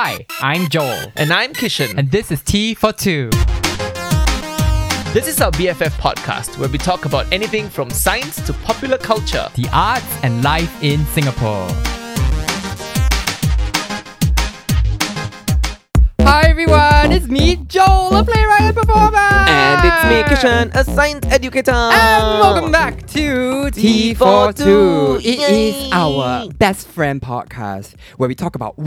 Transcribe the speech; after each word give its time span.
Hi, 0.00 0.24
I'm 0.40 0.68
Joel, 0.68 1.10
And 1.16 1.32
I'm 1.32 1.52
Kishan. 1.52 1.98
and 1.98 2.08
this 2.08 2.30
is 2.30 2.40
Tea 2.42 2.72
for 2.72 2.92
Two. 2.92 3.30
this 5.12 5.26
is 5.26 5.40
our 5.40 5.50
BFF 5.50 5.90
podcast 5.98 6.56
where 6.56 6.68
we 6.68 6.78
talk 6.78 7.04
about 7.04 7.26
anything 7.32 7.68
from 7.68 7.90
science 7.90 8.36
to 8.46 8.52
popular 8.52 8.96
culture. 8.96 9.48
The 9.56 9.66
arts 9.72 10.06
and 10.22 10.44
life 10.44 10.72
in 10.84 11.04
Singapore. 11.06 11.66
Hi 16.20 16.42
everyone, 16.48 17.10
it's 17.10 17.26
me, 17.26 17.56
Joel, 17.66 18.14
a 18.18 18.22
playwright 18.24 18.60
and 18.60 18.76
performer. 18.76 19.18
And 19.18 19.80
it's 19.84 20.04
me, 20.04 20.36
Kishan, 20.36 20.72
a 20.76 20.84
science 20.84 21.26
educator. 21.26 21.72
And 21.72 22.38
welcome 22.38 22.70
back 22.70 23.04
to 23.08 23.72
Tea 23.72 24.14
for 24.14 24.52
Two. 24.52 25.18
It 25.24 25.40
is 25.40 25.90
our 25.92 26.48
best 26.50 26.86
friend 26.86 27.20
podcast 27.20 27.96
where 28.16 28.28
we 28.28 28.36
talk 28.36 28.54
about 28.54 28.78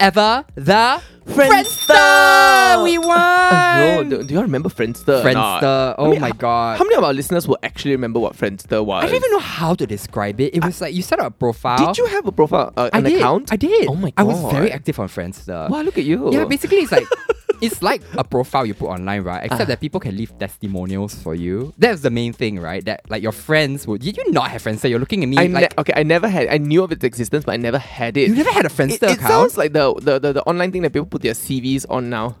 whatever 0.00 0.44
the 0.54 1.02
Friendster 1.26 2.82
we 2.82 2.96
want. 2.98 4.10
Yo, 4.10 4.18
do, 4.18 4.24
do 4.24 4.34
you 4.34 4.40
remember 4.40 4.68
Friendster? 4.68 5.22
Friendster. 5.22 5.94
Oh 5.98 6.06
I 6.06 6.10
mean, 6.10 6.20
my 6.20 6.30
god. 6.32 6.78
How 6.78 6.84
many 6.84 6.96
of 6.96 7.04
our 7.04 7.12
listeners 7.12 7.46
will 7.46 7.58
actually 7.62 7.92
remember 7.92 8.18
what 8.18 8.34
Friendster 8.34 8.84
was? 8.84 9.04
I 9.04 9.06
don't 9.06 9.16
even 9.16 9.30
know 9.30 9.38
how 9.38 9.74
to 9.74 9.86
describe 9.86 10.40
it. 10.40 10.54
It 10.54 10.64
was 10.64 10.80
like 10.80 10.94
you 10.94 11.02
set 11.02 11.20
up 11.20 11.26
a 11.26 11.30
profile. 11.30 11.86
Did 11.86 11.98
you 11.98 12.06
have 12.06 12.26
a 12.26 12.32
profile, 12.32 12.72
uh, 12.76 12.88
I 12.92 12.98
an 12.98 13.04
did. 13.04 13.16
account? 13.18 13.52
I 13.52 13.56
did. 13.56 13.88
Oh 13.88 13.94
my 13.94 14.10
god. 14.10 14.14
I 14.16 14.22
was 14.22 14.52
very 14.52 14.72
active 14.72 14.98
on 14.98 15.08
Friendster. 15.08 15.68
Wow, 15.68 15.82
look 15.82 15.98
at 15.98 16.04
you. 16.04 16.32
Yeah, 16.32 16.46
basically 16.46 16.78
it's 16.78 16.92
like 16.92 17.06
it's 17.60 17.82
like 17.82 18.02
a 18.14 18.24
profile 18.24 18.64
you 18.66 18.74
put 18.74 18.88
online, 18.88 19.22
right? 19.22 19.44
Except 19.44 19.68
that 19.68 19.80
people 19.80 20.00
can 20.00 20.16
leave 20.16 20.36
testimonials 20.38 21.14
for 21.14 21.34
you. 21.34 21.72
That's 21.78 22.00
the 22.02 22.10
main 22.10 22.32
thing, 22.32 22.58
right? 22.58 22.84
That 22.84 23.02
like 23.10 23.22
your 23.22 23.32
friends 23.32 23.86
would. 23.86 24.00
Did 24.02 24.16
you 24.16 24.30
not 24.32 24.50
have 24.50 24.62
Friendster? 24.62 24.88
You're 24.90 24.98
looking 24.98 25.22
at 25.22 25.28
me 25.28 25.38
I 25.38 25.46
like 25.46 25.70
ne- 25.76 25.80
okay, 25.80 25.92
I 25.96 26.02
never 26.02 26.28
had. 26.28 26.48
I 26.48 26.58
knew 26.58 26.82
of 26.84 26.92
its 26.92 27.04
existence, 27.04 27.44
but 27.44 27.52
I 27.52 27.56
never 27.56 27.78
had 27.78 28.16
it. 28.16 28.28
you 28.28 28.34
never 28.34 28.50
had 28.50 28.64
a 28.64 28.66
it, 28.66 28.72
Friendster 28.72 29.02
it 29.10 29.18
account. 29.18 29.20
sounds 29.32 29.56
like 29.58 29.72
the, 29.72 29.94
the, 29.94 30.18
the, 30.18 30.32
the 30.34 30.42
online 30.44 30.72
thing 30.72 30.82
that 30.82 30.92
people 30.92 31.06
put 31.06 31.22
their 31.22 31.34
CVs 31.34 31.86
on 31.88 32.10
now. 32.10 32.36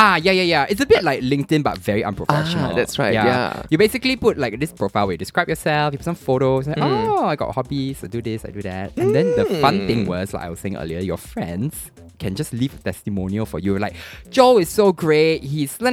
Ah, 0.00 0.14
yeah, 0.14 0.30
yeah, 0.30 0.42
yeah. 0.44 0.66
It's 0.68 0.80
a 0.80 0.86
bit 0.86 1.02
like 1.02 1.22
LinkedIn, 1.22 1.64
but 1.64 1.76
very 1.78 2.04
unprofessional. 2.04 2.70
Ah, 2.70 2.74
that's 2.74 3.00
right, 3.00 3.12
yeah. 3.12 3.24
yeah. 3.26 3.62
You 3.68 3.78
basically 3.78 4.14
put 4.14 4.38
like 4.38 4.60
this 4.60 4.70
profile 4.72 5.06
where 5.08 5.14
you 5.14 5.18
describe 5.18 5.48
yourself, 5.48 5.92
you 5.92 5.98
put 5.98 6.04
some 6.04 6.14
photos, 6.14 6.68
and, 6.68 6.76
Mm. 6.76 7.08
oh, 7.18 7.24
I 7.26 7.34
got 7.34 7.52
hobbies, 7.52 8.04
I 8.04 8.06
do 8.06 8.22
this, 8.22 8.44
I 8.44 8.50
do 8.50 8.62
that. 8.62 8.96
And 8.96 9.12
then 9.12 9.34
the 9.34 9.44
fun 9.60 9.80
Mm. 9.80 9.86
thing 9.88 10.06
was, 10.06 10.32
like 10.32 10.44
I 10.44 10.50
was 10.50 10.60
saying 10.60 10.76
earlier, 10.76 11.00
your 11.00 11.16
friends 11.16 11.90
can 12.18 12.34
just 12.34 12.52
leave 12.52 12.74
a 12.74 12.78
testimonial 12.78 13.46
for 13.46 13.58
you. 13.58 13.78
Like, 13.78 13.94
Joel 14.30 14.58
is 14.58 14.68
so 14.68 14.92
great. 14.92 15.42
He's. 15.42 15.78
So 15.78 15.86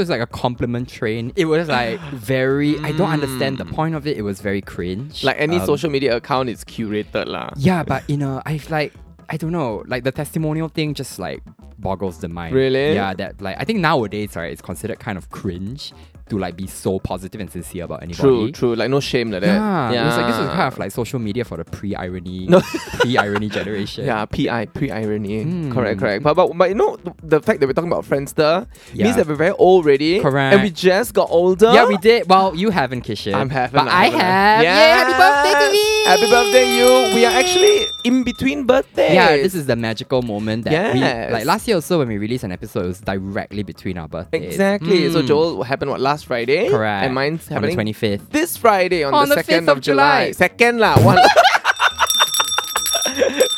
it's 0.00 0.10
like 0.10 0.20
a 0.20 0.26
compliment 0.26 0.88
train. 0.88 1.32
It 1.36 1.46
was 1.46 1.68
like 1.68 2.00
very. 2.12 2.78
I 2.80 2.92
don't 2.92 3.10
understand 3.10 3.58
the 3.58 3.64
mm. 3.64 3.72
point 3.72 3.94
of 3.94 4.06
it. 4.06 4.16
It 4.16 4.22
was 4.22 4.40
very 4.40 4.60
cringe. 4.60 5.24
Like 5.24 5.36
any 5.38 5.58
Um, 5.58 5.66
social 5.66 5.90
media 5.90 6.16
account 6.16 6.48
is 6.48 6.64
curated 6.64 7.26
lah. 7.26 7.50
Yeah, 7.56 7.82
but 7.82 8.08
you 8.08 8.16
know, 8.16 8.42
I 8.46 8.60
like 8.70 8.92
I 9.28 9.36
don't 9.36 9.52
know, 9.52 9.84
like 9.86 10.04
the 10.04 10.12
testimonial 10.12 10.68
thing 10.68 10.92
just 10.94 11.18
like 11.18 11.42
boggles 11.78 12.18
the 12.18 12.28
mind. 12.28 12.54
Really? 12.54 12.94
Yeah, 12.94 13.14
that 13.14 13.40
like 13.40 13.56
I 13.58 13.64
think 13.64 13.78
nowadays, 13.78 14.34
right, 14.36 14.52
it's 14.52 14.62
considered 14.62 14.98
kind 14.98 15.16
of 15.16 15.30
cringe 15.30 15.92
to 16.30 16.38
like 16.38 16.56
be 16.56 16.66
so 16.66 16.98
positive 16.98 17.40
and 17.40 17.50
sincere 17.50 17.84
about 17.84 18.02
anybody. 18.02 18.22
True, 18.22 18.52
true. 18.52 18.74
Like 18.76 18.90
no 18.90 19.00
shame 19.00 19.30
like 19.30 19.42
that. 19.42 19.48
Yeah, 19.92 20.02
it 20.02 20.06
was 20.06 20.16
like 20.16 20.26
this 20.28 20.36
is 20.36 20.46
kind 20.48 20.72
of 20.72 20.78
like 20.78 20.92
social 20.92 21.18
media 21.18 21.44
for 21.44 21.56
the 21.56 21.64
pre-irony, 21.64 22.46
No. 22.46 22.60
pre-irony 23.00 23.48
generation. 23.48 24.04
Yeah, 24.06 24.24
PI, 24.26 24.66
pre-irony. 24.66 25.44
Mm. 25.44 25.72
Correct, 25.72 26.00
correct. 26.00 26.22
But, 26.22 26.34
but, 26.34 26.56
but 26.56 26.68
you 26.68 26.74
know, 26.74 26.96
the 27.22 27.40
fact 27.40 27.60
that 27.60 27.66
we're 27.66 27.72
talking 27.72 27.90
about 27.92 28.04
Friendster 28.04 28.66
Yeah. 28.94 29.04
means 29.04 29.16
that 29.16 29.26
we're 29.26 29.34
very 29.34 29.50
old 29.52 29.84
already. 29.84 30.20
Correct. 30.20 30.54
And 30.54 30.62
we 30.62 30.70
just 30.70 31.14
got 31.14 31.28
older. 31.30 31.72
Yeah, 31.72 31.86
we 31.86 31.96
did. 31.96 32.28
Well, 32.28 32.54
you 32.54 32.70
haven't, 32.70 33.04
Kishan. 33.04 33.34
I'm 33.34 33.48
having. 33.50 33.78
but 33.78 33.88
I 33.88 34.06
have. 34.06 34.62
Yeah. 34.62 35.04
Happy 35.04 35.12
birthday 35.12 35.66
to 35.66 35.72
me! 35.72 36.04
Happy 36.04 36.30
birthday, 36.30 36.76
you. 36.76 37.14
We 37.14 37.24
are 37.24 37.32
actually 37.32 37.86
in 38.04 38.22
between 38.24 38.66
birthdays. 38.66 39.14
Yeah, 39.14 39.36
this 39.36 39.54
is 39.54 39.66
the 39.66 39.76
magical 39.76 40.22
moment 40.22 40.64
that 40.64 40.72
Yes. 40.72 40.94
we 41.28 41.32
like 41.34 41.44
last 41.44 41.66
year 41.68 41.76
also 41.76 41.98
when 41.98 42.08
we 42.08 42.18
released 42.18 42.44
an 42.44 42.52
episode, 42.52 42.84
it 42.84 42.88
was 42.88 43.00
directly 43.00 43.62
between 43.62 43.96
our 43.98 44.08
birthdays. 44.08 44.42
Exactly. 44.44 45.10
So 45.12 45.22
Mm. 45.22 45.26
Joel 45.26 45.56
what 45.58 45.66
happened 45.66 45.90
what 45.90 46.00
last 46.00 46.19
Friday? 46.22 46.68
Correct. 46.70 47.04
And 47.06 47.14
mine's 47.14 47.50
on 47.50 47.62
the 47.62 47.72
twenty 47.72 47.92
fifth. 47.92 48.30
this 48.30 48.56
Friday 48.56 49.04
on, 49.04 49.14
On 49.14 49.28
the 49.28 49.36
the 49.36 49.42
2nd 49.42 49.46
5th 49.46 49.68
of 49.68 49.76
of 49.78 49.80
July. 49.80 50.32
Second 50.32 50.78
lah. 50.78 51.00
One. 51.02 51.18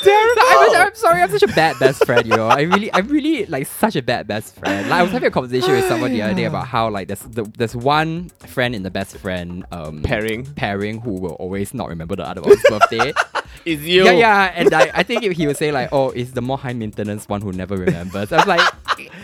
Terrible. 0.02 0.42
I'm, 0.42 0.86
I'm 0.88 0.94
sorry, 0.94 1.22
I'm 1.22 1.30
such 1.30 1.42
a 1.44 1.48
bad 1.48 1.78
best 1.78 2.04
friend, 2.04 2.26
you 2.26 2.34
know. 2.36 2.48
I 2.48 2.62
really, 2.62 2.92
I'm 2.92 3.06
really 3.06 3.46
like 3.46 3.66
such 3.68 3.94
a 3.94 4.02
bad 4.02 4.26
best 4.26 4.56
friend. 4.56 4.88
Like 4.88 4.98
I 4.98 5.02
was 5.02 5.12
having 5.12 5.28
a 5.28 5.30
conversation 5.30 5.70
with 5.72 5.86
someone 5.86 6.12
the 6.12 6.22
other 6.22 6.34
day 6.34 6.44
about 6.52 6.66
how 6.66 6.90
like 6.90 7.06
there's 7.08 7.20
the, 7.20 7.44
there's 7.56 7.76
one 7.76 8.30
friend 8.46 8.74
in 8.74 8.82
the 8.82 8.90
best 8.90 9.16
friend 9.18 9.64
um 9.70 10.02
Pairing. 10.02 10.46
pairing 10.54 11.00
who 11.00 11.12
will 11.12 11.34
always 11.34 11.72
not 11.74 11.88
remember 11.88 12.16
the 12.16 12.26
other 12.26 12.42
one's 12.42 12.62
birthday. 12.68 13.12
is 13.64 13.86
you. 13.86 14.04
Yeah, 14.04 14.12
yeah, 14.12 14.52
and 14.56 14.74
I, 14.74 14.90
I 14.94 15.02
think 15.04 15.22
he 15.24 15.46
would 15.46 15.56
say 15.56 15.70
like, 15.70 15.90
oh, 15.92 16.10
it's 16.10 16.32
the 16.32 16.42
more 16.42 16.58
high 16.58 16.72
maintenance 16.72 17.28
one 17.28 17.40
who 17.40 17.52
never 17.52 17.76
remembers. 17.76 18.32
I 18.32 18.36
was 18.38 18.46
like, 18.46 18.60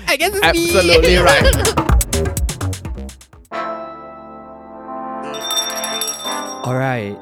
I 0.06 0.16
guess 0.16 0.32
it's 0.34 0.52
me. 0.52 0.70
Absolutely 0.76 1.16
right. 1.16 1.94
All 6.68 6.76
right. 6.76 7.16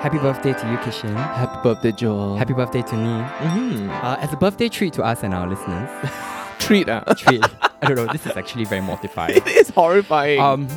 Happy 0.00 0.16
birthday 0.18 0.52
to 0.52 0.70
you, 0.70 0.76
Kishan. 0.78 1.12
Happy 1.16 1.58
birthday, 1.60 1.90
Joel. 1.90 2.36
Happy 2.36 2.52
birthday 2.52 2.82
to 2.82 2.94
me. 2.94 3.08
Mhm. 3.42 3.88
Uh, 3.90 4.16
as 4.20 4.32
a 4.32 4.36
birthday 4.36 4.68
treat 4.68 4.92
to 4.92 5.02
us 5.02 5.24
and 5.24 5.34
our 5.34 5.48
listeners, 5.48 5.90
treat. 6.60 6.88
ah. 6.88 7.02
treat. 7.18 7.44
I 7.82 7.88
don't 7.88 7.96
know. 7.96 8.06
This 8.12 8.24
is 8.26 8.36
actually 8.36 8.64
very 8.64 8.80
mortifying. 8.80 9.38
It 9.44 9.56
is 9.62 9.70
horrifying. 9.70 10.38
Um, 10.38 10.68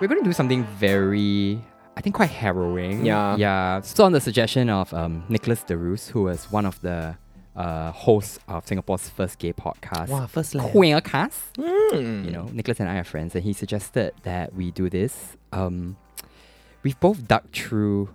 we're 0.00 0.08
going 0.08 0.22
to 0.22 0.24
do 0.24 0.32
something 0.32 0.64
very, 0.78 1.60
I 1.94 2.00
think, 2.00 2.14
quite 2.16 2.30
harrowing. 2.30 3.04
Yeah. 3.04 3.36
Yeah. 3.36 3.82
So, 3.82 4.02
on 4.06 4.12
the 4.12 4.20
suggestion 4.22 4.70
of 4.70 4.94
um, 4.94 5.24
Nicholas 5.28 5.62
Deroose, 5.62 6.08
who 6.08 6.22
was 6.22 6.50
one 6.50 6.64
of 6.64 6.80
the 6.80 7.18
uh, 7.54 7.92
hosts 7.92 8.38
of 8.48 8.66
Singapore's 8.66 9.10
first 9.10 9.38
gay 9.38 9.52
podcast, 9.52 10.08
wow, 10.08 10.26
first 10.26 10.54
line. 10.54 10.72
Queercast. 10.72 11.52
Mm. 11.58 12.24
You 12.24 12.30
know, 12.30 12.44
Nicholas 12.50 12.80
and 12.80 12.88
I 12.88 12.96
are 12.96 13.04
friends, 13.04 13.34
and 13.34 13.44
he 13.44 13.52
suggested 13.52 14.14
that 14.22 14.54
we 14.54 14.70
do 14.70 14.88
this. 14.88 15.36
Um, 15.52 15.98
we've 16.88 16.98
both 17.00 17.28
dug 17.28 17.42
through 17.52 18.08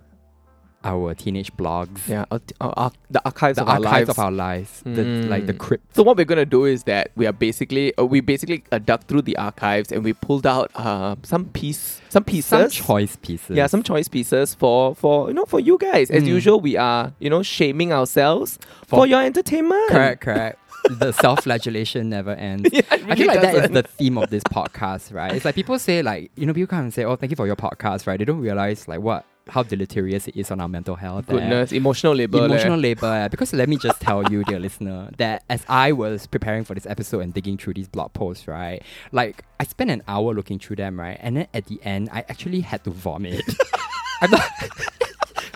our 0.82 1.14
teenage 1.14 1.50
blogs, 1.56 2.06
Yeah, 2.08 2.24
our, 2.30 2.40
our, 2.60 2.74
our- 2.76 2.92
the 3.08 3.22
archives 3.24 3.56
the 3.56 3.62
of 3.62 3.68
our 3.68 3.78
lives. 3.80 4.08
of 4.10 4.18
our 4.18 4.32
lives, 4.32 4.82
the, 4.84 5.04
like 5.28 5.46
the 5.46 5.54
crypt. 5.54 5.94
So 5.96 6.02
what 6.02 6.16
we're 6.16 6.24
gonna 6.26 6.44
do 6.44 6.64
is 6.64 6.82
that 6.84 7.12
we 7.16 7.24
are 7.28 7.32
basically 7.32 7.96
uh, 7.96 8.04
we 8.04 8.20
basically 8.20 8.64
uh, 8.72 8.78
dug 8.78 9.04
through 9.04 9.22
the 9.22 9.36
archives 9.38 9.92
and 9.92 10.02
we 10.04 10.12
pulled 10.12 10.44
out 10.46 10.72
uh, 10.74 11.14
some 11.22 11.44
piece 11.46 12.02
some 12.10 12.24
pieces 12.24 12.48
Some 12.48 12.68
choice 12.70 13.14
pieces. 13.16 13.56
yeah 13.56 13.66
some 13.68 13.82
choice 13.84 14.08
pieces 14.08 14.54
for 14.56 14.94
for 14.96 15.28
you 15.28 15.34
know 15.34 15.44
for 15.46 15.60
you 15.60 15.78
guys 15.78 16.10
as 16.10 16.24
Mm. 16.24 16.26
usual 16.26 16.60
we 16.60 16.76
are 16.76 17.12
you 17.20 17.30
know 17.30 17.42
shaming 17.44 17.92
ourselves 17.92 18.58
for, 18.88 18.96
For- 18.98 19.06
your 19.06 19.22
entertainment 19.22 19.88
Correct, 19.88 20.20
correct. 20.20 20.58
The 20.90 21.12
self-flagellation 21.12 22.08
never 22.08 22.32
ends. 22.32 22.68
yeah, 22.72 22.80
it 22.80 22.92
I 22.92 22.96
really 22.96 23.16
feel 23.16 23.26
like 23.28 23.40
that 23.40 23.54
is 23.54 23.60
doesn't. 23.60 23.72
the 23.74 23.82
theme 23.82 24.18
of 24.18 24.30
this 24.30 24.42
podcast, 24.44 25.12
right? 25.12 25.32
It's 25.32 25.44
like 25.44 25.54
people 25.54 25.78
say, 25.78 26.02
like, 26.02 26.30
you 26.36 26.46
know, 26.46 26.52
people 26.54 26.68
come 26.68 26.80
and 26.80 26.94
say, 26.94 27.04
"Oh, 27.04 27.16
thank 27.16 27.30
you 27.30 27.36
for 27.36 27.46
your 27.46 27.56
podcast," 27.56 28.06
right? 28.06 28.18
They 28.18 28.24
don't 28.24 28.40
realize 28.40 28.86
like 28.88 29.00
what 29.00 29.24
how 29.48 29.62
deleterious 29.62 30.26
it 30.26 30.34
is 30.36 30.50
on 30.50 30.58
our 30.58 30.68
mental 30.68 30.96
health. 30.96 31.28
eh. 31.28 31.32
goodness 31.32 31.70
emotional 31.70 32.14
labor 32.14 32.38
leh. 32.38 32.46
Emotional 32.46 32.78
labor, 32.78 33.06
eh. 33.12 33.28
because 33.28 33.52
let 33.52 33.68
me 33.68 33.76
just 33.76 34.00
tell 34.00 34.22
you, 34.30 34.42
dear 34.44 34.58
listener, 34.58 35.10
that 35.18 35.42
as 35.50 35.64
I 35.68 35.92
was 35.92 36.26
preparing 36.26 36.64
for 36.64 36.74
this 36.74 36.86
episode 36.86 37.20
and 37.20 37.34
digging 37.34 37.58
through 37.58 37.74
these 37.74 37.88
blog 37.88 38.12
posts, 38.14 38.48
right, 38.48 38.82
like 39.12 39.44
I 39.60 39.64
spent 39.64 39.90
an 39.90 40.02
hour 40.08 40.32
looking 40.34 40.58
through 40.58 40.76
them, 40.76 40.98
right, 40.98 41.18
and 41.20 41.36
then 41.36 41.48
at 41.52 41.66
the 41.66 41.78
end, 41.82 42.08
I 42.12 42.20
actually 42.28 42.60
had 42.60 42.84
to 42.84 42.90
vomit. 42.90 43.42
I'm 44.22 44.30
not, 44.30 44.48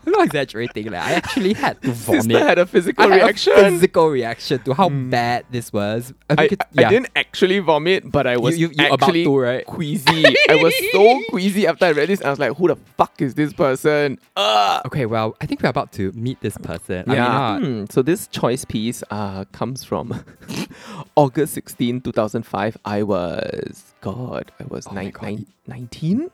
I'm 0.09 0.13
not 0.13 0.25
exaggerating, 0.25 0.87
like 0.91 1.03
I 1.05 1.13
actually 1.21 1.53
had 1.53 1.81
to 1.85 1.93
vomit. 1.93 2.25
Sister 2.25 2.39
had 2.41 2.59
a 2.59 2.65
physical 2.67 3.05
I 3.05 3.09
had 3.09 3.23
reaction 3.23 3.53
a 3.53 3.71
physical 3.71 4.09
reaction 4.09 4.59
to 4.65 4.73
how 4.73 4.89
Mm. 4.89 5.11
bad 5.11 5.45
this 5.51 5.73
was. 5.73 6.15
Uh, 6.31 6.37
I, 6.39 6.49
because- 6.49 6.67
I 6.79 6.89
didn't 6.89 7.11
actually 7.15 7.59
vomit, 7.61 8.11
but 8.11 8.27
I 8.27 8.37
was 8.39 8.57
you, 8.59 8.69
you, 8.73 8.87
actually 8.89 9.25
to, 9.25 9.39
right? 9.39 9.67
queasy. 9.67 10.25
I 10.49 10.57
was 10.57 10.73
so 10.93 11.21
queasy 11.29 11.67
after 11.67 11.85
I 11.85 11.93
read 11.93 12.09
this. 12.09 12.23
I 12.23 12.31
was 12.31 12.39
like, 12.39 12.57
"Who 12.57 12.69
the 12.69 12.77
fuck 12.97 13.21
is 13.21 13.35
this 13.35 13.53
person?" 13.53 14.19
Ugh. 14.37 14.83
Okay, 14.87 15.05
well, 15.05 15.37
I 15.43 15.47
think 15.47 15.63
we're 15.63 15.69
about 15.69 15.93
to 16.01 16.11
meet 16.13 16.41
this 16.41 16.57
person. 16.57 17.05
Yeah. 17.07 17.29
I 17.29 17.59
mean, 17.59 17.83
uh, 17.83 17.83
Hmm, 17.83 17.85
So 17.93 18.01
this 18.03 18.27
choice 18.29 18.65
piece 18.65 19.05
uh, 19.11 19.45
comes 19.53 19.85
from 19.85 20.25
August 21.17 21.55
16, 21.55 22.01
2005. 22.01 22.77
I 22.85 23.03
was, 23.03 23.95
God, 24.01 24.51
I 24.61 24.65
was 24.69 24.87
Oh 24.89 24.95
my 24.95 25.11
God. 25.11 25.23
nine, 25.23 25.47
19? 25.67 26.31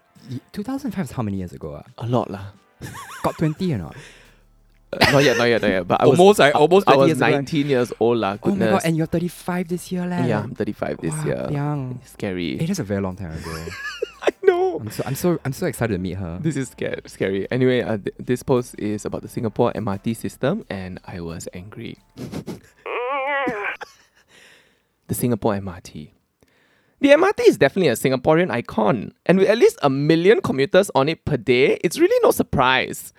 2005 0.52 1.04
is 1.04 1.10
how 1.12 1.22
many 1.22 1.38
years 1.38 1.52
ago? 1.52 1.74
Uh? 1.74 1.82
A 1.98 2.06
lot 2.06 2.30
lah. 2.30 2.46
Got 3.22 3.38
20 3.38 3.74
or 3.74 3.78
not? 3.78 3.96
Uh, 4.92 5.10
not 5.10 5.24
yet, 5.24 5.36
not 5.36 5.44
yet, 5.44 5.62
not 5.62 5.68
yet. 5.70 5.88
But 5.88 6.00
I 6.00 6.06
was, 6.06 6.18
Almost, 6.20 6.38
right? 6.38 6.54
Almost 6.54 6.88
I 6.88 6.96
was 6.96 7.08
years 7.08 7.18
ago. 7.20 7.30
19 7.30 7.66
years 7.66 7.92
old 7.98 8.18
lah. 8.18 8.36
Oh 8.42 8.54
my 8.54 8.66
god, 8.66 8.82
and 8.84 8.96
you're 8.96 9.06
35 9.06 9.68
this 9.68 9.90
year, 9.90 10.06
leh. 10.06 10.26
yeah, 10.26 10.40
I'm 10.42 10.54
35 10.54 10.98
this 11.00 11.12
Wow, 11.14 11.24
year. 11.26 11.48
Young. 11.50 12.00
Scary. 12.04 12.60
It 12.60 12.70
is 12.70 12.78
a 12.78 12.84
very 12.84 13.00
long 13.02 13.16
time 13.16 13.32
ago. 13.32 13.50
I 14.22 14.30
know. 14.44 14.78
I'm 14.80 14.90
so 14.90 15.02
I'm 15.04 15.14
so 15.16 15.38
I'm 15.44 15.52
so 15.52 15.66
excited 15.66 15.92
to 15.94 15.98
meet 15.98 16.14
her. 16.16 16.38
This 16.40 16.56
is 16.56 16.68
scary. 16.70 17.02
scary. 17.06 17.50
Anyway, 17.50 17.82
uh, 17.82 17.98
th- 17.98 18.14
this 18.18 18.42
post 18.42 18.74
is 18.78 19.04
about 19.04 19.20
the 19.22 19.28
Singapore 19.28 19.72
MRT 19.74 20.16
system, 20.16 20.64
and 20.70 20.98
I 21.04 21.20
was 21.20 21.46
angry. 21.52 21.98
the 25.08 25.14
Singapore 25.14 25.54
MRT. 25.60 26.10
The 27.00 27.10
MRT 27.10 27.48
is 27.48 27.58
definitely 27.58 27.88
a 27.88 27.96
Singaporean 27.96 28.50
icon, 28.50 29.12
and 29.26 29.38
with 29.38 29.48
at 29.48 29.58
least 29.58 29.78
a 29.82 29.90
million 29.90 30.40
commuters 30.40 30.90
on 30.94 31.08
it 31.08 31.24
per 31.24 31.36
day, 31.36 31.78
it's 31.82 31.98
really 31.98 32.18
no 32.22 32.30
surprise. 32.30 33.12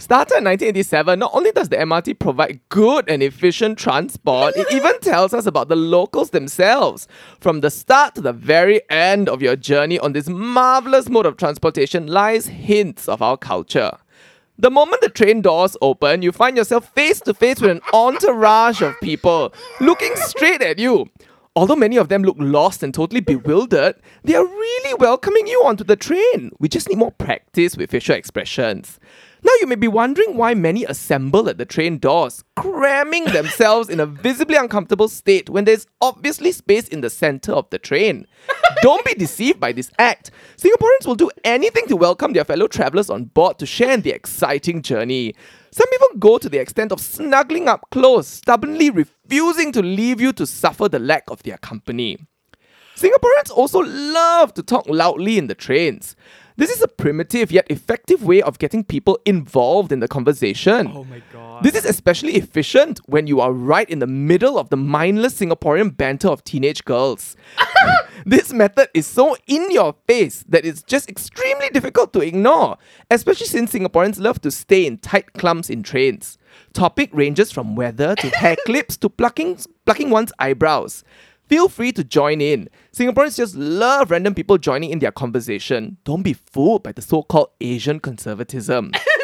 Started 0.00 0.38
in 0.38 0.44
1987, 0.44 1.18
not 1.18 1.32
only 1.34 1.50
does 1.50 1.68
the 1.68 1.76
MRT 1.76 2.20
provide 2.20 2.60
good 2.68 3.08
and 3.08 3.22
efficient 3.22 3.78
transport, 3.78 4.56
it 4.56 4.72
even 4.72 4.98
tells 5.00 5.34
us 5.34 5.44
about 5.44 5.68
the 5.68 5.76
locals 5.76 6.30
themselves. 6.30 7.08
From 7.40 7.60
the 7.60 7.70
start 7.70 8.14
to 8.14 8.20
the 8.20 8.32
very 8.32 8.80
end 8.88 9.28
of 9.28 9.42
your 9.42 9.56
journey 9.56 9.98
on 9.98 10.12
this 10.12 10.28
marvelous 10.28 11.08
mode 11.08 11.26
of 11.26 11.36
transportation 11.36 12.06
lies 12.06 12.46
hints 12.46 13.08
of 13.08 13.22
our 13.22 13.36
culture. 13.36 13.90
The 14.56 14.70
moment 14.70 15.02
the 15.02 15.08
train 15.08 15.42
doors 15.42 15.76
open, 15.82 16.22
you 16.22 16.32
find 16.32 16.56
yourself 16.56 16.92
face 16.94 17.20
to 17.20 17.34
face 17.34 17.60
with 17.60 17.70
an 17.72 17.80
entourage 17.92 18.82
of 18.82 18.94
people 19.00 19.52
looking 19.80 20.14
straight 20.16 20.62
at 20.62 20.78
you. 20.78 21.08
Although 21.58 21.74
many 21.74 21.96
of 21.96 22.08
them 22.08 22.22
look 22.22 22.36
lost 22.38 22.84
and 22.84 22.94
totally 22.94 23.20
bewildered, 23.20 23.96
they 24.22 24.36
are 24.36 24.44
really 24.44 24.94
welcoming 24.94 25.48
you 25.48 25.60
onto 25.64 25.82
the 25.82 25.96
train. 25.96 26.52
We 26.60 26.68
just 26.68 26.88
need 26.88 26.98
more 26.98 27.10
practice 27.10 27.76
with 27.76 27.90
facial 27.90 28.14
expressions. 28.14 29.00
Now 29.42 29.50
you 29.60 29.66
may 29.66 29.74
be 29.74 29.88
wondering 29.88 30.36
why 30.36 30.54
many 30.54 30.84
assemble 30.84 31.48
at 31.48 31.58
the 31.58 31.64
train 31.64 31.98
doors, 31.98 32.44
cramming 32.54 33.24
themselves 33.32 33.88
in 33.88 33.98
a 33.98 34.06
visibly 34.06 34.54
uncomfortable 34.54 35.08
state 35.08 35.50
when 35.50 35.64
there's 35.64 35.88
obviously 36.00 36.52
space 36.52 36.86
in 36.86 37.00
the 37.00 37.10
center 37.10 37.50
of 37.50 37.68
the 37.70 37.78
train. 37.80 38.28
Don't 38.82 39.04
be 39.04 39.14
deceived 39.14 39.58
by 39.58 39.72
this 39.72 39.90
act. 39.98 40.30
Singaporeans 40.58 41.06
will 41.06 41.16
do 41.16 41.28
anything 41.42 41.88
to 41.88 41.96
welcome 41.96 42.34
their 42.34 42.44
fellow 42.44 42.68
travelers 42.68 43.10
on 43.10 43.24
board 43.24 43.58
to 43.58 43.66
share 43.66 43.90
in 43.90 44.02
the 44.02 44.12
exciting 44.12 44.80
journey. 44.80 45.34
Some 45.70 45.88
even 45.92 46.18
go 46.18 46.38
to 46.38 46.48
the 46.48 46.58
extent 46.58 46.92
of 46.92 47.00
snuggling 47.00 47.68
up 47.68 47.86
close, 47.90 48.26
stubbornly 48.26 48.90
refusing 48.90 49.72
to 49.72 49.82
leave 49.82 50.20
you 50.20 50.32
to 50.34 50.46
suffer 50.46 50.88
the 50.88 50.98
lack 50.98 51.24
of 51.28 51.42
their 51.42 51.58
company. 51.58 52.18
Singaporeans 52.96 53.50
also 53.52 53.80
love 53.80 54.54
to 54.54 54.62
talk 54.62 54.88
loudly 54.88 55.38
in 55.38 55.46
the 55.46 55.54
trains. 55.54 56.16
This 56.58 56.70
is 56.70 56.82
a 56.82 56.88
primitive 56.88 57.52
yet 57.52 57.70
effective 57.70 58.24
way 58.24 58.42
of 58.42 58.58
getting 58.58 58.82
people 58.82 59.16
involved 59.24 59.92
in 59.92 60.00
the 60.00 60.08
conversation. 60.08 60.90
Oh 60.92 61.04
my 61.04 61.22
god. 61.32 61.62
This 61.62 61.76
is 61.76 61.84
especially 61.84 62.34
efficient 62.34 62.98
when 63.06 63.28
you 63.28 63.40
are 63.40 63.52
right 63.52 63.88
in 63.88 64.00
the 64.00 64.08
middle 64.08 64.58
of 64.58 64.68
the 64.68 64.76
mindless 64.76 65.38
Singaporean 65.38 65.96
banter 65.96 66.26
of 66.26 66.42
teenage 66.42 66.84
girls. 66.84 67.36
this 68.26 68.52
method 68.52 68.88
is 68.92 69.06
so 69.06 69.36
in 69.46 69.70
your 69.70 69.94
face 70.08 70.44
that 70.48 70.66
it's 70.66 70.82
just 70.82 71.08
extremely 71.08 71.68
difficult 71.68 72.12
to 72.14 72.22
ignore, 72.22 72.76
especially 73.08 73.46
since 73.46 73.72
Singaporeans 73.72 74.18
love 74.18 74.40
to 74.40 74.50
stay 74.50 74.84
in 74.84 74.98
tight 74.98 75.34
clumps 75.34 75.70
in 75.70 75.84
trains. 75.84 76.38
Topic 76.72 77.10
ranges 77.12 77.52
from 77.52 77.76
weather 77.76 78.16
to 78.16 78.30
hair 78.30 78.56
clips 78.66 78.96
to 78.96 79.08
plucking, 79.08 79.60
plucking 79.84 80.10
one's 80.10 80.32
eyebrows. 80.40 81.04
Feel 81.48 81.68
free 81.68 81.92
to 81.92 82.04
join 82.04 82.40
in. 82.42 82.68
Singaporeans 82.92 83.36
just 83.36 83.54
love 83.54 84.10
random 84.10 84.34
people 84.34 84.58
joining 84.58 84.90
in 84.90 84.98
their 84.98 85.12
conversation. 85.12 85.96
Don't 86.04 86.22
be 86.22 86.34
fooled 86.34 86.82
by 86.82 86.92
the 86.92 87.00
so-called 87.00 87.48
Asian 87.60 88.00
conservatism. 88.00 88.92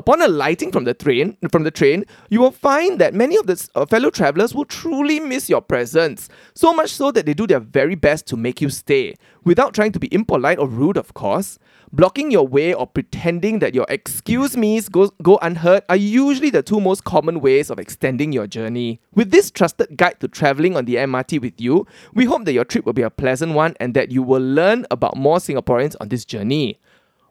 Upon 0.00 0.22
alighting 0.22 0.72
from 0.72 0.84
the 0.84 0.94
train, 0.94 1.36
from 1.52 1.64
the 1.64 1.70
train, 1.70 2.06
you 2.30 2.40
will 2.40 2.52
find 2.52 2.98
that 3.02 3.12
many 3.12 3.36
of 3.36 3.46
the 3.46 3.68
uh, 3.74 3.84
fellow 3.84 4.08
travelers 4.08 4.54
will 4.54 4.64
truly 4.64 5.20
miss 5.20 5.50
your 5.50 5.60
presence. 5.60 6.30
So 6.54 6.72
much 6.72 6.88
so 6.88 7.10
that 7.10 7.26
they 7.26 7.34
do 7.34 7.46
their 7.46 7.60
very 7.60 7.96
best 7.96 8.26
to 8.28 8.36
make 8.38 8.62
you 8.62 8.70
stay, 8.70 9.14
without 9.44 9.74
trying 9.74 9.92
to 9.92 9.98
be 9.98 10.08
impolite 10.10 10.58
or 10.58 10.66
rude, 10.66 10.96
of 10.96 11.12
course. 11.12 11.58
Blocking 11.92 12.30
your 12.30 12.46
way 12.48 12.72
or 12.72 12.86
pretending 12.86 13.58
that 13.58 13.74
your 13.74 13.84
excuse 13.90 14.56
me's 14.56 14.88
go, 14.88 15.10
go 15.22 15.38
unheard 15.42 15.82
are 15.90 15.96
usually 15.96 16.48
the 16.48 16.62
two 16.62 16.80
most 16.80 17.04
common 17.04 17.40
ways 17.42 17.68
of 17.68 17.78
extending 17.78 18.32
your 18.32 18.46
journey. 18.46 19.02
With 19.14 19.32
this 19.32 19.50
trusted 19.50 19.98
guide 19.98 20.18
to 20.20 20.28
traveling 20.28 20.78
on 20.78 20.86
the 20.86 20.94
MRT 20.94 21.42
with 21.42 21.60
you, 21.60 21.86
we 22.14 22.24
hope 22.24 22.46
that 22.46 22.54
your 22.54 22.64
trip 22.64 22.86
will 22.86 22.94
be 22.94 23.02
a 23.02 23.10
pleasant 23.10 23.52
one 23.52 23.74
and 23.80 23.92
that 23.92 24.10
you 24.10 24.22
will 24.22 24.40
learn 24.40 24.86
about 24.90 25.18
more 25.18 25.36
Singaporeans 25.38 25.94
on 26.00 26.08
this 26.08 26.24
journey. 26.24 26.79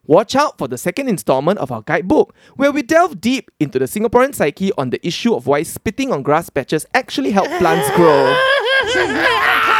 Watch 0.10 0.36
out 0.36 0.58
for 0.58 0.68
the 0.68 0.80
second 0.80 1.08
installment 1.08 1.60
of 1.60 1.72
our 1.72 1.84
guidebook, 1.84 2.34
where 2.56 2.72
we 2.72 2.82
delve 2.82 3.22
deep 3.22 3.52
into 3.60 3.78
the 3.78 3.86
Singaporean 3.86 4.34
psyche 4.34 4.72
on 4.76 4.90
the 4.90 5.00
issue 5.06 5.36
of 5.36 5.46
why 5.46 5.62
spitting 5.62 6.12
on 6.12 6.24
grass 6.24 6.50
patches 6.50 6.84
actually 6.96 7.30
help 7.30 7.48
plants 7.60 7.92
grow. 7.96 9.76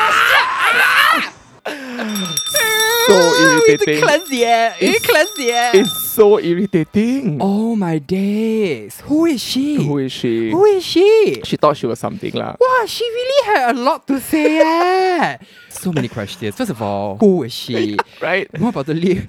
so 3.10 3.42
irritating. 3.44 4.02
cleanse 4.04 4.30
the 4.30 4.46
air. 4.46 4.76
It's- 4.80 5.06
cleanse 5.06 5.34
the 5.36 5.52
air. 5.52 5.72
It's 5.74 5.94
so 6.14 6.40
irritating. 6.40 7.38
oh 7.42 7.76
my 7.76 7.98
days. 8.00 9.00
Who 9.02 9.26
is 9.26 9.42
she? 9.42 9.76
Who 9.86 9.98
is 10.00 10.12
she? 10.12 10.52
Who 10.52 10.66
is 10.66 10.84
she? 10.86 11.42
She 11.44 11.58
thought 11.58 11.78
she 11.78 11.86
was 11.88 12.00
something 12.00 12.34
lah. 12.34 12.56
Wow, 12.60 12.86
she 12.88 13.04
really 13.04 13.40
had 13.56 13.76
a 13.76 13.80
lot 13.80 14.06
to 14.08 14.20
say. 14.20 14.60
eh. 14.62 15.38
so 15.70 15.92
many 15.92 16.08
questions. 16.08 16.56
First 16.56 16.72
of 16.72 16.82
all, 16.82 17.18
who 17.18 17.44
is 17.44 17.54
she? 17.54 17.98
Right? 18.22 18.48
More 18.60 18.70
importantly, 18.70 19.28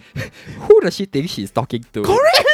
who 0.66 0.80
does 0.80 0.96
she 0.96 1.04
think 1.06 1.30
she's 1.30 1.50
talking 1.50 1.84
to? 1.92 2.02
Correct. 2.02 2.46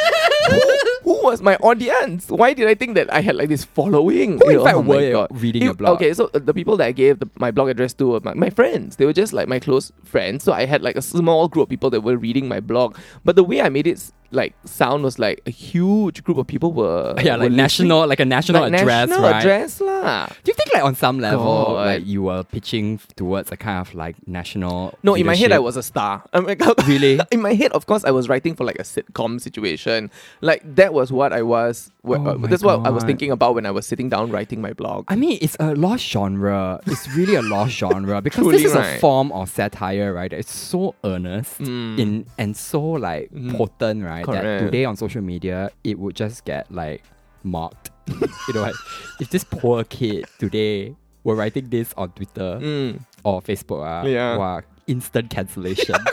who, 0.49 0.61
who 1.07 1.15
was 1.23 1.41
my 1.41 1.55
audience? 1.63 2.27
Why 2.27 2.51
did 2.53 2.67
I 2.67 2.75
think 2.75 2.95
that 2.95 3.07
I 3.13 3.21
had 3.21 3.35
like 3.39 3.47
this 3.47 3.63
following? 3.63 4.39
Who 4.43 4.49
in 4.49 4.57
Oh 4.59 4.63
fact 4.65 4.77
my 4.79 4.83
were 4.83 5.01
you 5.01 5.27
reading 5.31 5.61
It- 5.61 5.65
your 5.65 5.73
blog? 5.73 5.95
Okay, 5.95 6.11
so 6.13 6.29
uh, 6.33 6.39
the 6.39 6.53
people 6.53 6.75
that 6.77 6.87
I 6.87 6.91
gave 6.91 7.19
the, 7.19 7.29
my 7.39 7.49
blog 7.49 7.69
address 7.69 7.93
to 7.95 8.07
were 8.11 8.19
my, 8.19 8.33
my 8.33 8.49
friends. 8.49 8.97
They 8.97 9.05
were 9.05 9.13
just 9.13 9.31
like 9.31 9.47
my 9.47 9.59
close 9.59 9.91
friends. 10.03 10.43
So 10.43 10.51
I 10.51 10.65
had 10.65 10.81
like 10.83 10.97
a 10.97 11.01
small 11.01 11.47
group 11.47 11.63
of 11.63 11.69
people 11.69 11.89
that 11.91 12.01
were 12.01 12.17
reading 12.17 12.49
my 12.49 12.59
blog. 12.59 12.97
But 13.23 13.37
the 13.37 13.43
way 13.45 13.61
I 13.61 13.69
made 13.69 13.87
it 13.87 14.11
like 14.31 14.53
sound 14.65 15.03
was 15.03 15.17
like 15.19 15.41
a 15.45 15.49
huge 15.51 16.23
group 16.23 16.37
of 16.37 16.47
people 16.47 16.73
were 16.73 17.15
Yeah, 17.23 17.37
were 17.37 17.43
like 17.43 17.51
national, 17.53 18.07
like 18.07 18.19
a 18.19 18.25
national 18.25 18.61
like 18.61 18.73
address, 18.73 19.09
national 19.09 19.23
right? 19.23 19.39
address 19.39 19.81
lah. 19.81 20.27
Do 20.43 20.51
you 20.51 20.53
think, 20.53 20.73
like, 20.73 20.83
on 20.83 20.95
some 20.95 21.19
level, 21.19 21.45
God. 21.75 21.85
like 21.85 22.05
you 22.05 22.23
were 22.23 22.43
pitching 22.43 22.99
towards 23.15 23.51
a 23.51 23.57
kind 23.57 23.79
of 23.79 23.93
like 23.95 24.15
national? 24.27 24.97
No, 25.03 25.15
in 25.15 25.25
my 25.25 25.35
head 25.35 25.51
I 25.51 25.59
was 25.59 25.77
a 25.77 25.83
star. 25.83 26.23
I'm 26.33 26.45
like, 26.45 26.61
Really? 26.87 27.19
in 27.31 27.41
my 27.41 27.53
head, 27.53 27.71
of 27.71 27.85
course, 27.85 28.03
I 28.03 28.11
was 28.11 28.27
writing 28.27 28.55
for 28.55 28.65
like 28.65 28.79
a 28.79 28.83
sitcom 28.83 29.39
situation. 29.39 30.11
Like 30.41 30.61
that 30.75 30.93
was 30.93 31.11
what 31.11 31.31
I 31.33 31.41
was. 31.41 31.91
wh- 32.05 32.15
Oh 32.17 32.35
uh, 32.35 32.47
that's 32.47 32.63
what 32.63 32.85
I 32.85 32.89
was 32.89 33.03
thinking 33.03 33.31
about 33.31 33.53
when 33.55 33.65
I 33.65 33.71
was 33.71 33.85
sitting 33.85 34.09
down 34.09 34.31
writing 34.31 34.59
my 34.61 34.73
blog. 34.73 35.05
I 35.07 35.15
mean, 35.15 35.37
it's 35.41 35.55
a 35.59 35.75
lost 35.75 36.05
genre. 36.07 36.79
It's 36.85 37.07
really 37.15 37.35
a 37.35 37.41
lost 37.41 37.73
genre 37.75 38.21
because 38.21 38.43
Truly 38.43 38.57
this 38.63 38.71
is 38.71 38.75
a 38.75 38.97
form 38.99 39.31
of 39.33 39.49
satire, 39.49 40.13
right? 40.13 40.31
It's 40.33 40.51
so 40.53 40.95
earnest 41.03 41.59
Mm. 41.59 41.99
in 41.99 42.25
and 42.37 42.55
so 42.57 42.81
like 42.81 43.29
Mhm. 43.31 43.55
potent, 43.57 44.03
right? 44.03 44.16
That 44.25 44.41
Correct. 44.41 44.63
today 44.65 44.85
on 44.85 44.95
social 44.95 45.21
media, 45.21 45.69
it 45.83 45.99
would 45.99 46.15
just 46.15 46.45
get 46.45 46.71
like 46.71 47.03
mocked. 47.43 47.91
you 48.07 48.53
know, 48.53 48.61
like, 48.61 48.75
if 49.19 49.29
this 49.29 49.43
poor 49.43 49.83
kid 49.83 50.25
today 50.39 50.95
were 51.23 51.35
writing 51.35 51.69
this 51.69 51.93
on 51.97 52.11
Twitter 52.11 52.59
Mm. 52.61 52.99
or 53.23 53.41
Facebook, 53.41 53.83
uh, 53.85 54.07
Yeah. 54.07 54.37
wow, 54.37 54.61
instant 54.87 55.29
cancellation. 55.29 55.95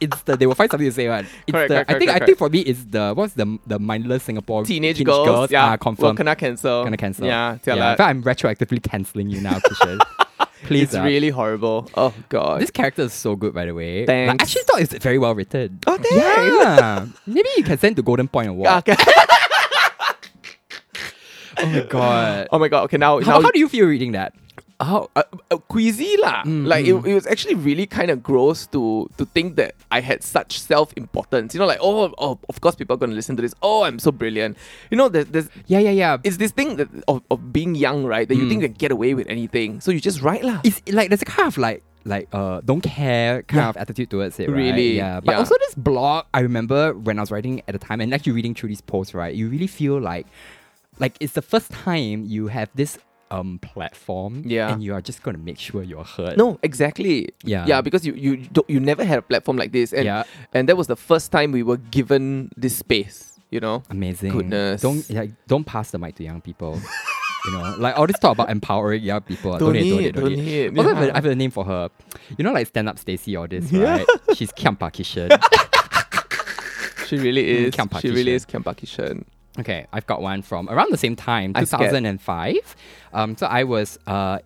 Instant, 0.00 0.38
they 0.38 0.46
will 0.46 0.54
find 0.54 0.70
something 0.70 0.86
to 0.86 0.92
say. 0.92 1.08
Right? 1.08 1.26
Correct, 1.50 1.68
correct, 1.72 1.90
I 1.90 1.98
think. 1.98 2.08
correct, 2.08 2.22
I 2.22 2.26
think 2.26 2.38
for 2.38 2.48
me, 2.48 2.60
it's 2.60 2.84
the 2.84 3.12
what's 3.16 3.34
the 3.34 3.58
the 3.66 3.80
mindless 3.80 4.22
Singapore 4.22 4.64
Teenage, 4.64 5.02
girls, 5.02 5.50
yeah, 5.50 5.64
ah, 5.64 5.68
Well, 5.70 5.78
confirm 5.78 6.16
kena 6.16 6.38
cancel. 6.38 6.84
gonna 6.84 6.96
cancel. 6.96 7.26
Yeah, 7.26 7.58
yeah. 7.66 7.74
jialat. 7.74 7.90
In 7.92 7.96
fact, 7.96 8.00
I'm 8.08 8.22
retroactively 8.22 8.80
cancelling 8.80 9.28
you 9.28 9.40
now, 9.40 9.58
Kishan. 9.58 9.98
Please. 10.64 10.82
It's 10.84 10.94
uh, 10.94 11.02
really 11.02 11.30
horrible. 11.30 11.88
Oh 11.94 12.12
god. 12.28 12.60
This 12.60 12.70
character 12.70 13.02
is 13.02 13.12
so 13.12 13.36
good, 13.36 13.54
by 13.54 13.66
the 13.66 13.74
way. 13.74 14.00
Like, 14.00 14.06
Thanks. 14.06 14.30
I 14.30 14.44
actually 14.44 14.62
thought 14.64 14.80
it's 14.80 15.04
very 15.04 15.18
well 15.18 15.34
written. 15.34 15.78
Oh, 15.86 15.96
thanks. 15.96 16.10
Yeah. 16.16 17.06
Maybe 17.26 17.48
you 17.56 17.62
can 17.64 17.78
send 17.78 17.96
to 17.96 18.02
Golden 18.02 18.28
Point 18.28 18.48
Award. 18.48 18.70
Okay. 18.88 18.96
Oh 21.60 21.66
my 21.66 21.80
god. 21.80 22.48
oh 22.52 22.58
my 22.60 22.68
god. 22.68 22.84
Okay, 22.84 22.98
now 22.98 23.20
How, 23.20 23.38
now 23.38 23.42
how 23.42 23.50
do 23.50 23.58
you 23.58 23.68
feel 23.68 23.86
reading 23.86 24.12
that? 24.12 24.32
How 24.80 25.10
uh, 25.16 25.24
uh, 25.50 25.56
queasy 25.66 26.16
lah. 26.22 26.42
Mm, 26.46 26.66
like 26.66 26.84
mm. 26.86 27.02
It, 27.04 27.10
it 27.10 27.14
was 27.14 27.26
actually 27.26 27.56
really 27.56 27.86
kind 27.86 28.10
of 28.10 28.22
gross 28.22 28.66
to 28.68 29.10
to 29.18 29.24
think 29.26 29.56
that 29.56 29.74
I 29.90 29.98
had 30.00 30.22
such 30.22 30.60
self 30.60 30.94
importance. 30.96 31.52
You 31.54 31.58
know, 31.60 31.66
like 31.66 31.80
oh 31.82 32.14
oh 32.18 32.38
of 32.48 32.60
course 32.60 32.76
people 32.78 32.94
are 32.94 32.98
gonna 33.02 33.14
listen 33.18 33.34
to 33.36 33.42
this. 33.42 33.54
Oh 33.62 33.82
I'm 33.82 33.98
so 33.98 34.12
brilliant. 34.12 34.56
You 34.90 34.96
know 34.96 35.08
there's, 35.08 35.26
there's 35.26 35.48
Yeah, 35.66 35.80
yeah, 35.82 35.90
yeah. 35.90 36.16
it's 36.22 36.36
this 36.38 36.52
thing 36.52 36.76
that 36.76 36.88
of, 37.08 37.22
of 37.30 37.52
being 37.52 37.74
young 37.74 38.04
right 38.06 38.28
that 38.28 38.36
you 38.36 38.44
Mm. 38.46 38.48
think 38.48 38.62
you 38.62 38.68
can 38.68 38.78
get 38.78 38.92
away 38.94 39.14
with 39.14 39.26
anything. 39.26 39.80
So 39.82 39.90
you 39.90 39.98
just 40.00 40.22
write 40.22 40.44
lah. 40.46 40.60
It's 40.62 40.78
like 40.94 41.10
there's 41.10 41.22
a 41.22 41.28
kind 41.28 41.48
of 41.50 41.58
like 41.58 41.82
like 42.06 42.28
uh 42.32 42.62
don't 42.64 42.80
care 42.80 43.42
kind 43.50 43.66
Yeah. 43.66 43.70
of 43.74 43.76
attitude 43.76 44.08
towards 44.14 44.38
it, 44.38 44.48
right? 44.48 44.56
Really, 44.56 44.96
Yeah. 44.96 45.18
But 45.18 45.32
yeah. 45.32 45.38
also 45.42 45.58
this 45.66 45.74
blog, 45.74 46.24
I 46.32 46.40
remember 46.46 46.94
when 46.94 47.18
I 47.18 47.22
was 47.26 47.34
writing 47.34 47.60
at 47.66 47.74
the 47.74 47.82
time 47.82 48.00
and 48.00 48.14
actually 48.14 48.32
reading 48.38 48.54
through 48.54 48.70
these 48.70 48.80
posts, 48.80 49.12
right? 49.12 49.34
You 49.34 49.48
really 49.50 49.66
feel 49.66 49.98
like 49.98 50.30
like 51.02 51.18
it's 51.20 51.34
the 51.34 51.42
first 51.42 51.70
time 51.70 52.24
you 52.26 52.46
have 52.48 52.70
this 52.74 52.98
um 53.30 53.58
platform 53.60 54.42
Yeah. 54.46 54.72
and 54.72 54.82
you 54.82 54.94
are 54.94 55.00
just 55.00 55.22
gonna 55.22 55.38
make 55.38 55.58
sure 55.58 55.82
you're 55.82 56.04
heard. 56.04 56.36
No, 56.38 56.58
exactly. 56.62 57.28
Yeah. 57.44 57.66
Yeah, 57.66 57.80
because 57.80 58.06
you 58.06 58.14
you 58.14 58.36
don't, 58.52 58.68
you 58.70 58.80
never 58.80 59.04
had 59.04 59.18
a 59.18 59.22
platform 59.22 59.56
like 59.56 59.72
this, 59.72 59.92
and 59.92 60.04
yeah. 60.04 60.24
and 60.54 60.68
that 60.68 60.76
was 60.76 60.86
the 60.86 60.96
first 60.96 61.30
time 61.32 61.52
we 61.52 61.62
were 61.62 61.76
given 61.78 62.50
this 62.56 62.76
space. 62.76 63.38
You 63.50 63.60
know. 63.60 63.82
Amazing. 63.88 64.32
Goodness. 64.32 64.82
Don't 64.82 65.08
like 65.10 65.30
don't 65.46 65.64
pass 65.64 65.90
the 65.90 65.98
mic 65.98 66.16
to 66.16 66.24
young 66.24 66.40
people. 66.42 66.78
you 67.46 67.52
know, 67.52 67.76
like 67.78 67.96
all 67.96 68.06
this 68.06 68.18
talk 68.18 68.32
about 68.32 68.50
empowering 68.50 69.02
young 69.02 69.22
people. 69.22 69.52
Don't 69.52 69.72
Don't, 69.72 69.72
need, 69.72 69.90
don't 69.90 69.98
need, 70.02 70.14
don't 70.14 70.24
don't 70.24 70.32
need. 70.36 70.72
need, 70.74 70.78
Also, 70.78 71.10
I 71.12 71.14
have 71.14 71.24
a- 71.24 71.34
name 71.34 71.50
for 71.50 71.64
her. 71.64 71.88
You 72.36 72.44
know, 72.44 72.52
like 72.52 72.66
stand 72.66 72.88
up 72.90 72.98
Stacy 72.98 73.36
or 73.36 73.48
this, 73.48 73.72
Yeah. 73.72 73.84
right? 73.98 74.06
She's 74.36 74.52
Kiampa 74.52 74.90
Kishan. 74.92 75.30
She 77.08 77.16
really 77.16 77.42
Mm, 77.44 77.68
is. 77.68 77.74
Kiampa 77.74 78.00
she 78.02 78.10
really 78.10 78.32
is 78.32 78.44
Kiampa 78.44 78.74
Kishan. 78.76 79.24
Okay, 79.58 79.86
I've 79.92 80.06
got 80.06 80.22
one 80.22 80.42
from 80.42 80.68
around 80.68 80.92
the 80.92 80.98
same 80.98 81.16
time, 81.16 81.52
I'm 81.54 81.64
2005. 81.64 82.76
Um, 83.12 83.36
so 83.36 83.46
I 83.46 83.64
was 83.64 83.98
uh 84.06 84.38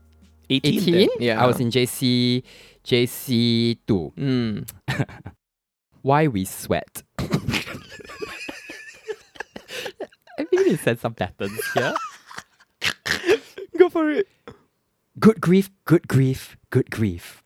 18. 0.50 0.94
18. 0.94 1.08
Yeah. 1.20 1.42
I 1.42 1.46
was 1.46 1.60
in 1.60 1.70
JC 1.70 2.42
JC 2.84 3.78
two. 3.86 4.12
Mm. 4.16 4.68
Why 6.02 6.26
we 6.28 6.44
sweat. 6.44 7.02
I 7.18 7.24
think 10.44 10.66
to 10.66 10.76
said 10.78 10.98
some 10.98 11.14
patterns 11.14 11.60
here. 11.74 11.94
Go 13.78 13.88
for 13.88 14.10
it. 14.10 14.28
Good 15.18 15.40
grief, 15.40 15.70
good 15.84 16.08
grief, 16.08 16.56
good 16.70 16.90
grief. 16.90 17.42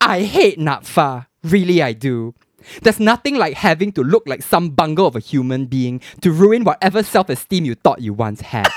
I 0.00 0.22
hate 0.22 0.58
NAPFA. 0.58 1.26
Really, 1.44 1.82
I 1.82 1.92
do. 1.92 2.34
There's 2.82 3.00
nothing 3.00 3.36
like 3.36 3.54
having 3.54 3.92
to 3.92 4.02
look 4.02 4.24
like 4.26 4.42
some 4.42 4.70
bungle 4.70 5.06
of 5.06 5.16
a 5.16 5.20
human 5.20 5.66
being 5.66 6.00
to 6.20 6.32
ruin 6.32 6.64
whatever 6.64 7.02
self 7.02 7.28
esteem 7.28 7.64
you 7.64 7.74
thought 7.74 8.00
you 8.00 8.12
once 8.12 8.40
had. 8.40 8.68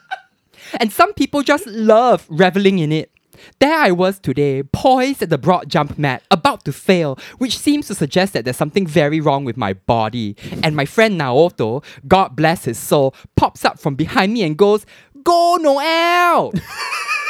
and 0.80 0.92
some 0.92 1.12
people 1.14 1.42
just 1.42 1.66
love 1.66 2.26
reveling 2.28 2.78
in 2.78 2.92
it. 2.92 3.10
There 3.58 3.78
I 3.78 3.90
was 3.90 4.18
today, 4.18 4.62
poised 4.62 5.22
at 5.22 5.30
the 5.30 5.38
broad 5.38 5.68
jump 5.68 5.98
mat, 5.98 6.22
about 6.30 6.64
to 6.64 6.72
fail, 6.72 7.18
which 7.38 7.58
seems 7.58 7.86
to 7.88 7.94
suggest 7.94 8.32
that 8.32 8.44
there's 8.44 8.56
something 8.56 8.86
very 8.86 9.20
wrong 9.20 9.44
with 9.44 9.56
my 9.56 9.74
body. 9.74 10.36
And 10.62 10.74
my 10.74 10.84
friend 10.84 11.20
Naoto, 11.20 11.84
God 12.08 12.34
bless 12.34 12.64
his 12.64 12.78
soul, 12.78 13.14
pops 13.36 13.64
up 13.64 13.78
from 13.78 13.94
behind 13.94 14.32
me 14.32 14.42
and 14.42 14.56
goes, 14.56 14.86
Go 15.22 15.56
Noel! 15.60 16.52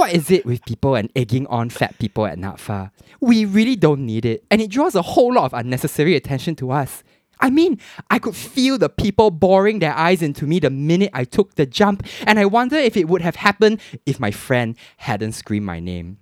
What 0.00 0.14
is 0.14 0.30
it 0.30 0.46
with 0.46 0.64
people 0.64 0.94
and 0.94 1.10
egging 1.14 1.46
on 1.48 1.68
fat 1.68 1.98
people 1.98 2.24
at 2.24 2.38
NAPFA? 2.38 2.90
We 3.20 3.44
really 3.44 3.76
don't 3.76 4.06
need 4.06 4.24
it, 4.24 4.42
and 4.50 4.62
it 4.62 4.70
draws 4.70 4.94
a 4.94 5.02
whole 5.02 5.34
lot 5.34 5.44
of 5.44 5.52
unnecessary 5.52 6.16
attention 6.16 6.56
to 6.56 6.70
us. 6.70 7.02
I 7.38 7.50
mean, 7.50 7.78
I 8.08 8.18
could 8.18 8.34
feel 8.34 8.78
the 8.78 8.88
people 8.88 9.30
boring 9.30 9.80
their 9.80 9.94
eyes 9.94 10.22
into 10.22 10.46
me 10.46 10.58
the 10.58 10.70
minute 10.70 11.10
I 11.12 11.24
took 11.24 11.56
the 11.56 11.66
jump, 11.66 12.06
and 12.26 12.38
I 12.38 12.46
wonder 12.46 12.76
if 12.76 12.96
it 12.96 13.08
would 13.08 13.20
have 13.20 13.36
happened 13.36 13.78
if 14.06 14.18
my 14.18 14.30
friend 14.30 14.74
hadn't 14.96 15.32
screamed 15.32 15.66
my 15.66 15.80
name. 15.80 16.16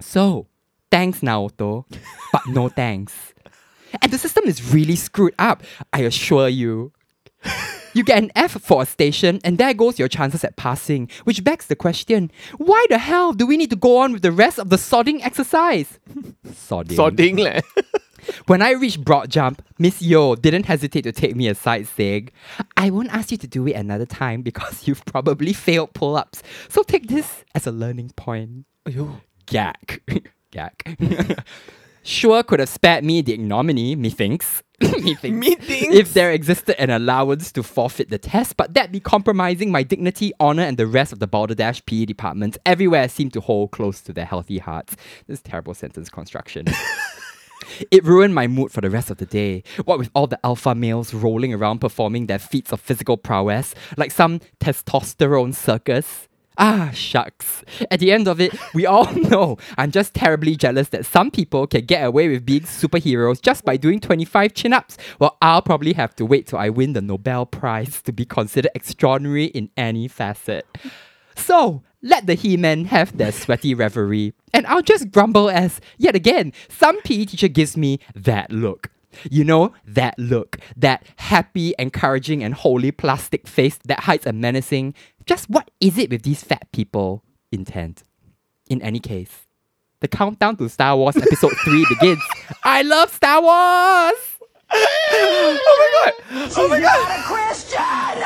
So, 0.00 0.48
thanks, 0.90 1.20
Naoto, 1.20 1.84
but 2.32 2.42
no 2.48 2.68
thanks. 2.68 3.32
And 4.02 4.10
the 4.10 4.18
system 4.18 4.42
is 4.46 4.74
really 4.74 4.96
screwed 4.96 5.36
up, 5.38 5.62
I 5.92 6.00
assure 6.00 6.48
you. 6.48 6.90
You 7.94 8.04
get 8.04 8.22
an 8.22 8.32
F 8.34 8.52
for 8.60 8.82
a 8.82 8.86
station, 8.86 9.40
and 9.44 9.58
there 9.58 9.72
goes 9.74 9.98
your 9.98 10.08
chances 10.08 10.44
at 10.44 10.56
passing. 10.56 11.08
Which 11.24 11.44
begs 11.44 11.66
the 11.66 11.76
question 11.76 12.30
why 12.58 12.84
the 12.90 12.98
hell 12.98 13.32
do 13.32 13.46
we 13.46 13.56
need 13.56 13.70
to 13.70 13.76
go 13.76 13.98
on 13.98 14.12
with 14.12 14.22
the 14.22 14.32
rest 14.32 14.58
of 14.58 14.68
the 14.68 14.76
sodding 14.76 15.24
exercise? 15.24 15.98
Sodding. 16.46 16.96
Sodding 16.96 17.38
leh. 17.38 17.60
When 18.46 18.62
I 18.62 18.70
reached 18.70 19.04
broad 19.04 19.30
jump, 19.30 19.62
Miss 19.78 20.00
Yo 20.00 20.34
didn't 20.34 20.64
hesitate 20.64 21.02
to 21.02 21.12
take 21.12 21.36
me 21.36 21.46
aside, 21.48 21.86
saying, 21.86 22.30
I 22.76 22.88
won't 22.88 23.12
ask 23.12 23.30
you 23.30 23.36
to 23.36 23.46
do 23.46 23.66
it 23.66 23.74
another 23.74 24.06
time 24.06 24.40
because 24.40 24.88
you've 24.88 25.04
probably 25.04 25.52
failed 25.52 25.92
pull 25.92 26.16
ups. 26.16 26.42
So 26.70 26.82
take 26.82 27.08
this 27.08 27.44
as 27.54 27.66
a 27.66 27.70
learning 27.70 28.12
point. 28.16 28.64
Gag. 29.46 30.00
Gag. 30.50 30.72
sure 32.04 32.42
could 32.42 32.60
have 32.60 32.68
spared 32.68 33.04
me 33.04 33.22
the 33.22 33.34
ignominy, 33.34 33.96
methinks. 33.96 34.62
methinks. 34.80 35.24
Methinks? 35.48 35.94
If 35.94 36.14
there 36.14 36.30
existed 36.30 36.80
an 36.80 36.90
allowance 36.90 37.50
to 37.52 37.62
forfeit 37.62 38.10
the 38.10 38.18
test, 38.18 38.56
but 38.56 38.74
that'd 38.74 38.92
be 38.92 39.00
compromising 39.00 39.72
my 39.72 39.82
dignity, 39.82 40.32
honor, 40.38 40.62
and 40.62 40.76
the 40.76 40.86
rest 40.86 41.12
of 41.12 41.18
the 41.18 41.26
Balderdash 41.26 41.84
PE 41.86 42.04
departments 42.04 42.58
everywhere 42.64 43.08
seem 43.08 43.30
to 43.30 43.40
hold 43.40 43.72
close 43.72 44.00
to 44.02 44.12
their 44.12 44.26
healthy 44.26 44.58
hearts. 44.58 44.96
This 45.26 45.42
terrible 45.42 45.74
sentence 45.74 46.08
construction. 46.08 46.66
It 47.90 48.04
ruined 48.04 48.34
my 48.34 48.46
mood 48.46 48.72
for 48.72 48.80
the 48.80 48.90
rest 48.90 49.10
of 49.10 49.18
the 49.18 49.26
day. 49.26 49.62
What 49.84 49.98
with 49.98 50.10
all 50.14 50.26
the 50.26 50.38
alpha 50.44 50.74
males 50.74 51.14
rolling 51.14 51.52
around 51.54 51.80
performing 51.80 52.26
their 52.26 52.38
feats 52.38 52.72
of 52.72 52.80
physical 52.80 53.16
prowess, 53.16 53.74
like 53.96 54.10
some 54.10 54.40
testosterone 54.60 55.54
circus. 55.54 56.28
Ah, 56.56 56.90
shucks. 56.94 57.64
At 57.90 57.98
the 57.98 58.12
end 58.12 58.28
of 58.28 58.40
it, 58.40 58.54
we 58.74 58.86
all 58.86 59.12
know 59.30 59.58
I'm 59.76 59.90
just 59.90 60.14
terribly 60.14 60.54
jealous 60.54 60.88
that 60.90 61.04
some 61.04 61.30
people 61.30 61.66
can 61.66 61.84
get 61.84 62.04
away 62.04 62.28
with 62.28 62.46
being 62.46 62.62
superheroes 62.62 63.42
just 63.42 63.64
by 63.64 63.76
doing 63.76 63.98
25 63.98 64.54
chin 64.54 64.72
ups, 64.72 64.96
while 65.18 65.36
I'll 65.42 65.62
probably 65.62 65.94
have 65.94 66.14
to 66.16 66.24
wait 66.24 66.46
till 66.46 66.58
I 66.60 66.68
win 66.68 66.92
the 66.92 67.02
Nobel 67.02 67.44
Prize 67.46 68.00
to 68.02 68.12
be 68.12 68.24
considered 68.24 68.70
extraordinary 68.74 69.46
in 69.46 69.70
any 69.76 70.06
facet. 70.06 70.66
So, 71.34 71.82
let 72.02 72.26
the 72.26 72.34
He 72.34 72.56
Men 72.56 72.84
have 72.84 73.16
their 73.16 73.32
sweaty 73.32 73.74
reverie. 73.74 74.34
and 74.52 74.64
I'll 74.68 74.82
just 74.82 75.10
grumble 75.10 75.50
as, 75.50 75.80
yet 75.98 76.14
again, 76.14 76.52
some 76.68 77.00
PE 77.02 77.24
teacher 77.24 77.48
gives 77.48 77.76
me 77.76 77.98
that 78.14 78.52
look. 78.52 78.90
You 79.30 79.44
know, 79.44 79.72
that 79.86 80.18
look, 80.18 80.58
that 80.76 81.04
happy, 81.16 81.74
encouraging, 81.78 82.42
and 82.42 82.54
wholly 82.54 82.90
plastic 82.90 83.46
face 83.46 83.78
that 83.84 84.00
hides 84.00 84.26
a 84.26 84.32
menacing, 84.32 84.94
just 85.26 85.48
what 85.48 85.70
is 85.80 85.98
it 85.98 86.10
with 86.10 86.22
these 86.22 86.42
fat 86.42 86.70
people 86.72 87.24
intent? 87.52 88.02
In 88.68 88.80
any 88.82 89.00
case, 89.00 89.46
the 90.00 90.08
countdown 90.08 90.56
to 90.56 90.68
Star 90.68 90.96
Wars 90.96 91.16
Episode 91.16 91.52
3 91.64 91.86
begins. 91.88 92.22
I 92.64 92.82
love 92.82 93.12
Star 93.12 93.42
Wars! 93.42 94.33
Oh 94.74 95.76
my 95.80 95.88
god! 96.10 96.52
Oh 96.56 96.68
my 96.68 96.80
god! 96.80 97.00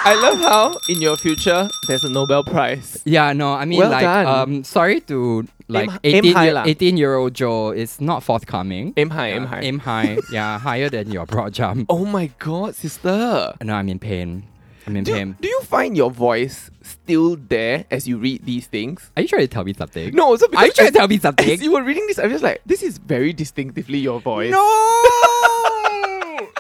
I 0.05 0.15
love 0.23 0.39
how 0.41 0.79
in 0.89 1.03
your 1.03 1.17
future 1.17 1.69
there's 1.87 2.05
a 2.05 2.09
Nobel 2.09 2.43
Prize. 2.45 3.03
Yeah, 3.05 3.33
no, 3.33 3.53
I 3.53 3.65
mean, 3.65 3.79
Well 3.79 3.91
like, 3.91 4.03
done. 4.03 4.27
um, 4.27 4.65
sorry 4.65 5.01
to 5.03 5.47
like 5.69 5.91
Aim- 5.91 5.99
aim 6.05 6.25
18, 6.25 6.33
high 6.35 6.45
year, 6.45 6.55
lah. 6.55 6.65
18 6.67 6.97
year 6.97 7.15
old 7.17 7.35
Joe 7.35 7.71
is 7.73 8.01
not 8.01 8.23
forthcoming. 8.23 8.95
Aim 8.97 9.11
high, 9.11 9.29
aim 9.33 9.45
high. 9.47 9.61
Aim 9.61 9.79
high. 9.81 10.19
yeah, 10.33 10.59
higher 10.59 10.89
than 10.89 11.11
your 11.11 11.27
broad 11.27 11.53
jump. 11.53 11.87
Oh 11.91 12.05
my 12.07 12.31
god, 12.39 12.75
sister. 12.75 13.53
No, 13.63 13.75
I'm 13.75 13.89
in 13.89 13.99
pain. 13.99 14.45
I'm 14.87 14.97
in 14.97 15.05
Do, 15.05 15.13
pain. 15.13 15.37
do 15.41 15.49
you 15.49 15.61
find 15.63 15.95
your 15.97 16.11
voice 16.11 16.71
still 16.81 17.37
there 17.37 17.85
as 17.91 18.09
you 18.09 18.17
read 18.17 18.47
these 18.47 18.67
things? 18.67 19.11
Are 19.17 19.21
you 19.23 19.29
trying 19.29 19.43
to 19.43 19.49
tell 19.49 19.65
me 19.65 19.75
something? 19.75 20.15
No, 20.15 20.35
so 20.37 20.49
because 20.49 20.63
Are 20.63 20.67
you 20.67 20.73
trying 20.73 20.87
as- 20.89 20.93
to 20.95 20.99
tell 20.99 21.09
me 21.09 21.17
As 21.17 21.23
something? 21.23 21.61
you 21.61 21.73
were 21.73 21.83
reading 21.85 22.07
this, 22.07 22.19
I 22.19 22.23
was 22.25 22.33
just 22.33 22.45
like, 22.45 22.63
this 22.65 22.83
is 22.83 22.97
very 22.97 23.35
distinctively 23.35 23.99
your 23.99 24.21
voice. 24.21 24.51
No. 24.51 24.65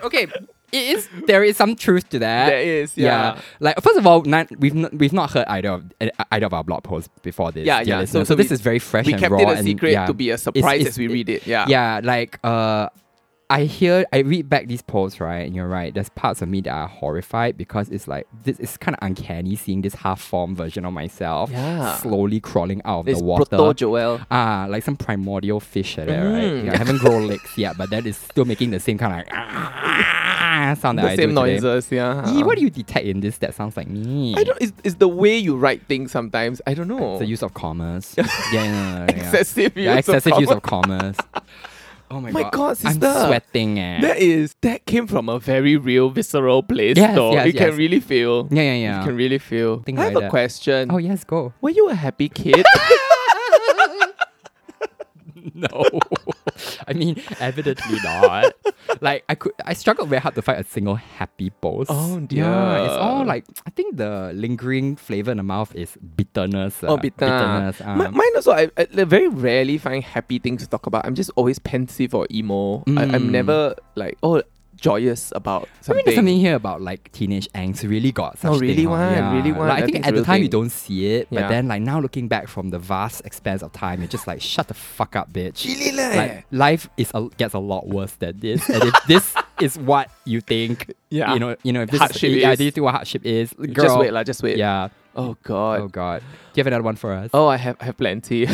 okay, 0.04 0.24
it 0.70 0.76
is. 0.96 1.08
There 1.26 1.42
is 1.44 1.56
some 1.56 1.74
truth 1.76 2.08
to 2.10 2.18
that. 2.18 2.48
There 2.50 2.60
is, 2.60 2.96
yeah. 2.96 3.38
Like 3.60 3.80
first 3.82 3.98
of 3.98 4.06
all, 4.06 4.22
not, 4.22 4.48
we've 4.58 4.74
not, 4.74 4.92
we've 4.94 5.12
not 5.12 5.30
heard 5.30 5.46
either 5.48 5.70
of 5.70 5.92
uh, 6.00 6.08
either 6.32 6.46
of 6.46 6.52
our 6.54 6.64
blog 6.64 6.84
posts 6.84 7.08
before 7.22 7.52
this. 7.52 7.66
Yeah, 7.66 7.80
yeah. 7.80 8.04
So- 8.04 8.18
So, 8.20 8.24
so 8.24 8.34
this 8.34 8.50
we- 8.50 8.54
is 8.54 8.60
very 8.60 8.78
fresh 8.78 9.06
we 9.06 9.12
and 9.14 9.20
kept 9.20 9.32
raw 9.32 9.38
it 9.40 9.44
a 9.48 9.50
and, 9.52 9.64
secret 9.64 9.92
yeah. 9.92 10.06
to 10.06 10.12
be 10.14 10.30
a 10.30 10.34
It's- 10.34 10.42
surprise 10.42 10.80
it's- 10.80 10.88
as 10.94 10.98
we 10.98 11.08
read 11.08 11.28
it. 11.28 11.46
Yeah. 11.46 11.64
Yeah, 11.68 12.00
like 12.04 12.38
uh 12.44 12.88
I 13.50 13.64
hear 13.64 14.04
I 14.12 14.18
read 14.18 14.50
back 14.50 14.66
these 14.66 14.82
posts, 14.82 15.20
right? 15.20 15.38
And 15.46 15.56
you're 15.56 15.68
right. 15.68 15.94
There's 15.94 16.10
parts 16.10 16.42
of 16.42 16.50
me 16.50 16.60
that 16.62 16.70
are 16.70 16.86
horrified 16.86 17.56
because 17.56 17.88
it's 17.88 18.06
like 18.06 18.26
this 18.44 18.60
is 18.60 18.76
kind 18.76 18.94
of 18.94 19.02
uncanny 19.06 19.56
seeing 19.56 19.80
this 19.80 19.94
half 19.94 20.20
formed 20.20 20.58
version 20.58 20.84
of 20.84 20.92
myself 20.92 21.50
Yeah. 21.50 21.96
slowly 21.96 22.40
crawling 22.40 22.82
out 22.84 23.00
of 23.00 23.06
This 23.06 23.18
the 23.18 23.24
water. 23.24 23.46
Proto 23.56 23.72
Joel. 23.72 24.20
Ah, 24.30 24.66
like 24.68 24.82
some 24.82 24.96
primordial 24.96 25.60
fish 25.60 25.96
like 25.96 26.08
that, 26.08 26.20
right? 26.22 26.42
Mm. 26.44 26.64
Yeah, 26.66 26.74
I 26.74 26.76
haven't 26.76 26.98
grown 26.98 27.26
legs 27.26 27.56
yet, 27.56 27.78
but 27.78 27.88
that 27.88 28.04
is 28.06 28.18
still 28.18 28.44
making 28.44 28.70
the 28.70 28.80
same 28.80 28.98
kind 28.98 29.12
of 29.14 29.18
like 29.20 29.28
ah, 29.32 30.74
sound 30.78 30.98
that 30.98 31.04
The 31.04 31.08
I 31.12 31.16
same 31.16 31.30
do 31.30 31.40
today. 31.40 31.52
noises, 31.54 31.90
yeah. 31.90 32.30
Yee, 32.30 32.42
what 32.42 32.58
do 32.58 32.62
you 32.62 32.68
detect 32.68 33.06
in 33.06 33.20
this 33.20 33.38
that 33.38 33.54
sounds 33.54 33.78
like 33.78 33.88
me? 33.88 34.34
I 34.36 34.44
don't. 34.44 34.58
It's, 34.60 34.72
it's 34.84 34.96
the 34.96 35.08
way 35.08 35.38
you 35.38 35.56
write 35.56 35.86
things 35.86 36.12
sometimes. 36.12 36.60
I 36.66 36.74
don't 36.74 36.88
know. 36.88 37.18
the 37.18 37.24
use 37.24 37.42
of 37.42 37.54
commas. 37.54 38.14
yeah, 38.18 38.26
yeah, 38.52 38.62
yeah, 38.62 39.06
yeah. 39.08 39.14
excessive 39.22 39.74
use 39.74 39.84
yeah, 39.86 39.96
excessive 39.96 40.32
of 40.34 40.40
use 40.40 40.50
of 40.50 40.60
commas. 40.60 41.16
Oh 42.10 42.20
my, 42.20 42.30
My 42.30 42.42
god, 42.44 42.52
God, 42.52 42.78
I'm 42.84 43.00
sweating. 43.00 43.78
Eh. 43.78 44.00
That 44.00 44.18
is 44.18 44.54
that 44.62 44.86
came 44.86 45.06
from 45.06 45.28
a 45.28 45.38
very 45.38 45.76
real 45.76 46.08
visceral 46.10 46.62
place. 46.62 46.96
Yes, 46.96 47.14
though. 47.14 47.32
yes, 47.32 47.46
you 47.46 47.52
can 47.52 47.76
really 47.76 48.00
feel. 48.00 48.48
yeah, 48.50 48.62
yeah, 48.62 48.74
yeah. 48.74 48.98
You 49.00 49.06
can 49.06 49.16
really 49.16 49.38
feel. 49.38 49.82
Things 49.82 50.00
I 50.00 50.04
have 50.04 50.14
like 50.14 50.22
a 50.22 50.24
that. 50.26 50.30
question. 50.30 50.90
Oh 50.90 50.96
yes, 50.98 51.24
go. 51.24 51.52
Were 51.60 51.70
you 51.70 51.88
a 51.90 51.94
happy 51.94 52.28
kid? 52.28 52.64
no, 55.72 55.84
I 56.86 56.92
mean 56.92 57.20
evidently 57.40 57.98
not. 58.04 58.54
like 59.00 59.24
I 59.28 59.34
could, 59.34 59.52
I 59.64 59.74
struggled 59.74 60.08
very 60.08 60.20
hard 60.20 60.34
to 60.36 60.42
find 60.42 60.58
a 60.60 60.64
single 60.64 60.94
happy 60.94 61.50
post. 61.50 61.90
Oh, 61.92 62.20
Yeah, 62.30 62.84
it's 62.84 62.94
all 62.96 63.24
like 63.24 63.44
I 63.66 63.70
think 63.70 63.96
the 63.96 64.32
lingering 64.34 64.96
flavor 64.96 65.30
in 65.30 65.36
the 65.38 65.42
mouth 65.42 65.74
is 65.74 65.96
bitterness. 66.16 66.82
oh, 66.82 66.94
uh, 66.94 66.96
bitter. 66.96 67.26
bitterness. 67.26 67.80
Mi- 67.80 68.06
um, 68.06 68.14
mine 68.16 68.32
also. 68.36 68.52
I, 68.52 68.70
I 68.76 68.86
very 69.04 69.28
rarely 69.28 69.78
find 69.78 70.02
happy 70.04 70.38
things 70.38 70.62
to 70.62 70.68
talk 70.68 70.86
about. 70.86 71.06
I'm 71.06 71.14
just 71.14 71.30
always 71.36 71.58
pensive 71.58 72.14
or 72.14 72.26
emo. 72.30 72.84
I, 72.86 73.02
I'm 73.04 73.28
Mm. 73.28 73.30
never 73.30 73.74
like 73.94 74.16
oh 74.22 74.42
joyous 74.80 75.32
about 75.34 75.62
I 75.62 75.64
mean, 75.64 75.82
something. 75.82 76.02
there's 76.06 76.16
something 76.16 76.38
here 76.38 76.54
about 76.54 76.80
like 76.82 77.10
teenage 77.12 77.48
angst. 77.54 77.82
Really 77.88 78.12
got 78.12 78.38
such 78.38 78.50
Oh, 78.50 78.58
really 78.58 78.76
thing, 78.76 78.90
one, 78.90 79.00
yeah. 79.12 79.34
really 79.36 79.52
one. 79.52 79.68
Like, 79.68 79.78
I 79.78 79.82
I 79.82 79.84
think 79.86 79.92
think 79.96 80.06
at 80.06 80.14
the 80.14 80.22
time 80.24 80.42
you 80.42 80.48
don't 80.48 80.70
see 80.70 81.14
it, 81.16 81.28
but 81.30 81.40
Yeah. 81.40 81.48
then 81.48 81.68
like 81.68 81.82
now 81.82 82.00
looking 82.00 82.28
back 82.28 82.48
from 82.48 82.70
the 82.70 82.78
vast 82.78 83.24
expanse 83.26 83.62
of 83.62 83.72
time, 83.72 84.00
you're 84.00 84.08
just 84.08 84.26
like, 84.26 84.40
shut 84.40 84.68
the 84.68 84.74
fuck 84.74 85.16
up, 85.16 85.32
bitch. 85.32 85.66
Like 86.16 86.46
life 86.50 86.88
is 86.96 87.10
a, 87.14 87.28
gets 87.36 87.54
a 87.54 87.58
lot 87.58 87.88
worse 87.88 88.12
than 88.16 88.38
this, 88.40 88.68
and 88.70 88.82
if 88.84 88.94
this 89.06 89.34
is 89.60 89.76
what 89.78 90.10
you 90.24 90.40
think, 90.40 90.92
Yeah. 91.10 91.34
you 91.34 91.40
know, 91.40 91.56
you 91.62 91.72
know, 91.72 91.82
if 91.82 91.90
this 91.90 91.98
Hardship 92.00 92.30
is, 92.30 92.36
yeah, 92.42 92.52
is. 92.52 92.58
do 92.58 92.64
you 92.64 92.70
think 92.70 92.84
what 92.84 92.94
hardship 92.94 93.26
is? 93.26 93.52
Girl, 93.54 93.84
just 93.86 93.98
wait 93.98 94.12
lah. 94.12 94.22
Just 94.22 94.42
wait. 94.42 94.56
Yeah. 94.56 94.88
Oh 95.16 95.36
god. 95.42 95.80
Oh 95.80 95.88
god. 95.88 96.20
Do 96.20 96.26
you 96.54 96.60
have 96.62 96.68
another 96.68 96.84
one 96.84 96.94
for 96.94 97.12
us? 97.12 97.30
Oh, 97.34 97.48
I 97.48 97.56
have 97.56 97.76
I 97.80 97.86
have 97.86 97.96
plenty. 97.96 98.46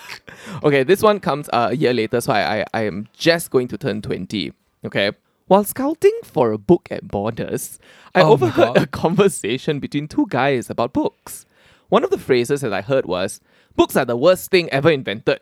okay, 0.64 0.82
this 0.82 1.02
one 1.02 1.20
comes 1.20 1.48
uh, 1.52 1.68
a 1.72 1.76
year 1.76 1.92
later, 1.92 2.20
so 2.20 2.32
I, 2.32 2.60
I 2.60 2.64
I 2.72 2.80
am 2.86 3.08
just 3.12 3.50
going 3.50 3.68
to 3.68 3.76
turn 3.78 4.00
twenty. 4.02 4.52
Okay. 4.84 5.12
While 5.48 5.64
scouting 5.64 6.12
for 6.24 6.52
a 6.52 6.58
book 6.58 6.88
at 6.90 7.08
Borders, 7.08 7.78
I 8.14 8.20
Oh 8.20 8.32
overheard 8.32 8.76
a 8.76 8.86
conversation 9.04 9.80
between 9.80 10.06
two 10.06 10.26
guys 10.28 10.68
about 10.68 10.92
books. 10.92 11.46
One 11.88 12.04
of 12.04 12.10
the 12.10 12.18
phrases 12.18 12.60
that 12.60 12.74
I 12.74 12.82
heard 12.82 13.06
was, 13.06 13.40
"Books 13.74 13.96
are 13.96 14.04
the 14.04 14.14
worst 14.14 14.50
thing 14.50 14.68
ever 14.68 14.90
invented." 14.90 15.40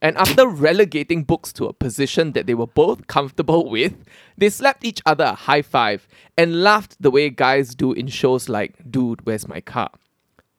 And 0.00 0.16
after 0.16 0.48
relegating 0.68 1.24
books 1.24 1.52
to 1.54 1.66
a 1.66 1.74
position 1.74 2.32
that 2.32 2.46
they 2.46 2.54
were 2.54 2.66
both 2.66 3.06
comfortable 3.06 3.68
with, 3.68 3.92
they 4.38 4.48
slapped 4.48 4.82
each 4.82 5.02
other 5.04 5.24
a 5.24 5.34
high 5.34 5.60
five 5.60 6.08
and 6.38 6.62
laughed 6.62 6.96
the 6.98 7.10
way 7.10 7.28
guys 7.28 7.74
do 7.74 7.92
in 7.92 8.06
shows 8.06 8.48
like 8.48 8.90
Dude, 8.90 9.26
Where's 9.26 9.46
My 9.46 9.60
Car? 9.60 9.90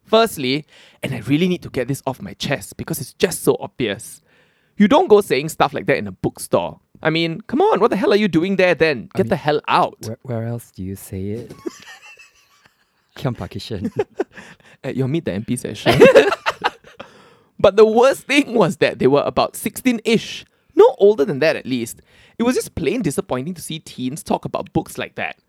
Firstly, 0.04 0.64
and 1.02 1.12
I 1.16 1.22
really 1.22 1.48
need 1.48 1.64
to 1.64 1.72
get 1.72 1.88
this 1.88 2.04
off 2.06 2.22
my 2.22 2.36
chest 2.36 2.78
because 2.78 3.02
it's 3.02 3.14
just 3.14 3.42
so 3.42 3.58
obvious. 3.60 4.22
You 4.78 4.88
don't 4.88 5.08
go 5.08 5.22
saying 5.22 5.50
stuff 5.50 5.74
like 5.74 5.88
that 5.88 5.98
in 5.98 6.06
a 6.06 6.12
bookstore. 6.12 6.82
I 7.02 7.10
mean, 7.10 7.42
come 7.42 7.62
on, 7.62 7.80
what 7.80 7.92
the 7.92 7.98
hell 7.98 8.12
are 8.14 8.18
you 8.18 8.28
doing 8.28 8.56
there 8.56 8.76
then? 8.76 9.10
Get 9.16 9.26
mean- 9.26 9.30
the 9.30 9.36
hell 9.36 9.62
out. 9.68 9.98
Where, 10.06 10.18
where 10.24 10.44
else 10.48 10.72
do 10.72 10.84
you 10.84 10.96
say 10.96 11.30
it? 11.30 11.54
At 14.84 14.96
your 14.96 15.08
Meet 15.08 15.26
the 15.26 15.32
MP 15.32 15.58
session. 15.58 16.00
but 17.60 17.76
the 17.76 17.86
worst 17.86 18.24
thing 18.24 18.54
was 18.54 18.78
that 18.78 19.00
they 19.00 19.08
were 19.08 19.24
about 19.26 19.56
16 19.56 20.02
ish. 20.06 20.46
No 20.76 20.96
older 21.00 21.26
than 21.26 21.40
that, 21.40 21.56
at 21.56 21.66
least. 21.66 22.02
It 22.38 22.44
was 22.44 22.56
just 22.56 22.76
plain 22.76 23.02
disappointing 23.02 23.54
to 23.54 23.62
see 23.62 23.80
teens 23.80 24.22
talk 24.22 24.46
about 24.46 24.74
books 24.74 24.98
like 24.98 25.16
that. 25.16 25.40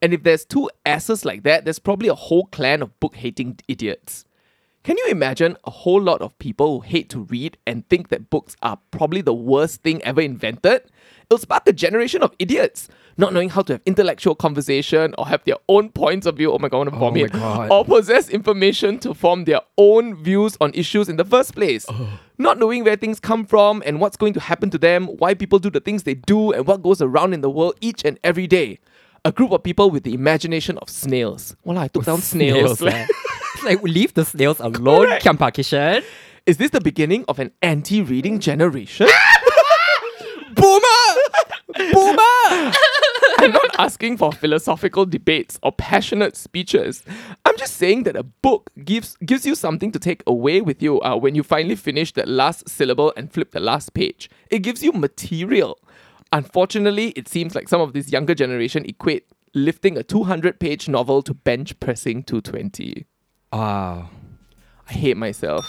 And 0.00 0.14
if 0.14 0.22
there's 0.22 0.44
two 0.44 0.70
asses 0.84 1.24
like 1.24 1.42
that, 1.42 1.64
there's 1.64 1.78
probably 1.78 2.08
a 2.08 2.14
whole 2.14 2.46
clan 2.46 2.82
of 2.82 2.98
book 3.00 3.16
hating 3.16 3.58
idiots. 3.66 4.24
Can 4.84 4.96
you 4.98 5.06
imagine 5.08 5.56
a 5.64 5.70
whole 5.70 6.00
lot 6.00 6.22
of 6.22 6.38
people 6.38 6.80
who 6.80 6.86
hate 6.86 7.10
to 7.10 7.24
read 7.24 7.58
and 7.66 7.88
think 7.88 8.08
that 8.10 8.30
books 8.30 8.56
are 8.62 8.78
probably 8.92 9.20
the 9.20 9.34
worst 9.34 9.82
thing 9.82 10.00
ever 10.02 10.20
invented? 10.20 10.82
It'll 11.28 11.38
spark 11.38 11.66
a 11.66 11.72
generation 11.72 12.22
of 12.22 12.32
idiots, 12.38 12.88
not 13.16 13.32
knowing 13.32 13.48
how 13.48 13.62
to 13.62 13.72
have 13.74 13.82
intellectual 13.84 14.36
conversation 14.36 15.12
or 15.18 15.26
have 15.26 15.42
their 15.44 15.56
own 15.68 15.88
points 15.90 16.24
of 16.24 16.36
view. 16.36 16.52
Oh 16.52 16.58
my 16.60 16.68
god, 16.68 16.76
I 16.76 16.78
want 16.78 16.90
to 16.90 16.96
Oh 16.96 16.98
vomit. 17.00 17.32
my 17.34 17.38
God. 17.40 17.70
Or 17.72 17.84
possess 17.84 18.28
information 18.28 18.98
to 19.00 19.12
form 19.12 19.44
their 19.44 19.60
own 19.76 20.14
views 20.22 20.56
on 20.60 20.70
issues 20.74 21.08
in 21.08 21.16
the 21.16 21.24
first 21.24 21.54
place. 21.54 21.84
Oh. 21.88 22.20
Not 22.38 22.58
knowing 22.58 22.84
where 22.84 22.94
things 22.94 23.18
come 23.18 23.44
from 23.44 23.82
and 23.84 24.00
what's 24.00 24.16
going 24.16 24.34
to 24.34 24.40
happen 24.40 24.70
to 24.70 24.78
them, 24.78 25.06
why 25.18 25.34
people 25.34 25.58
do 25.58 25.68
the 25.70 25.80
things 25.80 26.04
they 26.04 26.14
do, 26.14 26.52
and 26.52 26.64
what 26.66 26.82
goes 26.82 27.02
around 27.02 27.32
in 27.34 27.40
the 27.40 27.50
world 27.50 27.74
each 27.80 28.04
and 28.04 28.20
every 28.22 28.46
day. 28.46 28.78
A 29.24 29.32
group 29.32 29.50
of 29.50 29.64
people 29.64 29.90
with 29.90 30.04
the 30.04 30.14
imagination 30.14 30.78
of 30.78 30.88
snails. 30.88 31.56
Well, 31.64 31.78
I 31.78 31.88
took 31.88 32.04
down 32.04 32.20
snails. 32.20 32.80
It's 32.80 33.62
like 33.64 33.82
leave 33.82 34.14
the 34.14 34.24
snails 34.24 34.60
alone, 34.60 35.06
Correct. 35.06 35.24
Kiampa 35.24 35.50
Kishan. 35.50 36.04
Is 36.46 36.58
this 36.58 36.70
the 36.70 36.80
beginning 36.80 37.24
of 37.26 37.40
an 37.40 37.50
anti-reading 37.62 38.38
generation? 38.38 39.08
Boomer! 40.54 40.80
Boomer! 41.92 42.72
I'm 43.38 43.52
not 43.76 43.84
asking 43.84 44.16
for 44.16 44.32
philosophical 44.32 45.06
debates 45.06 45.58
or 45.62 45.72
passionate 45.72 46.36
speeches. 46.36 47.02
I'm 47.44 47.56
just 47.56 47.76
saying 47.76 48.04
that 48.04 48.16
a 48.16 48.22
book 48.22 48.70
gives 48.84 49.16
gives 49.24 49.46
you 49.46 49.54
something 49.54 49.92
to 49.92 49.98
take 49.98 50.22
away 50.26 50.60
with 50.60 50.82
you 50.82 51.00
uh, 51.02 51.16
when 51.16 51.34
you 51.34 51.42
finally 51.42 51.76
finish 51.76 52.12
that 52.14 52.28
last 52.28 52.68
syllable 52.68 53.12
and 53.16 53.32
flip 53.32 53.52
the 53.52 53.60
last 53.60 53.94
page. 53.94 54.30
It 54.50 54.60
gives 54.60 54.82
you 54.82 54.92
material. 54.92 55.78
Unfortunately, 56.32 57.08
it 57.10 57.28
seems 57.28 57.54
like 57.54 57.68
some 57.68 57.80
of 57.80 57.92
this 57.92 58.10
younger 58.10 58.34
generation 58.34 58.84
equate 58.84 59.26
lifting 59.54 59.96
a 59.96 60.02
200-page 60.02 60.88
novel 60.88 61.22
to 61.22 61.32
bench 61.32 61.78
pressing 61.80 62.22
220. 62.24 63.06
Wow. 63.52 64.10
I 64.88 64.92
hate 64.92 65.16
myself. 65.16 65.64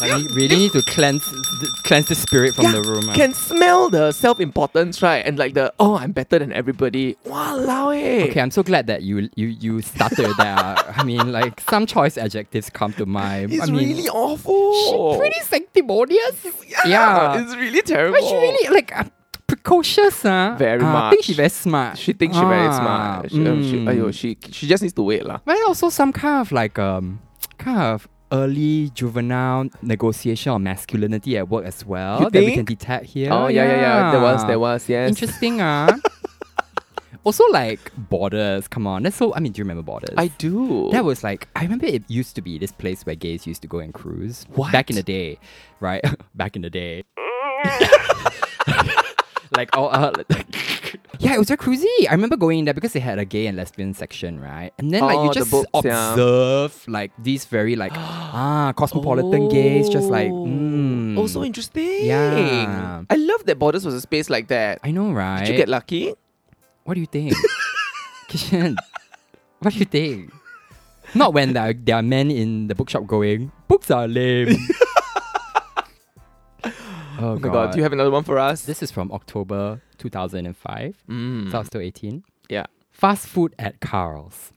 I 0.00 0.24
really 0.32 0.56
need 0.56 0.72
to 0.72 0.82
cleanse 0.82 1.24
th- 1.24 1.72
cleanse 1.82 2.06
the 2.06 2.14
spirit 2.14 2.54
from 2.54 2.70
the 2.70 2.82
room. 2.82 3.04
ah. 3.10 3.14
Can 3.14 3.32
smell 3.34 3.90
the 3.90 4.12
self 4.12 4.38
importance, 4.40 5.02
right? 5.02 5.24
And 5.26 5.38
like 5.38 5.54
the 5.54 5.72
oh, 5.80 5.96
I'm 5.98 6.12
better 6.12 6.38
than 6.38 6.52
everybody. 6.52 7.16
Walao 7.26 7.90
eh. 7.96 8.28
Okay, 8.30 8.40
I'm 8.40 8.50
so 8.52 8.62
glad 8.62 8.86
that 8.86 9.02
you 9.02 9.28
you 9.34 9.48
you 9.48 9.82
started 9.82 10.30
there. 10.38 10.54
I 11.00 11.02
mean, 11.04 11.32
like 11.32 11.60
some 11.68 11.84
choice 11.86 12.16
adjectives 12.16 12.70
come 12.70 12.92
to 12.94 13.06
mind. 13.06 13.52
It's 13.52 13.62
I 13.62 13.72
mean, 13.72 13.88
really 13.88 14.08
awful. 14.08 15.18
pretty 15.18 15.40
sanctimonious. 15.40 16.46
yeah, 16.68 16.86
yeah. 16.86 17.40
it's 17.42 17.54
really 17.56 17.82
terrible. 17.82 18.18
But 18.20 18.28
she 18.28 18.34
really 18.36 18.74
like 18.74 18.94
uh, 18.96 19.04
precocious, 19.48 20.22
huh? 20.22 20.54
Very 20.58 20.80
uh, 20.82 20.86
I 20.86 20.92
much. 20.92 21.10
think 21.12 21.24
she 21.24 21.34
very 21.34 21.48
smart. 21.50 21.98
She 21.98 22.12
thinks 22.12 22.36
she 22.36 22.42
very 22.44 22.68
Ah, 22.68 22.78
smart. 22.78 23.30
She, 23.32 23.46
um, 23.46 23.62
she, 23.64 23.76
mm. 23.78 24.14
she, 24.14 24.38
she 24.52 24.66
just 24.68 24.82
needs 24.82 24.94
to 24.94 25.02
wait 25.02 25.24
lah. 25.26 25.38
But 25.44 25.56
also 25.66 25.88
some 25.88 26.12
kind 26.12 26.40
of 26.40 26.52
like 26.52 26.78
um 26.78 27.18
kind 27.58 27.78
of 27.80 28.06
early 28.32 28.90
juvenile 28.90 29.68
negotiation 29.82 30.52
of 30.52 30.60
masculinity 30.60 31.36
at 31.38 31.48
work 31.48 31.64
as 31.64 31.84
well 31.84 32.20
You 32.20 32.30
that 32.30 32.44
we 32.44 32.52
can 32.54 32.64
detect 32.64 33.06
here. 33.06 33.32
Oh 33.32 33.48
yeah, 33.48 33.64
yeah, 33.64 33.80
yeah. 33.80 34.12
There 34.12 34.20
was, 34.20 34.46
there 34.46 34.58
was. 34.58 34.88
Yes. 34.88 35.08
Interesting, 35.08 35.60
ah. 35.60 35.96
also, 37.24 37.44
like 37.50 37.92
borders. 37.96 38.68
Come 38.68 38.86
on, 38.86 39.02
that's 39.02 39.16
so. 39.16 39.34
I 39.34 39.40
mean, 39.40 39.52
do 39.52 39.58
you 39.60 39.64
remember 39.64 39.82
borders? 39.82 40.14
I 40.16 40.28
do. 40.28 40.90
That 40.92 41.04
was 41.04 41.24
like 41.24 41.48
I 41.56 41.62
remember 41.62 41.86
it 41.86 42.04
used 42.08 42.34
to 42.36 42.42
be 42.42 42.58
this 42.58 42.72
place 42.72 43.04
where 43.04 43.14
gays 43.14 43.46
used 43.46 43.62
to 43.62 43.68
go 43.68 43.78
and 43.78 43.92
cruise. 43.94 44.46
What? 44.54 44.72
Back 44.72 44.90
in 44.90 44.96
the 44.96 45.02
day, 45.02 45.38
right? 45.80 46.04
Back 46.34 46.56
in 46.56 46.62
the 46.62 46.70
day. 46.70 47.04
like 49.58 49.70
oh 49.74 49.86
uh, 49.98 50.12
yeah, 51.18 51.34
it 51.34 51.38
was 51.38 51.48
very 51.48 51.58
cruisy. 51.58 51.90
I 52.08 52.12
remember 52.14 52.36
going 52.36 52.60
in 52.60 52.64
there 52.64 52.74
because 52.74 52.92
they 52.92 53.00
had 53.00 53.18
a 53.18 53.24
gay 53.24 53.46
and 53.50 53.56
lesbian 53.56 53.92
section, 53.92 54.38
right? 54.40 54.70
And 54.78 54.92
then 54.94 55.02
like 55.02 55.18
Oh, 55.18 55.24
you 55.26 55.32
just 55.34 55.50
books, 55.50 55.66
yeah. 55.84 56.14
observe 56.14 56.86
like 56.86 57.10
these 57.18 57.44
very 57.44 57.74
like 57.74 57.90
ah 57.96 58.72
cosmopolitan 58.76 59.48
gays, 59.48 59.88
just 59.90 60.08
like 60.08 60.30
mm. 60.30 61.18
Oh, 61.18 61.26
so 61.26 61.42
interesting. 61.42 62.06
Yeah. 62.06 63.02
I 63.10 63.16
love 63.16 63.44
that 63.46 63.58
Borders 63.58 63.84
was 63.84 63.94
a 63.94 64.00
space 64.00 64.30
like 64.30 64.46
that. 64.48 64.78
I 64.84 64.92
know, 64.92 65.10
right? 65.10 65.40
Did 65.42 65.48
you 65.50 65.56
get 65.58 65.68
lucky? 65.68 66.14
What 66.84 66.94
do 66.94 67.00
you 67.00 67.10
think, 67.10 67.34
Kishan? 68.30 68.76
What 69.58 69.74
do 69.74 69.78
you 69.80 69.84
think? 69.84 70.32
Not 71.14 71.34
when 71.34 71.52
there 71.52 71.70
are, 71.70 71.72
there 71.74 71.96
are 71.96 72.02
men 72.02 72.30
in 72.30 72.68
the 72.68 72.74
bookshop 72.74 73.06
going, 73.06 73.50
books 73.66 73.90
are 73.90 74.06
lame. 74.06 74.56
oh, 77.32 77.36
Oh 77.36 77.38
my 77.38 77.48
god, 77.48 77.72
do 77.72 77.76
you 77.78 77.82
have 77.82 77.92
another 77.92 78.10
one 78.10 78.24
for 78.24 78.38
us? 78.38 78.62
This 78.62 78.82
is 78.82 78.90
from 78.90 79.10
October 79.12 79.80
2005. 79.98 80.96
Mm. 81.08 81.50
So 81.50 81.56
I 81.56 81.58
was 81.60 81.66
still 81.66 81.80
18. 81.80 82.24
Yeah. 82.48 82.66
Fast 82.90 83.26
food 83.26 83.54
at 83.58 83.80
Carl's. 83.80 84.52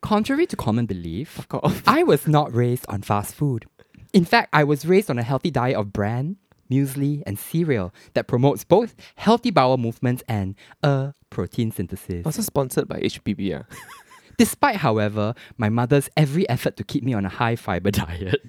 Contrary 0.00 0.46
to 0.46 0.56
common 0.56 0.86
belief, 0.86 1.38
Of 1.38 1.48
course. 1.48 1.82
I 1.86 2.02
was 2.02 2.26
not 2.28 2.54
raised 2.54 2.86
on 2.88 3.02
fast 3.02 3.34
food. 3.34 3.66
In 4.12 4.24
fact, 4.24 4.48
I 4.52 4.64
was 4.64 4.86
raised 4.86 5.10
on 5.10 5.18
a 5.18 5.22
healthy 5.22 5.50
diet 5.50 5.76
of 5.76 5.92
bran, 5.92 6.36
muesli, 6.70 7.22
and 7.26 7.38
cereal 7.38 7.92
that 8.14 8.26
promotes 8.26 8.64
both 8.64 8.94
healthy 9.16 9.50
bowel 9.50 9.76
movements 9.76 10.22
and 10.28 10.54
a 10.82 11.14
protein 11.30 11.70
synthesis. 11.72 12.24
Also 12.24 12.42
sponsored 12.42 12.88
by 12.88 13.00
HPB. 13.00 13.36
Yeah. 13.38 13.62
Despite, 14.38 14.76
however, 14.76 15.34
my 15.56 15.68
mother's 15.68 16.08
every 16.16 16.48
effort 16.48 16.76
to 16.76 16.84
keep 16.84 17.02
me 17.02 17.12
on 17.12 17.24
a 17.24 17.28
high 17.28 17.56
fiber 17.56 17.90
diet, 18.02 18.40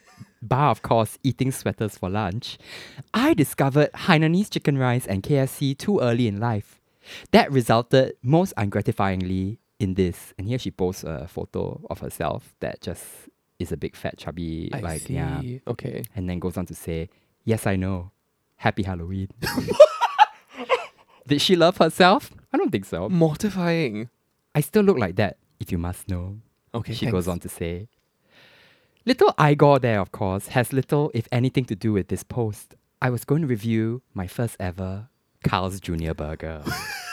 bar, 0.42 0.70
of 0.72 0.82
course, 0.82 1.18
eating 1.24 1.52
sweaters 1.52 1.98
for 1.98 2.10
lunch, 2.10 2.58
I 3.14 3.34
discovered 3.34 3.92
Hainanese 3.94 4.50
chicken 4.50 4.78
rice 4.78 5.06
and 5.08 5.22
KFC 5.24 5.78
too 5.78 6.00
early 6.00 6.28
in 6.28 6.40
life. 6.40 6.80
That 7.32 7.52
resulted 7.52 8.14
most 8.22 8.54
ungratifyingly 8.56 9.58
in 9.80 9.94
this. 9.96 10.34
And 10.38 10.48
here 10.48 10.60
she 10.60 10.72
posts 10.72 11.04
a 11.04 11.28
photo 11.28 11.82
of 11.90 12.00
herself 12.00 12.54
that 12.60 12.82
just 12.82 13.06
is 13.60 13.72
a 13.72 13.78
big 13.78 13.96
fat 13.96 14.18
chubby, 14.18 14.70
I 14.74 14.80
like 14.80 15.02
see. 15.02 15.14
yeah, 15.16 15.42
Okay. 15.68 16.04
and 16.16 16.30
then 16.30 16.40
goes 16.40 16.56
on 16.58 16.66
to 16.68 16.74
say, 16.76 17.10
"Yes, 17.44 17.68
I 17.68 17.76
know. 17.76 18.12
Happy 18.58 18.84
Halloween." 18.84 19.28
Did 21.28 21.42
she 21.42 21.56
love 21.56 21.78
herself? 21.78 22.32
I 22.54 22.58
don't 22.58 22.72
think 22.72 22.86
so. 22.86 23.08
Mortifying. 23.10 24.10
I 24.56 24.62
still 24.62 24.84
look 24.84 24.98
like 24.98 25.16
that, 25.18 25.38
if 25.60 25.72
you 25.72 25.78
must 25.78 26.10
know. 26.10 26.38
Okay. 26.74 26.94
She 26.94 27.06
thanks. 27.06 27.12
goes 27.12 27.28
on 27.28 27.40
to 27.40 27.50
say, 27.50 27.88
Little 29.06 29.34
Igor 29.40 29.80
there, 29.80 30.00
of 30.02 30.12
course, 30.12 30.50
has 30.50 30.74
little, 30.74 31.10
if 31.14 31.28
anything, 31.32 31.66
to 31.66 31.76
do 31.76 31.94
with 31.94 32.10
this 32.10 32.24
post. 32.24 32.76
I 33.02 33.10
was 33.10 33.24
going 33.24 33.42
to 33.42 33.48
review 33.48 34.02
my 34.14 34.28
first 34.28 34.58
ever 34.60 35.08
Carl's 35.44 35.80
Jr. 35.80 36.14
burger. 36.14 36.64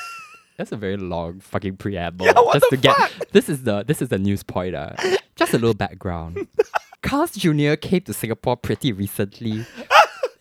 That's 0.56 0.72
a 0.72 0.76
very 0.76 0.96
long 0.96 1.40
fucking 1.40 1.76
preamble. 1.76 2.26
Yeah, 2.26 2.32
just 2.54 2.70
to 2.70 2.76
get 2.76 2.96
this 3.32 3.48
is 3.48 3.62
the 3.62 3.84
this 3.84 4.00
is 4.00 4.08
the 4.08 4.18
news 4.18 4.42
pointer. 4.42 4.96
Just 5.36 5.52
a 5.52 5.58
little 5.58 5.74
background. 5.74 6.48
Carl's 7.02 7.32
Jr. 7.32 7.74
came 7.74 8.00
to 8.00 8.12
Singapore 8.14 8.56
pretty 8.56 8.92
recently. 8.92 9.66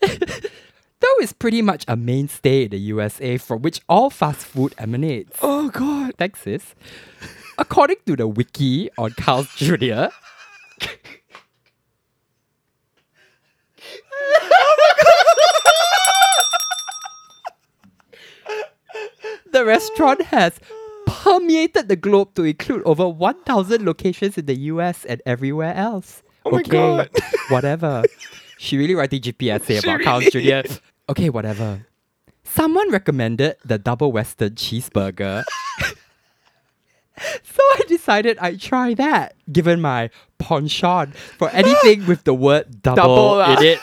Though 0.00 1.16
it's 1.20 1.34
pretty 1.34 1.60
much 1.60 1.84
a 1.86 1.96
mainstay 1.96 2.64
in 2.64 2.70
the 2.70 2.78
USA 2.78 3.36
from 3.36 3.60
which 3.62 3.80
all 3.88 4.08
fast 4.08 4.46
food 4.46 4.74
emanates. 4.78 5.38
Oh 5.42 5.68
god. 5.68 6.14
Thanks, 6.18 6.40
sis. 6.40 6.74
According 7.58 7.96
to 8.06 8.16
the 8.16 8.26
wiki 8.26 8.90
on 8.96 9.10
Carl's 9.12 9.54
Jr., 9.54 10.06
the 19.52 19.64
restaurant 19.64 20.22
has 20.22 20.58
permeated 21.06 21.88
the 21.88 21.96
globe 21.96 22.34
to 22.34 22.44
include 22.44 22.82
over 22.84 23.08
1,000 23.08 23.84
locations 23.84 24.36
in 24.36 24.46
the 24.46 24.56
US 24.72 25.04
and 25.04 25.22
everywhere 25.24 25.74
else. 25.74 26.22
Oh 26.44 26.50
my 26.50 26.60
okay, 26.60 26.70
God. 26.70 27.10
whatever. 27.48 28.04
She 28.58 28.76
really 28.76 28.94
writing 28.94 29.20
GP 29.20 29.52
essay 29.52 29.80
She 29.80 29.88
about 29.88 30.34
really 30.34 30.62
Jr. 30.62 30.74
Okay, 31.08 31.30
whatever. 31.30 31.86
Someone 32.44 32.90
recommended 32.90 33.56
the 33.64 33.78
double 33.78 34.12
western 34.12 34.54
cheeseburger. 34.54 35.44
so 37.18 37.60
I 37.60 37.82
decided 38.06 38.38
I'd 38.38 38.60
try 38.60 38.94
that, 38.94 39.34
given 39.50 39.80
my 39.80 40.10
penchant 40.38 41.16
for 41.16 41.50
anything 41.50 42.06
with 42.06 42.22
the 42.22 42.34
word 42.34 42.80
double, 42.80 43.02
Double 43.02 43.40
in 43.58 43.64
it. 43.64 43.80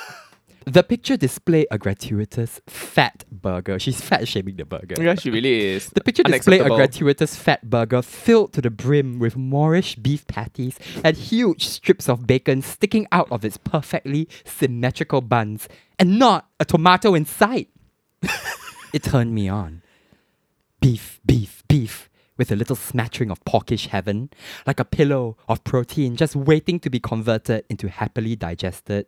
The 0.65 0.81
picture 0.81 1.17
displayed 1.17 1.67
a 1.71 1.77
gratuitous 1.77 2.61
fat 2.67 3.25
burger. 3.29 3.77
She's 3.79 3.99
fat 3.99 4.25
shaming 4.29 4.55
the 4.55 4.63
burger. 4.63 4.95
Yeah, 4.97 5.15
she 5.15 5.29
really 5.29 5.75
is. 5.75 5.89
The 5.89 5.99
picture 5.99 6.23
displayed 6.23 6.61
a 6.61 6.69
gratuitous 6.69 7.35
fat 7.35 7.69
burger 7.69 8.01
filled 8.01 8.53
to 8.53 8.61
the 8.61 8.69
brim 8.69 9.19
with 9.19 9.35
Moorish 9.35 9.95
beef 9.95 10.25
patties 10.27 10.79
and 11.03 11.17
huge 11.17 11.67
strips 11.67 12.07
of 12.07 12.25
bacon 12.25 12.61
sticking 12.61 13.07
out 13.11 13.29
of 13.29 13.43
its 13.43 13.57
perfectly 13.57 14.29
symmetrical 14.45 15.19
buns, 15.19 15.67
and 15.99 16.17
not 16.17 16.47
a 16.61 16.63
tomato 16.63 17.13
in 17.13 17.25
sight. 17.25 17.67
it 18.93 19.03
turned 19.03 19.35
me 19.35 19.49
on. 19.49 19.81
Beef, 20.79 21.19
beef, 21.25 21.61
beef, 21.67 22.09
with 22.37 22.51
a 22.51 22.55
little 22.55 22.75
smattering 22.75 23.31
of 23.31 23.43
porkish 23.45 23.87
heaven, 23.87 24.29
like 24.65 24.79
a 24.79 24.85
pillow 24.85 25.37
of 25.47 25.63
protein 25.63 26.15
just 26.15 26.35
waiting 26.35 26.79
to 26.79 26.89
be 26.89 26.99
converted 26.99 27.65
into 27.69 27.89
happily 27.89 28.35
digested 28.35 29.05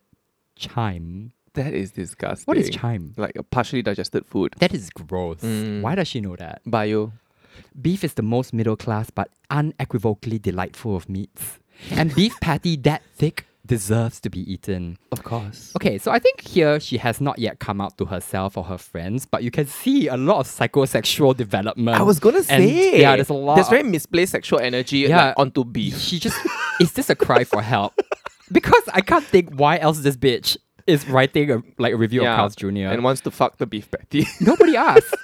chyme. 0.56 1.32
That 1.54 1.74
is 1.74 1.92
disgusting. 1.92 2.46
What 2.46 2.58
is 2.58 2.70
chyme? 2.70 3.14
Like 3.18 3.36
a 3.38 3.44
partially 3.44 3.82
digested 3.82 4.26
food. 4.26 4.54
That 4.60 4.74
is 4.74 4.90
gross. 4.90 5.40
Mm. 5.40 5.82
Why 5.82 5.96
does 5.96 6.08
she 6.08 6.20
know 6.22 6.36
that? 6.36 6.62
Bio. 6.66 7.14
Beef 7.82 8.04
is 8.04 8.16
the 8.16 8.22
most 8.22 8.54
middle 8.54 8.76
class 8.76 9.10
but 9.10 9.30
unequivocally 9.50 10.38
delightful 10.40 10.96
of 10.96 11.08
meats. 11.08 11.60
And 11.92 12.14
beef 12.14 12.40
patty 12.42 12.76
that 12.78 13.04
thick 13.16 13.48
deserves 13.66 14.20
to 14.22 14.30
be 14.30 14.40
eaten. 14.52 14.98
Of 15.12 15.24
course. 15.24 15.72
Okay, 15.78 15.98
so 15.98 16.12
I 16.12 16.20
think 16.20 16.42
here 16.42 16.80
she 16.80 16.98
has 16.98 17.20
not 17.20 17.40
yet 17.40 17.60
come 17.60 17.82
out 17.82 17.98
to 17.98 18.06
herself 18.06 18.58
or 18.58 18.64
her 18.66 18.78
friends, 18.78 19.26
but 19.26 19.44
you 19.44 19.52
can 19.52 19.66
see 19.68 20.08
a 20.08 20.18
lot 20.18 20.40
of 20.40 20.48
psychosexual 20.48 21.36
development. 21.36 21.98
I 22.00 22.04
was 22.04 22.20
gonna 22.20 22.44
say. 22.44 23.00
yeah, 23.02 23.16
there's 23.16 23.30
a 23.30 23.34
lot. 23.34 23.56
There's 23.56 23.70
very 23.70 23.84
misplaced 23.84 24.32
sexual 24.34 24.60
energy 24.60 25.00
Yeah. 25.00 25.28
like, 25.28 25.40
onto 25.40 25.64
beef. 25.66 25.98
She 26.00 26.20
just 26.20 26.38
is 26.80 26.92
this 26.94 27.10
a 27.10 27.16
cry 27.16 27.44
for 27.44 27.62
help? 27.62 27.94
Because 28.52 28.84
I 28.94 29.02
can't 29.02 29.26
think 29.26 29.56
why 29.56 29.80
else 29.80 30.00
this 30.02 30.16
bitch 30.16 30.56
is 30.86 31.08
writing 31.10 31.50
a 31.50 31.64
like 31.80 31.94
a 31.94 31.98
review 31.98 32.22
Yeah. 32.22 32.34
of 32.34 32.38
Carl's 32.38 32.56
Jr. 32.56 32.68
And 32.94 33.04
wants 33.04 33.22
to 33.22 33.32
fuck 33.32 33.58
the 33.58 33.66
beef 33.66 33.90
patty. 33.90 34.28
Nobody 34.40 34.76
asked. 34.78 35.16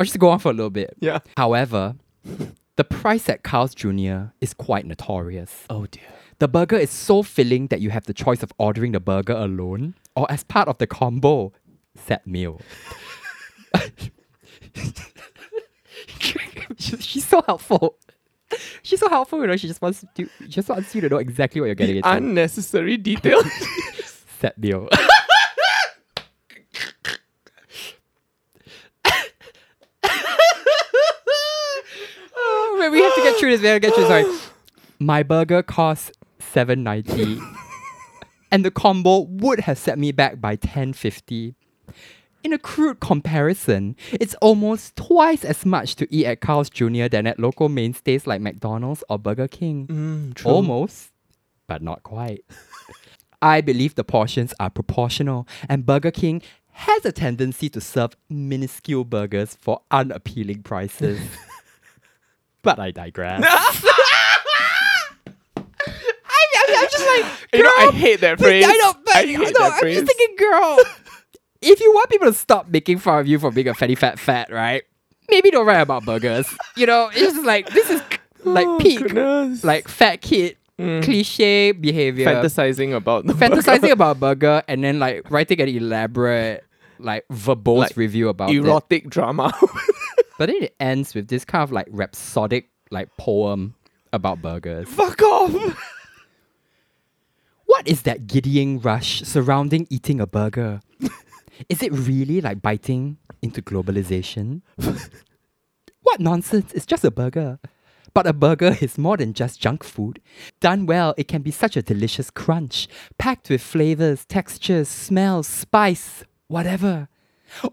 I'll 0.00 0.06
just 0.06 0.18
go 0.18 0.30
on 0.30 0.38
for 0.38 0.48
a 0.48 0.54
little 0.54 0.70
bit. 0.70 0.96
yeah. 0.98 1.18
However, 1.36 1.96
the 2.76 2.84
price 2.84 3.28
at 3.28 3.42
Carl's 3.42 3.74
Jr. 3.74 4.32
is 4.40 4.54
quite 4.54 4.86
notorious. 4.86 5.66
Oh 5.68 5.84
dear. 5.84 6.02
The 6.42 6.48
burger 6.48 6.74
is 6.76 6.90
so 6.90 7.22
filling 7.22 7.68
that 7.68 7.80
you 7.80 7.90
have 7.90 8.06
the 8.06 8.12
choice 8.12 8.42
of 8.42 8.52
ordering 8.58 8.90
the 8.90 8.98
burger 8.98 9.34
alone 9.34 9.94
or 10.16 10.26
as 10.28 10.42
part 10.42 10.66
of 10.66 10.76
the 10.78 10.88
combo 10.88 11.52
set 11.94 12.26
meal. 12.26 12.60
she's, 16.80 17.24
so 17.24 17.42
helpful. 17.42 17.94
She's 18.82 18.98
so 18.98 19.08
helpful, 19.08 19.40
you 19.40 19.46
know. 19.46 19.56
She 19.56 19.68
just 19.68 19.80
wants 19.80 20.04
to, 20.16 20.28
she 20.40 20.48
just 20.48 20.68
wants 20.68 20.92
you 20.96 21.00
to 21.02 21.08
know 21.08 21.18
exactly 21.18 21.60
what 21.60 21.68
you're 21.68 21.76
getting 21.76 21.98
into. 21.98 22.10
Unnecessary 22.10 22.96
detail. 22.96 23.40
set 24.40 24.58
meal. 24.58 24.88
oh, 32.34 32.78
wait, 32.80 32.88
we 32.90 33.00
have 33.00 33.14
to 33.14 33.20
get 33.22 33.36
through 33.36 33.50
this. 33.50 33.60
We 33.60 33.68
have 33.68 33.76
to 33.76 33.80
get 33.80 33.94
through. 33.94 34.08
Sorry, 34.08 34.24
my 34.98 35.22
burger 35.22 35.62
costs 35.62 36.10
seven 36.52 36.82
ninety, 36.82 37.40
and 38.50 38.64
the 38.64 38.70
combo 38.70 39.20
would 39.20 39.60
have 39.60 39.78
set 39.78 39.98
me 39.98 40.12
back 40.12 40.40
by 40.40 40.56
ten 40.56 40.92
fifty. 40.92 41.54
In 42.44 42.52
a 42.52 42.58
crude 42.58 42.98
comparison, 42.98 43.94
it's 44.12 44.34
almost 44.42 44.96
twice 44.96 45.44
as 45.44 45.64
much 45.64 45.94
to 45.96 46.12
eat 46.12 46.26
at 46.26 46.40
Carl's 46.40 46.68
Jr. 46.68 47.06
than 47.06 47.26
at 47.26 47.38
local 47.38 47.68
mainstays 47.68 48.26
like 48.26 48.40
McDonald's 48.40 49.04
or 49.08 49.18
Burger 49.18 49.46
King. 49.46 49.86
mm, 49.86 50.34
true. 50.34 50.50
Almost, 50.50 51.12
but 51.68 51.82
not 51.82 52.02
quite. 52.02 52.44
I 53.42 53.60
believe 53.60 53.94
the 53.94 54.04
portions 54.04 54.54
are 54.58 54.70
proportional, 54.70 55.46
and 55.68 55.86
Burger 55.86 56.10
King 56.10 56.42
has 56.72 57.04
a 57.04 57.12
tendency 57.12 57.68
to 57.68 57.80
serve 57.80 58.16
minuscule 58.28 59.04
burgers 59.04 59.56
for 59.60 59.82
unappealing 59.90 60.62
prices. 60.62 61.20
but 62.62 62.78
I 62.78 62.90
digress. 62.90 63.44
I, 66.94 66.98
just 66.98 67.06
like, 67.06 67.48
You 67.54 67.62
know, 67.64 67.70
I 67.76 67.90
hate 67.92 68.20
that 68.20 68.38
phrase. 68.38 68.64
I 68.66 68.72
know, 68.76 68.92
but 69.04 69.16
I 69.16 69.22
hate 69.26 69.38
know, 69.38 69.44
that 69.52 69.72
I'm 69.74 69.78
phrase. 69.80 70.00
just 70.00 70.06
thinking, 70.16 70.36
girl, 70.36 70.78
if 71.62 71.80
you 71.80 71.92
want 71.92 72.10
people 72.10 72.26
to 72.28 72.34
stop 72.34 72.68
making 72.68 72.98
fun 72.98 73.20
of 73.20 73.26
you 73.26 73.38
for 73.38 73.50
being 73.50 73.68
a 73.68 73.74
fatty 73.74 73.94
fat 73.94 74.18
fat, 74.18 74.50
right? 74.52 74.82
Maybe 75.30 75.50
don't 75.50 75.66
write 75.66 75.80
about 75.80 76.04
burgers. 76.04 76.46
You 76.76 76.86
know, 76.86 77.08
it's 77.08 77.20
just 77.20 77.44
like 77.46 77.68
this 77.70 77.88
is 77.90 78.02
like 78.44 78.66
Oh, 78.66 78.78
peak, 78.80 78.98
goodness. 78.98 79.62
like 79.64 79.86
fat 79.88 80.20
kid 80.20 80.56
mm. 80.78 81.02
cliche 81.04 81.72
behavior. 81.72 82.26
fantasizing 82.26 82.94
about 82.94 83.24
the 83.26 83.32
Fantasizing 83.34 83.80
burger. 83.82 83.92
about 83.92 84.20
burger 84.20 84.62
and 84.68 84.82
then 84.84 84.98
like 84.98 85.30
writing 85.30 85.60
an 85.60 85.68
elaborate 85.68 86.64
like 86.98 87.24
verbose 87.28 87.78
Like, 87.78 87.96
review 87.96 88.28
about 88.28 88.50
it. 88.50 88.56
erotic 88.56 89.08
drama. 89.08 89.52
But 90.38 90.46
then 90.46 90.62
it 90.62 90.74
ends 90.80 91.14
with 91.14 91.28
this 91.28 91.44
kind 91.44 91.62
of 91.62 91.70
like 91.70 91.86
rhapsodic 91.90 92.68
like 92.90 93.08
poem 93.16 93.74
about 94.12 94.42
burgers. 94.42 94.88
Fuck 94.88 95.22
off. 95.22 95.52
What 97.72 97.88
is 97.88 98.02
that 98.02 98.26
giddying 98.26 98.80
rush 98.80 99.22
surrounding 99.22 99.86
eating 99.88 100.20
a 100.20 100.26
burger? 100.26 100.82
is 101.70 101.82
it 101.82 101.90
really 101.90 102.42
like 102.42 102.60
biting 102.60 103.16
into 103.40 103.62
globalization? 103.62 104.60
what 106.02 106.20
nonsense? 106.20 106.70
It's 106.74 106.84
just 106.84 107.02
a 107.02 107.10
burger. 107.10 107.58
But 108.12 108.26
a 108.26 108.34
burger 108.34 108.76
is 108.82 108.98
more 108.98 109.16
than 109.16 109.32
just 109.32 109.58
junk 109.58 109.84
food. 109.84 110.20
Done 110.60 110.84
well, 110.84 111.14
it 111.16 111.28
can 111.28 111.40
be 111.40 111.50
such 111.50 111.78
a 111.78 111.82
delicious 111.82 112.28
crunch, 112.28 112.88
packed 113.16 113.48
with 113.48 113.62
flavors, 113.62 114.26
textures, 114.26 114.90
smells, 114.90 115.46
spice, 115.46 116.24
whatever. 116.48 117.08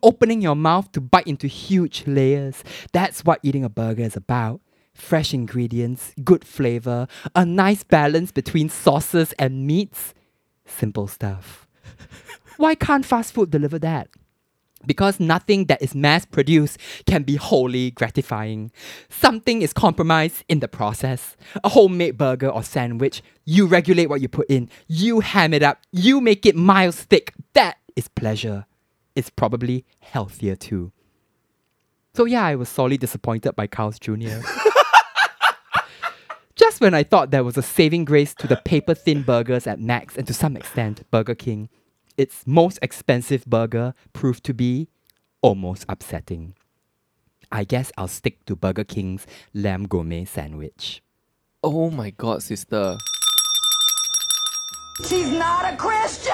Opening 0.02 0.42
your 0.42 0.56
mouth 0.56 0.94
to 0.94 1.02
bite 1.02 1.28
into 1.28 1.48
huge 1.48 2.08
layers. 2.08 2.64
That's 2.94 3.26
what 3.26 3.42
eating 3.44 3.66
a 3.66 3.70
burger 3.70 4.04
is 4.04 4.16
about. 4.16 4.62
Fresh 5.00 5.34
ingredients, 5.34 6.14
good 6.24 6.44
flavor, 6.44 7.08
a 7.34 7.46
nice 7.46 7.84
balance 7.84 8.32
between 8.32 8.70
sauces 8.70 9.34
and 9.40 9.66
meats. 9.66 10.14
Simple 10.66 11.08
stuff. 11.08 11.68
Why 12.58 12.76
can't 12.76 13.06
fast 13.06 13.34
food 13.34 13.50
deliver 13.50 13.80
that? 13.80 14.10
Because 14.86 15.20
nothing 15.20 15.66
that 15.66 15.82
is 15.82 15.96
mass 15.96 16.26
produced 16.26 16.78
can 17.06 17.24
be 17.24 17.38
wholly 17.38 17.92
gratifying. 17.92 18.72
Something 19.10 19.62
is 19.62 19.74
compromised 19.74 20.44
in 20.48 20.60
the 20.60 20.68
process. 20.68 21.36
A 21.64 21.70
homemade 21.70 22.18
burger 22.18 22.50
or 22.50 22.64
sandwich, 22.64 23.22
you 23.46 23.66
regulate 23.66 24.08
what 24.08 24.22
you 24.22 24.28
put 24.28 24.50
in, 24.50 24.70
you 24.88 25.22
ham 25.22 25.54
it 25.54 25.64
up, 25.64 25.80
you 25.92 26.22
make 26.22 26.46
it 26.46 26.56
miles 26.56 26.98
thick. 26.98 27.34
That 27.54 27.78
is 27.96 28.08
pleasure. 28.10 28.66
It's 29.16 29.30
probably 29.30 29.86
healthier 30.00 30.56
too. 30.56 30.92
So, 32.14 32.26
yeah, 32.26 32.46
I 32.46 32.56
was 32.56 32.70
sorely 32.70 32.98
disappointed 32.98 33.56
by 33.56 33.68
Carl's 33.68 34.00
Jr. 34.00 34.40
Just 36.60 36.82
when 36.82 36.94
I 36.94 37.04
thought 37.04 37.32
there 37.32 37.46
was 37.46 37.56
a 37.56 37.62
saving 37.62 38.04
grace 38.04 38.34
to 38.34 38.46
the 38.46 38.58
paper 38.58 38.94
thin 38.94 39.22
burgers 39.24 39.66
at 39.66 39.80
Max 39.80 40.18
and 40.18 40.28
to 40.28 40.34
some 40.34 40.58
extent 40.58 41.10
Burger 41.10 41.34
King, 41.34 41.70
its 42.18 42.46
most 42.46 42.80
expensive 42.82 43.46
burger 43.46 43.94
proved 44.12 44.44
to 44.44 44.54
be 44.54 44.90
almost 45.42 45.86
upsetting. 45.88 46.56
I 47.50 47.64
guess 47.64 47.94
I'll 47.98 48.10
stick 48.10 48.44
to 48.48 48.58
Burger 48.58 48.84
King's 48.84 49.26
lamb 49.54 49.88
gourmet 49.88 50.26
sandwich. 50.26 51.02
Oh 51.64 51.90
my 51.90 52.10
god, 52.10 52.44
sister. 52.44 52.98
She's 55.08 55.32
not 55.32 55.74
a 55.74 55.78
Christian! 55.78 56.34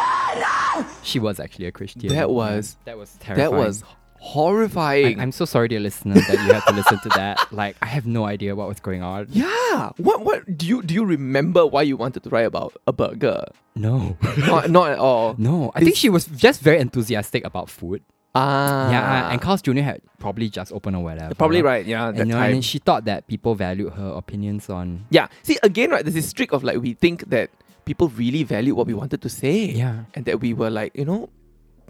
She 1.04 1.20
was 1.20 1.40
actually 1.40 1.68
a 1.68 1.72
Christian. 1.72 2.10
That 2.10 2.32
was 2.32 2.78
that 2.86 2.98
was 2.98 3.16
terrifying. 3.20 3.52
that 3.52 3.56
was 3.56 3.84
horrifying. 4.20 5.20
I, 5.20 5.24
am 5.24 5.32
so 5.32 5.46
sorry, 5.46 5.68
dear 5.68 5.80
listener, 5.80 6.16
that 6.16 6.34
you 6.46 6.54
had 6.54 6.64
to 6.68 6.74
listen 6.74 7.00
to 7.02 7.10
that. 7.10 7.40
Like, 7.52 7.78
I 7.82 7.86
have 7.86 8.06
no 8.06 8.26
idea 8.26 8.56
what 8.56 8.68
was 8.68 8.80
going 8.80 9.02
on. 9.04 9.28
yeah. 9.30 9.92
What 9.98 10.26
what 10.26 10.58
do 10.58 10.66
you 10.68 10.82
do 10.82 10.94
you 10.94 11.06
remember 11.06 11.66
why 11.66 11.84
you 11.84 11.96
wanted 11.96 12.24
to 12.24 12.30
write 12.30 12.46
about 12.46 12.74
a 12.88 12.92
burger? 12.94 13.46
No, 13.76 14.18
not, 14.38 14.70
not 14.70 14.92
at 14.92 15.00
all. 15.00 15.36
no. 15.38 15.72
I 15.76 15.82
think 15.84 15.96
she 15.96 16.10
was 16.10 16.26
just 16.26 16.62
very 16.62 16.80
enthusiastic 16.80 17.46
about 17.46 17.70
food. 17.70 18.02
Ah. 18.34 18.92
Yeah, 18.92 19.32
and 19.32 19.40
Carl's 19.40 19.62
Jr. 19.62 19.80
had 19.80 20.02
probably 20.20 20.50
just 20.50 20.72
opened 20.74 20.96
or 20.98 21.04
whatever. 21.04 21.34
probably 21.36 21.62
right. 21.62 21.86
Yeah, 21.86 22.10
And, 22.10 22.18
you 22.18 22.26
know, 22.26 22.36
time. 22.36 22.56
and 22.56 22.66
she 22.66 22.80
thought 22.80 23.06
that 23.06 23.28
people 23.28 23.56
valued 23.56 23.94
her 23.94 24.10
opinions 24.10 24.70
on. 24.70 25.06
Yeah. 25.10 25.28
See, 25.44 25.58
again, 25.64 25.92
right, 25.92 26.04
there's 26.04 26.16
this 26.16 26.28
streak 26.28 26.52
of 26.52 26.62
like, 26.64 26.78
we 26.82 26.94
think 26.96 27.30
that 27.30 27.50
people 27.86 28.10
really 28.10 28.44
valued 28.44 28.76
what 28.76 28.88
we 28.88 28.94
wanted 28.94 29.22
to 29.22 29.30
say. 29.30 29.66
Yeah. 29.68 30.04
And 30.16 30.26
that 30.26 30.42
we 30.42 30.54
were 30.54 30.70
like, 30.70 30.92
you 30.98 31.06
know, 31.06 31.30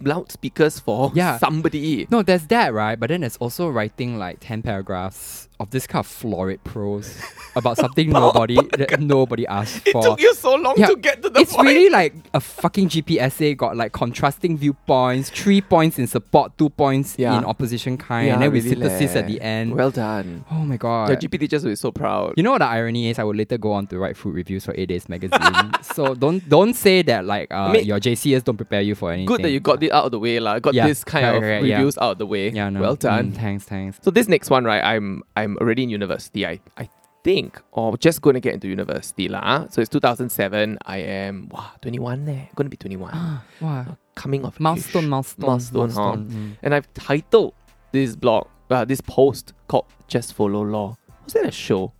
loudspeakers 0.00 0.78
for 0.78 1.10
Yeah. 1.14 1.38
somebody. 1.38 2.06
No, 2.10 2.22
there's 2.22 2.46
that, 2.48 2.72
right? 2.74 2.98
But 2.98 3.08
then 3.08 3.20
there's 3.22 3.36
also 3.36 3.68
writing 3.68 4.18
like 4.18 4.38
10 4.40 4.62
paragraphs 4.62 5.45
of 5.58 5.70
this 5.70 5.86
kind 5.86 6.00
of 6.04 6.06
florid 6.06 6.62
prose 6.64 7.18
about 7.56 7.76
something 7.78 8.10
nobody 8.10 8.56
that 8.76 9.00
nobody 9.00 9.46
asked 9.46 9.88
for. 9.88 10.00
It 10.00 10.02
took 10.02 10.20
you 10.20 10.34
so 10.34 10.54
long 10.56 10.74
Yeah, 10.76 10.88
to 10.88 10.96
get 10.96 11.22
to 11.22 11.30
the 11.30 11.40
it's 11.40 11.54
point. 11.54 11.68
really 11.68 11.88
like 11.88 12.14
a 12.34 12.40
fucking 12.40 12.88
GP 12.90 13.18
essay 13.18 13.54
got 13.54 13.76
like 13.76 13.92
contrasting 13.92 14.58
viewpoints, 14.58 15.30
three 15.30 15.60
points 15.62 15.98
in 15.98 16.06
support, 16.06 16.56
two 16.58 16.68
points 16.68 17.16
Yeah. 17.18 17.38
in 17.38 17.44
opposition 17.44 17.96
kind, 17.96 18.26
Yeah, 18.26 18.32
and 18.34 18.42
then 18.42 18.52
with 18.52 18.64
really 18.64 18.76
synthesis 18.82 19.14
leh. 19.14 19.20
at 19.20 19.26
the 19.26 19.40
end. 19.40 19.74
Well 19.74 19.90
done. 19.90 20.44
oh 20.50 20.56
my 20.64 20.76
god. 20.76 21.08
Your 21.08 21.16
GP 21.16 21.40
teachers 21.40 21.64
will 21.64 21.72
be 21.72 21.76
so 21.76 21.90
proud. 21.90 22.34
You 22.36 22.42
know 22.42 22.50
what 22.52 22.58
the 22.58 22.66
irony 22.66 23.08
is? 23.08 23.18
I 23.18 23.24
would 23.24 23.36
later 23.36 23.56
go 23.58 23.72
on 23.72 23.86
to 23.88 23.98
write 23.98 24.16
food 24.16 24.34
reviews 24.34 24.64
for 24.64 24.74
8 24.76 24.86
Days 24.86 25.08
magazine. 25.08 25.40
so 25.82 26.14
don't 26.14 26.46
don't 26.48 26.74
say 26.74 27.02
that 27.02 27.24
like 27.24 27.50
uh, 27.50 27.54
I 27.68 27.72
mean- 27.72 27.84
your 27.86 27.98
JCS 27.98 28.44
don't 28.44 28.56
prepare 28.58 28.82
you 28.82 28.94
for 28.94 29.10
anything. 29.12 29.26
Good 29.26 29.42
that 29.42 29.50
you 29.50 29.60
got 29.60 29.82
it 29.82 29.90
out 29.92 30.04
of 30.04 30.10
the 30.10 30.18
way, 30.18 30.38
lah. 30.38 30.58
Got 30.58 30.74
this 30.74 31.02
kind 31.04 31.24
correct, 31.40 31.62
of 31.62 31.68
yeah. 31.68 31.76
reviews 31.76 31.96
out 31.98 32.12
of 32.12 32.18
the 32.18 32.26
way. 32.26 32.50
Yeah, 32.50 32.68
no. 32.68 32.80
Well 32.80 32.96
done. 32.96 33.32
Mm, 33.32 33.36
thanks, 33.36 33.64
thanks. 33.64 33.98
So 34.02 34.10
this 34.10 34.28
next 34.28 34.50
one, 34.50 34.64
right? 34.64 34.82
I'm 34.84 35.22
I'm 35.46 35.54
already 35.62 35.82
in 35.86 35.90
university. 35.94 36.42
I 36.46 36.58
I 36.76 36.88
think, 37.22 37.62
or 37.78 37.94
just 37.98 38.18
going 38.22 38.34
to 38.34 38.40
get 38.42 38.54
into 38.54 38.66
university 38.66 39.26
lah. 39.30 39.66
So 39.70 39.78
it's 39.82 39.90
2007. 39.90 40.78
I 40.86 40.98
am 40.98 41.48
wow 41.54 41.70
21 41.82 42.26
eh. 42.28 42.46
Going 42.58 42.66
to 42.66 42.74
be 42.74 42.76
21. 42.76 43.10
Ah, 43.14 43.42
wow. 43.62 43.96
Coming 44.18 44.42
of 44.44 44.58
Milestone, 44.58 45.04
age. 45.06 45.10
milestone, 45.10 45.46
Milestone, 45.46 45.90
huh? 45.94 46.16
mm. 46.34 46.50
And 46.62 46.74
I've 46.74 46.88
titled 46.94 47.54
this 47.92 48.16
blog, 48.18 48.46
uh, 48.70 48.84
this 48.84 49.00
post 49.00 49.54
called 49.70 49.86
"Just 50.10 50.34
Follow 50.34 50.62
Law." 50.66 50.98
Was 51.24 51.32
that 51.38 51.46
a 51.46 51.54
show? 51.54 51.92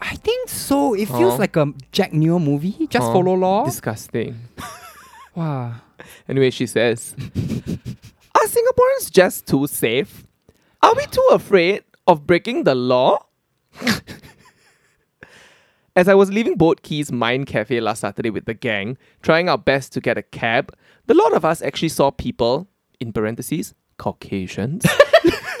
I 0.00 0.16
think 0.16 0.48
so. 0.48 0.94
It 0.96 1.06
feels 1.12 1.36
Huh? 1.36 1.44
like 1.44 1.56
a 1.60 1.66
Jack 1.92 2.12
Neo 2.16 2.38
movie. 2.38 2.86
Just 2.88 3.04
Huh? 3.06 3.12
follow 3.12 3.34
law. 3.36 3.64
Disgusting. 3.64 4.34
wow. 5.34 5.74
Anyway, 6.28 6.48
she 6.48 6.64
says, 6.66 7.12
Are 8.34 8.46
Singaporeans 8.48 9.10
just 9.12 9.44
too 9.46 9.66
safe? 9.66 10.24
Are 10.80 10.94
we 10.96 11.04
too 11.12 11.28
afraid 11.30 11.84
of 12.10 12.26
breaking 12.26 12.64
the 12.64 12.74
law? 12.74 13.24
As 15.96 16.08
I 16.08 16.14
was 16.14 16.32
leaving 16.32 16.56
Boat 16.56 16.82
Quay's 16.82 17.12
Mine 17.12 17.44
Cafe 17.44 17.78
last 17.80 18.00
Saturday 18.00 18.30
with 18.30 18.46
the 18.46 18.54
gang, 18.54 18.98
trying 19.22 19.48
our 19.48 19.58
best 19.58 19.92
to 19.92 20.00
get 20.00 20.18
a 20.18 20.22
cab, 20.22 20.74
the 21.06 21.14
lot 21.14 21.32
of 21.32 21.44
us 21.44 21.62
actually 21.62 21.90
saw 21.90 22.10
people, 22.10 22.68
in 22.98 23.12
parentheses, 23.12 23.74
Caucasians, 23.96 24.84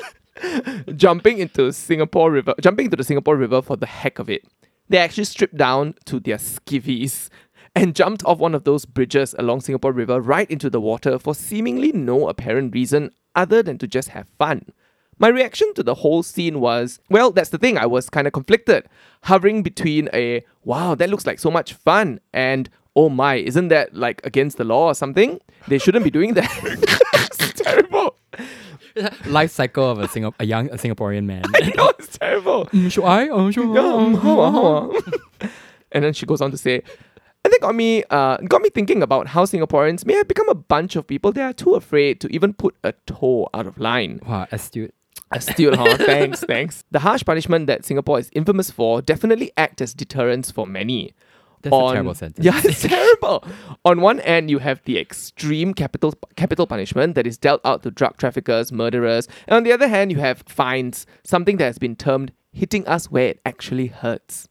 jumping 0.96 1.38
into 1.38 1.72
Singapore 1.72 2.32
River, 2.32 2.54
jumping 2.60 2.86
into 2.86 2.96
the 2.96 3.04
Singapore 3.04 3.36
River 3.36 3.62
for 3.62 3.76
the 3.76 3.86
heck 3.86 4.18
of 4.18 4.28
it. 4.28 4.42
They 4.88 4.98
actually 4.98 5.24
stripped 5.24 5.56
down 5.56 5.94
to 6.06 6.18
their 6.18 6.38
skivvies 6.38 7.28
and 7.76 7.94
jumped 7.94 8.24
off 8.24 8.38
one 8.38 8.56
of 8.56 8.64
those 8.64 8.84
bridges 8.84 9.36
along 9.38 9.60
Singapore 9.60 9.92
River 9.92 10.20
right 10.20 10.50
into 10.50 10.68
the 10.68 10.80
water 10.80 11.16
for 11.20 11.32
seemingly 11.32 11.92
no 11.92 12.28
apparent 12.28 12.74
reason 12.74 13.12
other 13.36 13.62
than 13.62 13.78
to 13.78 13.86
just 13.86 14.08
have 14.08 14.26
fun. 14.36 14.66
My 15.20 15.28
reaction 15.28 15.74
to 15.74 15.82
the 15.82 15.96
whole 15.96 16.22
scene 16.22 16.60
was, 16.60 16.98
well, 17.10 17.30
that's 17.30 17.50
the 17.50 17.58
thing, 17.58 17.76
I 17.76 17.84
was 17.84 18.08
kind 18.08 18.26
of 18.26 18.32
conflicted, 18.32 18.88
hovering 19.24 19.62
between 19.62 20.08
a, 20.14 20.42
wow, 20.64 20.94
that 20.94 21.10
looks 21.10 21.26
like 21.26 21.38
so 21.38 21.50
much 21.50 21.74
fun, 21.74 22.20
and, 22.32 22.70
oh 22.96 23.10
my, 23.10 23.34
isn't 23.34 23.68
that 23.68 23.94
like 23.94 24.24
against 24.24 24.56
the 24.56 24.64
law 24.64 24.86
or 24.86 24.94
something? 24.94 25.38
They 25.68 25.76
shouldn't 25.76 26.04
be 26.04 26.10
doing 26.10 26.32
that. 26.34 26.50
it's 27.12 27.52
terrible. 27.60 28.16
Life 29.26 29.50
cycle 29.50 29.90
of 29.90 29.98
a 29.98 30.08
Singap- 30.08 30.34
a 30.40 30.46
young 30.46 30.70
a 30.70 30.76
Singaporean 30.76 31.26
man. 31.26 31.42
I 31.54 31.70
know, 31.76 31.92
it's 31.98 32.16
terrible. 32.16 32.64
Mm, 32.66 32.90
should 32.90 33.04
I? 33.04 33.28
Oh, 33.28 33.50
should 33.50 33.76
I? 33.76 33.78
Um, 33.78 34.14
how 34.14 34.50
how 34.50 34.92
ah. 35.42 35.48
and 35.92 36.02
then 36.02 36.12
she 36.14 36.24
goes 36.24 36.40
on 36.40 36.50
to 36.50 36.56
say, 36.56 36.82
and 37.44 37.52
that 37.52 37.60
got 37.60 37.74
me 37.74 38.04
uh, 38.10 38.38
got 38.38 38.62
me 38.62 38.70
thinking 38.70 39.02
about 39.02 39.28
how 39.28 39.44
Singaporeans 39.44 40.04
may 40.06 40.14
have 40.14 40.26
become 40.28 40.48
a 40.48 40.54
bunch 40.54 40.96
of 40.96 41.06
people 41.06 41.30
that 41.32 41.42
are 41.42 41.52
too 41.52 41.74
afraid 41.74 42.20
to 42.22 42.28
even 42.34 42.52
put 42.52 42.74
a 42.82 42.92
toe 43.06 43.48
out 43.54 43.66
of 43.66 43.78
line. 43.78 44.18
Wow, 44.26 44.48
astute. 44.50 44.94
Astute, 45.32 45.74
huh? 45.76 45.96
thanks, 45.98 46.40
thanks. 46.44 46.84
The 46.90 47.00
harsh 47.00 47.24
punishment 47.24 47.66
that 47.68 47.84
Singapore 47.84 48.18
is 48.18 48.30
infamous 48.32 48.70
for 48.70 49.00
definitely 49.00 49.52
act 49.56 49.80
as 49.80 49.94
deterrents 49.94 50.50
for 50.50 50.66
many. 50.66 51.14
That's 51.62 51.74
On- 51.74 51.90
a 51.90 51.92
terrible 51.92 52.14
sentence. 52.14 52.44
Yeah, 52.44 52.60
it's 52.64 52.82
terrible. 52.82 53.44
On 53.84 54.00
one 54.00 54.20
end, 54.20 54.50
you 54.50 54.58
have 54.58 54.82
the 54.84 54.98
extreme 54.98 55.74
capital 55.74 56.14
capital 56.36 56.66
punishment 56.66 57.14
that 57.14 57.26
is 57.26 57.36
dealt 57.36 57.60
out 57.64 57.82
to 57.82 57.90
drug 57.90 58.16
traffickers, 58.16 58.72
murderers, 58.72 59.28
and 59.46 59.56
on 59.56 59.62
the 59.62 59.72
other 59.72 59.88
hand, 59.88 60.10
you 60.10 60.18
have 60.18 60.42
fines, 60.48 61.06
something 61.22 61.58
that 61.58 61.64
has 61.64 61.78
been 61.78 61.96
termed 61.96 62.32
hitting 62.52 62.86
us 62.88 63.10
where 63.10 63.28
it 63.28 63.40
actually 63.44 63.86
hurts. 63.88 64.48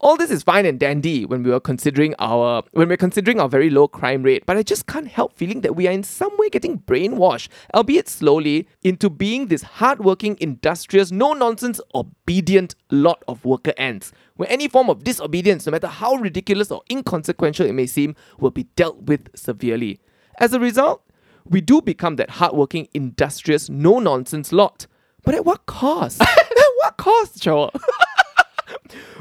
All 0.00 0.16
this 0.16 0.30
is 0.30 0.42
fine 0.42 0.66
and 0.66 0.78
dandy 0.78 1.24
when 1.24 1.42
we 1.42 1.50
were 1.50 1.60
considering 1.60 2.14
our 2.18 2.62
when 2.72 2.88
we're 2.88 2.96
considering 2.96 3.40
our 3.40 3.48
very 3.48 3.70
low 3.70 3.86
crime 3.86 4.22
rate, 4.22 4.44
but 4.44 4.56
I 4.56 4.62
just 4.62 4.86
can't 4.86 5.06
help 5.06 5.36
feeling 5.36 5.60
that 5.60 5.76
we 5.76 5.86
are 5.86 5.92
in 5.92 6.02
some 6.02 6.36
way 6.36 6.50
getting 6.50 6.80
brainwashed, 6.80 7.48
albeit 7.74 8.08
slowly, 8.08 8.68
into 8.82 9.08
being 9.08 9.46
this 9.46 9.62
hardworking, 9.62 10.36
industrious, 10.40 11.12
no-nonsense, 11.12 11.80
obedient 11.94 12.74
lot 12.90 13.22
of 13.28 13.44
worker 13.44 13.72
ants, 13.78 14.12
where 14.36 14.50
any 14.50 14.68
form 14.68 14.90
of 14.90 15.04
disobedience, 15.04 15.66
no 15.66 15.72
matter 15.72 15.86
how 15.86 16.14
ridiculous 16.16 16.70
or 16.70 16.82
inconsequential 16.90 17.66
it 17.66 17.72
may 17.72 17.86
seem, 17.86 18.16
will 18.38 18.50
be 18.50 18.64
dealt 18.76 19.02
with 19.02 19.28
severely. 19.36 20.00
As 20.38 20.52
a 20.52 20.60
result, 20.60 21.02
we 21.44 21.60
do 21.60 21.80
become 21.80 22.16
that 22.16 22.30
hardworking, 22.30 22.88
industrious, 22.94 23.68
no-nonsense 23.70 24.52
lot. 24.52 24.86
But 25.24 25.34
at 25.34 25.44
what 25.44 25.66
cost? 25.66 26.20
at 26.22 26.70
what 26.78 26.96
cost, 26.96 27.40
Joel? 27.40 27.70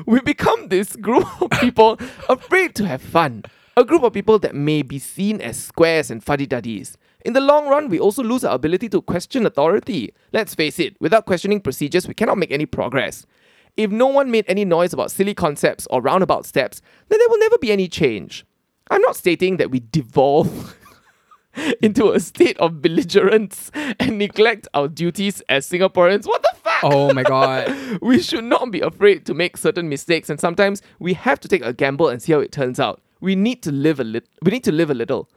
we 0.05 0.19
become 0.21 0.67
this 0.67 0.95
group 0.95 1.25
of 1.41 1.49
people 1.59 1.99
afraid 2.29 2.75
to 2.75 2.87
have 2.87 3.01
fun. 3.01 3.43
A 3.75 3.83
group 3.83 4.03
of 4.03 4.13
people 4.13 4.37
that 4.39 4.53
may 4.53 4.81
be 4.81 4.99
seen 4.99 5.41
as 5.41 5.57
squares 5.57 6.11
and 6.11 6.23
fuddy 6.23 6.45
duddies. 6.45 6.97
In 7.25 7.33
the 7.33 7.41
long 7.41 7.67
run, 7.67 7.89
we 7.89 7.99
also 7.99 8.21
lose 8.21 8.43
our 8.43 8.55
ability 8.55 8.89
to 8.89 9.01
question 9.01 9.45
authority. 9.45 10.13
Let's 10.31 10.53
face 10.53 10.77
it, 10.77 10.95
without 10.99 11.25
questioning 11.25 11.61
procedures, 11.61 12.07
we 12.07 12.13
cannot 12.13 12.37
make 12.37 12.51
any 12.51 12.65
progress. 12.65 13.25
If 13.75 13.89
no 13.89 14.07
one 14.07 14.29
made 14.29 14.45
any 14.47 14.65
noise 14.65 14.93
about 14.93 15.09
silly 15.09 15.33
concepts 15.33 15.87
or 15.89 16.01
roundabout 16.01 16.45
steps, 16.45 16.81
then 17.09 17.17
there 17.17 17.29
will 17.29 17.39
never 17.39 17.57
be 17.57 17.71
any 17.71 17.87
change. 17.87 18.45
I'm 18.91 19.01
not 19.01 19.15
stating 19.15 19.57
that 19.57 19.71
we 19.71 19.81
devolve 19.91 20.77
into 21.81 22.11
a 22.11 22.19
state 22.19 22.57
of 22.57 22.81
belligerence 22.81 23.71
and 23.73 24.19
neglect 24.19 24.67
our 24.75 24.87
duties 24.87 25.41
as 25.49 25.67
Singaporeans. 25.67 26.27
What 26.27 26.43
the? 26.43 26.62
Oh 26.83 27.13
my 27.13 27.23
god. 27.23 27.73
we 28.01 28.21
should 28.21 28.43
not 28.43 28.71
be 28.71 28.81
afraid 28.81 29.25
to 29.25 29.33
make 29.33 29.57
certain 29.57 29.89
mistakes 29.89 30.29
and 30.29 30.39
sometimes 30.39 30.81
we 30.99 31.13
have 31.13 31.39
to 31.41 31.47
take 31.47 31.63
a 31.63 31.73
gamble 31.73 32.09
and 32.09 32.21
see 32.21 32.33
how 32.33 32.39
it 32.39 32.51
turns 32.51 32.79
out. 32.79 33.01
We 33.21 33.35
need 33.35 33.63
to 33.63 33.71
live 33.71 33.99
a 33.99 34.03
little 34.03 34.29
we 34.43 34.51
need 34.51 34.63
to 34.65 34.71
live 34.71 34.89
a 34.89 34.93
little. 34.93 35.29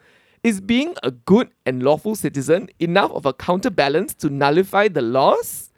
Is 0.42 0.60
being 0.60 0.94
a 1.02 1.10
good 1.10 1.50
and 1.64 1.82
lawful 1.82 2.14
citizen 2.14 2.68
enough 2.78 3.10
of 3.12 3.26
a 3.26 3.32
counterbalance 3.32 4.14
to 4.14 4.28
nullify 4.28 4.88
the 4.88 5.02
laws? 5.02 5.70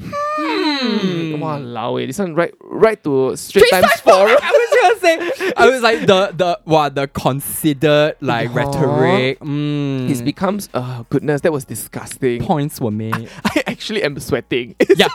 Hmm. 0.00 1.34
Walao, 1.40 2.02
eh, 2.02 2.06
this 2.06 2.18
one 2.18 2.34
right 2.34 2.54
right 2.62 3.02
to 3.04 3.36
Straits 3.36 3.70
Times 3.70 4.00
forum 4.00 4.36
I 4.42 4.50
was 4.50 4.80
gonna 4.80 5.28
say, 5.36 5.52
I 5.56 5.68
was 5.68 5.82
like 5.82 6.00
the 6.00 6.32
the 6.34 6.60
what 6.64 6.94
the 6.94 7.06
considered 7.08 8.16
like 8.20 8.54
rhetoric. 8.54 9.40
Mm, 9.40 10.10
it 10.10 10.24
becomes 10.24 10.68
oh 10.74 11.06
goodness 11.10 11.42
that 11.42 11.52
was 11.52 11.64
disgusting. 11.64 12.42
Points 12.42 12.80
were 12.80 12.90
made. 12.90 13.28
I 13.44 13.69
actually 13.80 14.02
am 14.02 14.18
sweating 14.20 14.76
yeah. 14.96 15.08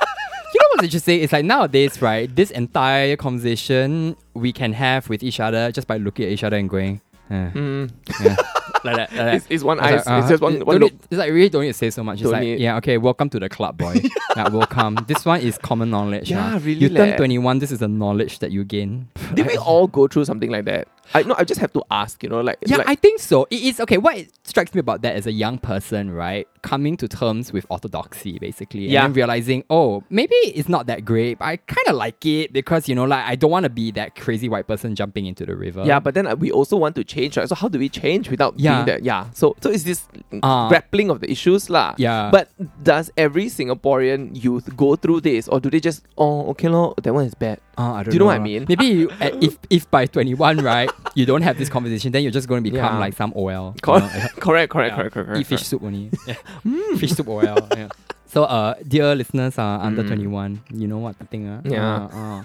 You 0.54 0.62
know 0.62 0.68
what's 0.72 0.84
interesting? 0.86 1.22
It's 1.22 1.34
like 1.34 1.44
nowadays, 1.46 2.02
right? 2.02 2.34
This 2.34 2.50
entire 2.50 3.16
conversation 3.18 4.16
we 4.34 4.52
can 4.54 4.72
have 4.74 5.08
with 5.10 5.22
each 5.22 5.40
other 5.42 5.70
just 5.72 5.86
by 5.86 5.98
looking 5.98 6.26
at 6.28 6.32
each 6.32 6.44
other 6.46 6.56
and 6.58 6.68
going, 6.70 7.02
eh, 7.30 7.50
Hmm. 7.50 7.86
yeah. 8.24 8.36
like 8.86 8.96
that. 8.96 9.12
Like 9.12 9.12
that. 9.12 9.34
it's, 9.36 9.46
it's 9.50 9.64
one 9.66 9.80
I 9.82 9.96
was 9.96 10.08
eyes 10.08 10.24
it's 10.24 10.26
uh, 10.28 10.30
just 10.30 10.42
one, 10.42 10.54
don't 10.54 10.66
one 10.66 10.80
need- 10.80 10.94
it's 11.12 11.20
like 11.20 11.32
really 11.32 11.50
don't 11.50 11.62
need 11.64 11.68
to 11.74 11.74
say 11.74 11.90
so 11.90 12.04
much. 12.04 12.16
It's 12.16 12.24
Don't 12.24 12.32
like 12.32 12.42
need. 12.44 12.60
yeah, 12.60 12.78
okay, 12.78 12.98
welcome 12.98 13.30
to 13.32 13.40
the 13.40 13.50
club, 13.50 13.78
boy. 13.78 13.96
yeah, 14.38 14.48
welcome. 14.50 14.98
This 15.08 15.26
one 15.26 15.42
is 15.42 15.58
common 15.58 15.90
knowledge. 15.92 16.32
Yeah, 16.32 16.54
ah. 16.56 16.60
really 16.64 16.74
You 16.80 16.88
turn 16.90 17.10
leh. 17.12 17.18
twenty 17.18 17.38
one. 17.38 17.60
This 17.60 17.72
is 17.72 17.80
the 17.80 17.88
knowledge 17.90 18.40
that 18.40 18.52
you 18.52 18.64
gain. 18.64 19.10
did 19.34 19.46
we 19.48 19.58
all 19.58 19.88
go 19.88 20.08
through 20.08 20.26
something 20.26 20.50
like 20.50 20.66
that 20.66 20.88
I 21.14 21.24
no 21.24 21.36
I 21.38 21.44
just 21.44 21.60
have 21.62 21.72
to 21.74 21.84
ask 21.92 22.24
you 22.24 22.30
know 22.30 22.42
like 22.42 22.58
Yeah, 22.66 22.78
like, 22.78 22.90
I 22.90 22.96
think 22.96 23.20
so. 23.20 23.48
It 23.52 23.62
is 23.62 23.80
okay. 23.82 23.98
What 23.98 24.18
strikes 24.44 24.74
me 24.74 24.80
about 24.80 25.02
that 25.04 25.16
as 25.16 25.28
a 25.28 25.32
young 25.32 25.58
person, 25.58 26.12
right, 26.12 26.48
coming 26.62 26.98
to 26.98 27.08
terms 27.08 27.52
with 27.54 27.66
orthodoxy, 27.70 28.40
basically, 28.40 28.88
Yeah. 28.88 29.06
and 29.06 29.14
then 29.14 29.18
realizing, 29.18 29.64
oh, 29.70 30.04
maybe 30.10 30.36
it's 30.58 30.70
not 30.70 30.88
that 30.88 31.06
great, 31.06 31.40
but 31.40 31.46
I 31.46 31.58
kind 31.58 31.88
of 31.88 31.96
like 31.96 32.26
it 32.26 32.54
because 32.54 32.88
you 32.90 32.96
know, 32.96 33.04
like 33.06 33.26
I 33.26 33.36
don't 33.36 33.52
want 33.52 33.64
to 33.66 33.70
be 33.70 33.92
that 33.92 34.16
crazy 34.16 34.50
white 34.50 34.68
person 34.68 34.96
jumping 34.96 35.26
into 35.26 35.46
the 35.46 35.56
river. 35.56 35.84
Yeah, 35.86 36.00
but 36.00 36.14
then 36.14 36.26
uh, 36.28 36.36
we 36.36 36.52
also 36.52 36.76
want 36.78 36.96
to 36.96 37.04
change, 37.04 37.38
right? 37.38 37.48
So 37.48 37.56
how 37.56 37.68
do 37.70 37.78
we 37.80 37.90
change 37.90 38.30
without 38.30 38.54
Yeah. 38.58 38.76
being 38.76 38.86
that? 38.88 39.04
Yeah. 39.04 39.30
So 39.34 39.56
so 39.62 39.70
it's 39.70 39.84
this 39.84 40.08
Ah. 40.44 40.68
grappling 40.70 41.10
of 41.10 41.20
the 41.22 41.30
issues, 41.32 41.70
lah. 41.70 41.94
Yeah. 41.98 42.30
But 42.32 42.50
does 42.84 43.12
every 43.18 43.46
Singaporean 43.48 44.32
youth 44.42 44.76
go 44.76 44.96
through 44.96 45.22
this, 45.22 45.48
or 45.48 45.60
do 45.60 45.70
they 45.70 45.80
just 45.80 46.04
oh 46.18 46.48
okay 46.52 46.68
lo, 46.70 46.94
that 47.04 47.14
one 47.14 47.26
is 47.26 47.36
bad? 47.36 47.60
Uh, 47.78 47.92
I 48.00 48.04
don't 48.04 48.12
Do 48.12 48.16
you 48.16 48.20
know 48.20 48.26
what 48.32 48.36
I 48.40 48.40
mean? 48.40 48.66
Maybe 48.70 48.86
you, 48.86 49.12
if 49.44 49.58
if 49.70 49.90
by 49.92 50.06
twenty 50.06 50.34
one, 50.34 50.58
right, 50.64 50.90
you 51.16 51.26
don't 51.26 51.42
have 51.44 51.58
this 51.58 51.70
conversation, 51.70 52.12
then 52.12 52.24
you're 52.24 52.32
just 52.32 52.48
going 52.48 52.64
to 52.64 52.70
become 52.72 52.96
Yeah. 52.96 53.00
like 53.00 53.16
some 53.16 53.32
OL. 53.36 53.76
Cor- 53.82 54.00
you 54.00 54.02
know, 54.04 54.10
correct, 54.40 54.72
correct, 54.72 54.92
Yeah. 54.92 54.96
correct, 54.96 55.14
correct, 55.14 55.14
correct. 55.14 55.40
Eat 55.40 55.48
fish 55.48 55.64
soup 55.64 55.84
only. 55.84 56.10
Yeah. 56.28 56.98
Fish 56.98 57.12
soup 57.12 57.28
oil. 57.28 57.68
Yeah. 57.76 57.88
So, 58.28 58.44
uh, 58.44 58.74
dear 58.86 59.16
listeners, 59.16 59.58
uh, 59.58 59.64
under 59.82 60.04
Mm. 60.04 60.08
21, 60.08 60.62
you 60.74 60.88
know 60.88 60.98
what 60.98 61.18
the 61.20 61.26
thing, 61.26 61.48
uh? 61.48 61.62
Yeah. 61.64 62.10
Uh, 62.12 62.18
uh. 62.40 62.44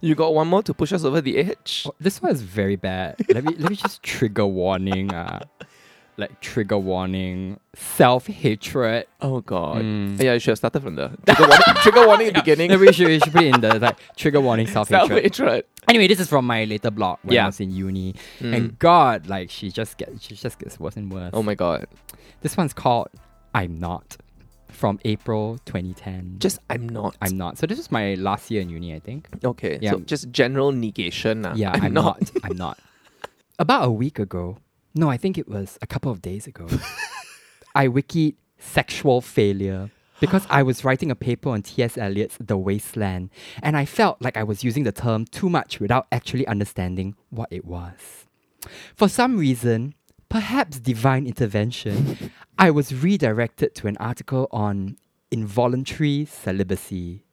You 0.00 0.16
got 0.16 0.34
one 0.34 0.48
more 0.48 0.64
to 0.64 0.74
push 0.74 0.92
us 0.92 1.04
over 1.04 1.20
the 1.20 1.38
edge. 1.38 1.84
Oh, 1.86 1.94
this 2.00 2.20
one 2.20 2.32
is 2.32 2.42
very 2.42 2.74
bad. 2.74 3.14
Let 3.28 3.44
me 3.44 3.54
let 3.56 3.70
me 3.70 3.76
just 3.76 4.02
trigger 4.02 4.46
warning. 4.46 5.14
Uh. 5.14 5.40
Like 6.16 6.40
trigger 6.40 6.78
warning, 6.78 7.58
self 7.74 8.26
hatred. 8.26 9.06
Oh 9.20 9.40
god. 9.40 9.78
Mm. 9.82 10.22
Yeah, 10.22 10.34
you 10.34 10.38
should 10.40 10.52
have 10.52 10.58
started 10.58 10.82
from 10.82 10.96
the 10.96 11.08
trigger 11.26 11.46
warning, 11.48 11.74
trigger 11.82 12.06
warning 12.06 12.26
at 12.28 12.34
the 12.34 12.40
beginning. 12.40 12.68
Maybe 12.70 12.86
we 12.86 12.92
should, 12.92 13.06
we 13.08 13.18
should 13.18 13.32
put 13.32 13.42
it 13.44 13.54
in 13.54 13.60
the 13.60 13.78
like 13.78 13.98
trigger 14.16 14.40
warning, 14.40 14.66
self 14.76 14.88
hatred. 14.88 15.64
Anyway, 15.88 16.06
this 16.06 16.20
is 16.20 16.28
from 16.28 16.46
my 16.46 16.64
later 16.64 16.90
blog 16.90 17.18
when 17.22 17.34
Yeah. 17.34 17.44
I 17.44 17.46
was 17.46 17.60
in 17.60 17.70
uni, 17.70 18.14
Mm. 18.40 18.56
and 18.56 18.78
God, 18.78 19.26
like 19.26 19.50
she 19.50 19.70
just 19.70 19.96
gets 19.98 20.22
she 20.22 20.34
just 20.34 20.58
gets 20.58 20.78
worse 20.78 20.96
and 20.96 21.10
worse. 21.12 21.30
Oh 21.32 21.42
my 21.42 21.54
god. 21.54 21.86
This 22.42 22.56
one's 22.56 22.72
called 22.74 23.08
"I'm 23.54 23.78
Not," 23.78 24.16
from 24.68 24.98
April 25.04 25.58
2010. 25.64 26.36
Just 26.38 26.58
I'm 26.68 26.88
not. 26.88 27.16
I'm 27.22 27.36
not. 27.36 27.56
So 27.58 27.66
this 27.66 27.78
was 27.78 27.90
my 27.90 28.14
last 28.14 28.50
year 28.50 28.60
in 28.62 28.68
uni, 28.68 28.94
I 28.94 28.98
think. 29.00 29.28
okay. 29.44 29.78
Yeah. 29.80 29.92
So 29.92 30.00
just 30.00 30.30
general 30.30 30.72
negation. 30.72 31.46
ah. 31.46 31.54
Yeah, 31.54 31.72
I'm, 31.74 31.92
not. 31.94 32.30
I'm 32.44 32.56
not. 32.56 32.78
About 33.58 33.86
a 33.86 33.90
week 33.92 34.18
ago, 34.18 34.58
no, 34.94 35.08
I 35.08 35.16
think 35.16 35.38
it 35.38 35.48
was 35.48 35.78
a 35.82 35.86
couple 35.86 36.10
of 36.10 36.22
days 36.22 36.46
ago, 36.46 36.68
I 37.74 37.88
wikied 37.88 38.36
sexual 38.58 39.20
failure 39.20 39.90
because 40.20 40.46
I 40.48 40.62
was 40.62 40.84
writing 40.84 41.10
a 41.10 41.16
paper 41.16 41.48
on 41.48 41.62
T.S. 41.62 41.98
Eliot's 41.98 42.36
The 42.38 42.56
Wasteland, 42.56 43.30
and 43.60 43.76
I 43.76 43.84
felt 43.84 44.22
like 44.22 44.36
I 44.36 44.44
was 44.44 44.62
using 44.62 44.84
the 44.84 44.92
term 44.92 45.24
too 45.24 45.50
much 45.50 45.80
without 45.80 46.06
actually 46.12 46.46
understanding 46.46 47.16
what 47.30 47.48
it 47.50 47.64
was. 47.64 48.26
For 48.94 49.08
some 49.08 49.36
reason, 49.36 49.94
perhaps 50.28 50.78
divine 50.78 51.26
intervention, 51.26 52.30
I 52.56 52.70
was 52.70 52.94
redirected 52.94 53.74
to 53.76 53.88
an 53.88 53.96
article 53.96 54.46
on 54.52 54.96
involuntary 55.32 56.24
celibacy. 56.24 57.24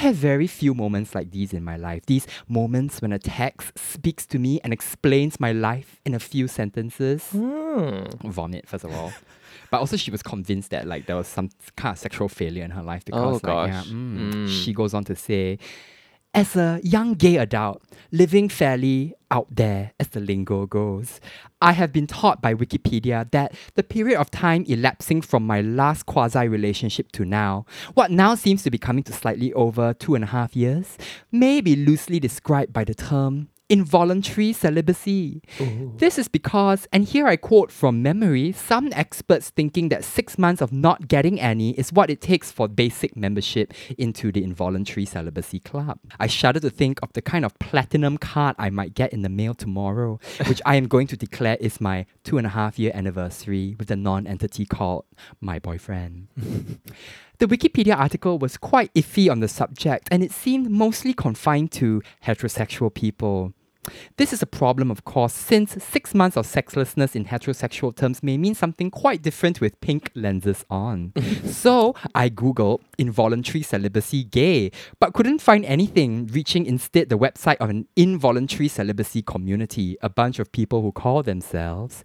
I 0.00 0.04
have 0.04 0.14
very 0.16 0.46
few 0.46 0.72
moments 0.72 1.14
like 1.14 1.30
these 1.30 1.52
in 1.52 1.62
my 1.62 1.76
life. 1.76 2.06
These 2.06 2.26
moments 2.48 3.02
when 3.02 3.12
a 3.12 3.18
text 3.18 3.78
speaks 3.78 4.24
to 4.28 4.38
me 4.38 4.58
and 4.64 4.72
explains 4.72 5.38
my 5.38 5.52
life 5.52 6.00
in 6.06 6.14
a 6.14 6.18
few 6.18 6.48
sentences. 6.48 7.22
Hmm. 7.32 8.04
Vomit, 8.24 8.66
first 8.66 8.84
of 8.84 8.94
all. 8.94 9.12
But 9.70 9.80
also, 9.80 9.98
she 9.98 10.10
was 10.10 10.22
convinced 10.22 10.70
that 10.70 10.86
like 10.86 11.04
there 11.04 11.16
was 11.16 11.28
some 11.28 11.50
kind 11.76 11.92
of 11.92 11.98
sexual 11.98 12.30
failure 12.30 12.64
in 12.64 12.70
her 12.70 12.82
life 12.82 13.04
because, 13.04 13.42
Oh, 13.44 13.46
like, 13.46 13.68
yeah, 13.68 13.82
mm, 13.82 14.32
Mm. 14.46 14.48
she 14.64 14.72
goes 14.72 14.94
on 14.94 15.04
to 15.04 15.14
say, 15.14 15.58
as 16.32 16.56
a 16.56 16.80
young 16.82 17.12
gay 17.12 17.36
adult 17.36 17.82
living 18.10 18.48
fairly 18.48 19.12
out 19.30 19.48
there, 19.54 19.92
as 20.00 20.08
the 20.08 20.20
lingo 20.20 20.64
goes, 20.64 21.20
I 21.62 21.72
have 21.72 21.92
been 21.92 22.06
taught 22.06 22.40
by 22.40 22.54
Wikipedia 22.54 23.30
that 23.32 23.54
the 23.74 23.82
period 23.82 24.18
of 24.18 24.30
time 24.30 24.64
elapsing 24.66 25.20
from 25.20 25.46
my 25.46 25.60
last 25.60 26.06
quasi 26.06 26.48
relationship 26.48 27.12
to 27.12 27.24
now, 27.24 27.66
what 27.94 28.10
now 28.10 28.34
seems 28.34 28.62
to 28.62 28.70
be 28.70 28.78
coming 28.78 29.04
to 29.04 29.12
slightly 29.12 29.52
over 29.52 29.92
two 29.92 30.14
and 30.14 30.24
a 30.24 30.28
half 30.28 30.56
years, 30.56 30.96
may 31.30 31.60
be 31.60 31.76
loosely 31.76 32.18
described 32.18 32.72
by 32.72 32.84
the 32.84 32.94
term 32.94 33.50
involuntary 33.70 34.52
celibacy. 34.52 35.42
Oh. 35.60 35.92
This 35.96 36.18
is 36.18 36.28
because, 36.28 36.88
and 36.92 37.04
here 37.04 37.26
I 37.26 37.36
quote 37.36 37.70
from 37.70 38.02
memory, 38.02 38.52
some 38.52 38.90
experts 38.92 39.50
thinking 39.50 39.88
that 39.90 40.04
six 40.04 40.36
months 40.36 40.60
of 40.60 40.72
not 40.72 41.08
getting 41.08 41.40
any 41.40 41.70
is 41.78 41.92
what 41.92 42.10
it 42.10 42.20
takes 42.20 42.50
for 42.50 42.68
basic 42.68 43.16
membership 43.16 43.72
into 43.96 44.32
the 44.32 44.42
involuntary 44.42 45.06
celibacy 45.06 45.60
club. 45.60 46.00
I 46.18 46.26
shudder 46.26 46.60
to 46.60 46.70
think 46.70 46.98
of 47.02 47.12
the 47.12 47.22
kind 47.22 47.44
of 47.44 47.58
platinum 47.60 48.18
card 48.18 48.56
I 48.58 48.70
might 48.70 48.94
get 48.94 49.12
in 49.12 49.22
the 49.22 49.28
mail 49.28 49.54
tomorrow, 49.54 50.18
which 50.46 50.60
I 50.66 50.74
am 50.74 50.88
going 50.88 51.06
to 51.06 51.16
declare 51.16 51.56
is 51.60 51.80
my 51.80 52.06
two 52.24 52.38
and 52.38 52.46
a 52.46 52.50
half 52.50 52.78
year 52.78 52.90
anniversary 52.92 53.76
with 53.78 53.88
the 53.88 53.96
non 53.96 54.26
entity 54.26 54.66
called 54.66 55.04
my 55.40 55.58
boyfriend. 55.58 56.26
The 57.40 57.46
Wikipedia 57.46 57.96
article 57.96 58.38
was 58.38 58.58
quite 58.58 58.92
iffy 58.92 59.30
on 59.30 59.40
the 59.40 59.48
subject, 59.48 60.10
and 60.12 60.22
it 60.22 60.30
seemed 60.30 60.70
mostly 60.70 61.14
confined 61.14 61.72
to 61.72 62.02
heterosexual 62.26 62.92
people. 62.92 63.54
This 64.16 64.32
is 64.32 64.42
a 64.42 64.46
problem, 64.46 64.90
of 64.90 65.04
course, 65.04 65.32
since 65.32 65.82
six 65.82 66.14
months 66.14 66.36
of 66.36 66.46
sexlessness 66.46 67.14
in 67.14 67.24
heterosexual 67.24 67.94
terms 67.94 68.22
may 68.22 68.36
mean 68.36 68.54
something 68.54 68.90
quite 68.90 69.22
different 69.22 69.60
with 69.60 69.80
pink 69.80 70.10
lenses 70.14 70.64
on. 70.70 71.12
so 71.44 71.94
I 72.14 72.30
googled 72.30 72.80
involuntary 72.98 73.62
celibacy 73.62 74.24
gay, 74.24 74.70
but 74.98 75.14
couldn't 75.14 75.40
find 75.40 75.64
anything, 75.64 76.26
reaching 76.28 76.66
instead 76.66 77.08
the 77.08 77.18
website 77.18 77.56
of 77.56 77.70
an 77.70 77.86
involuntary 77.96 78.68
celibacy 78.68 79.22
community, 79.22 79.96
a 80.02 80.08
bunch 80.08 80.38
of 80.38 80.52
people 80.52 80.82
who 80.82 80.92
call 80.92 81.22
themselves 81.22 82.04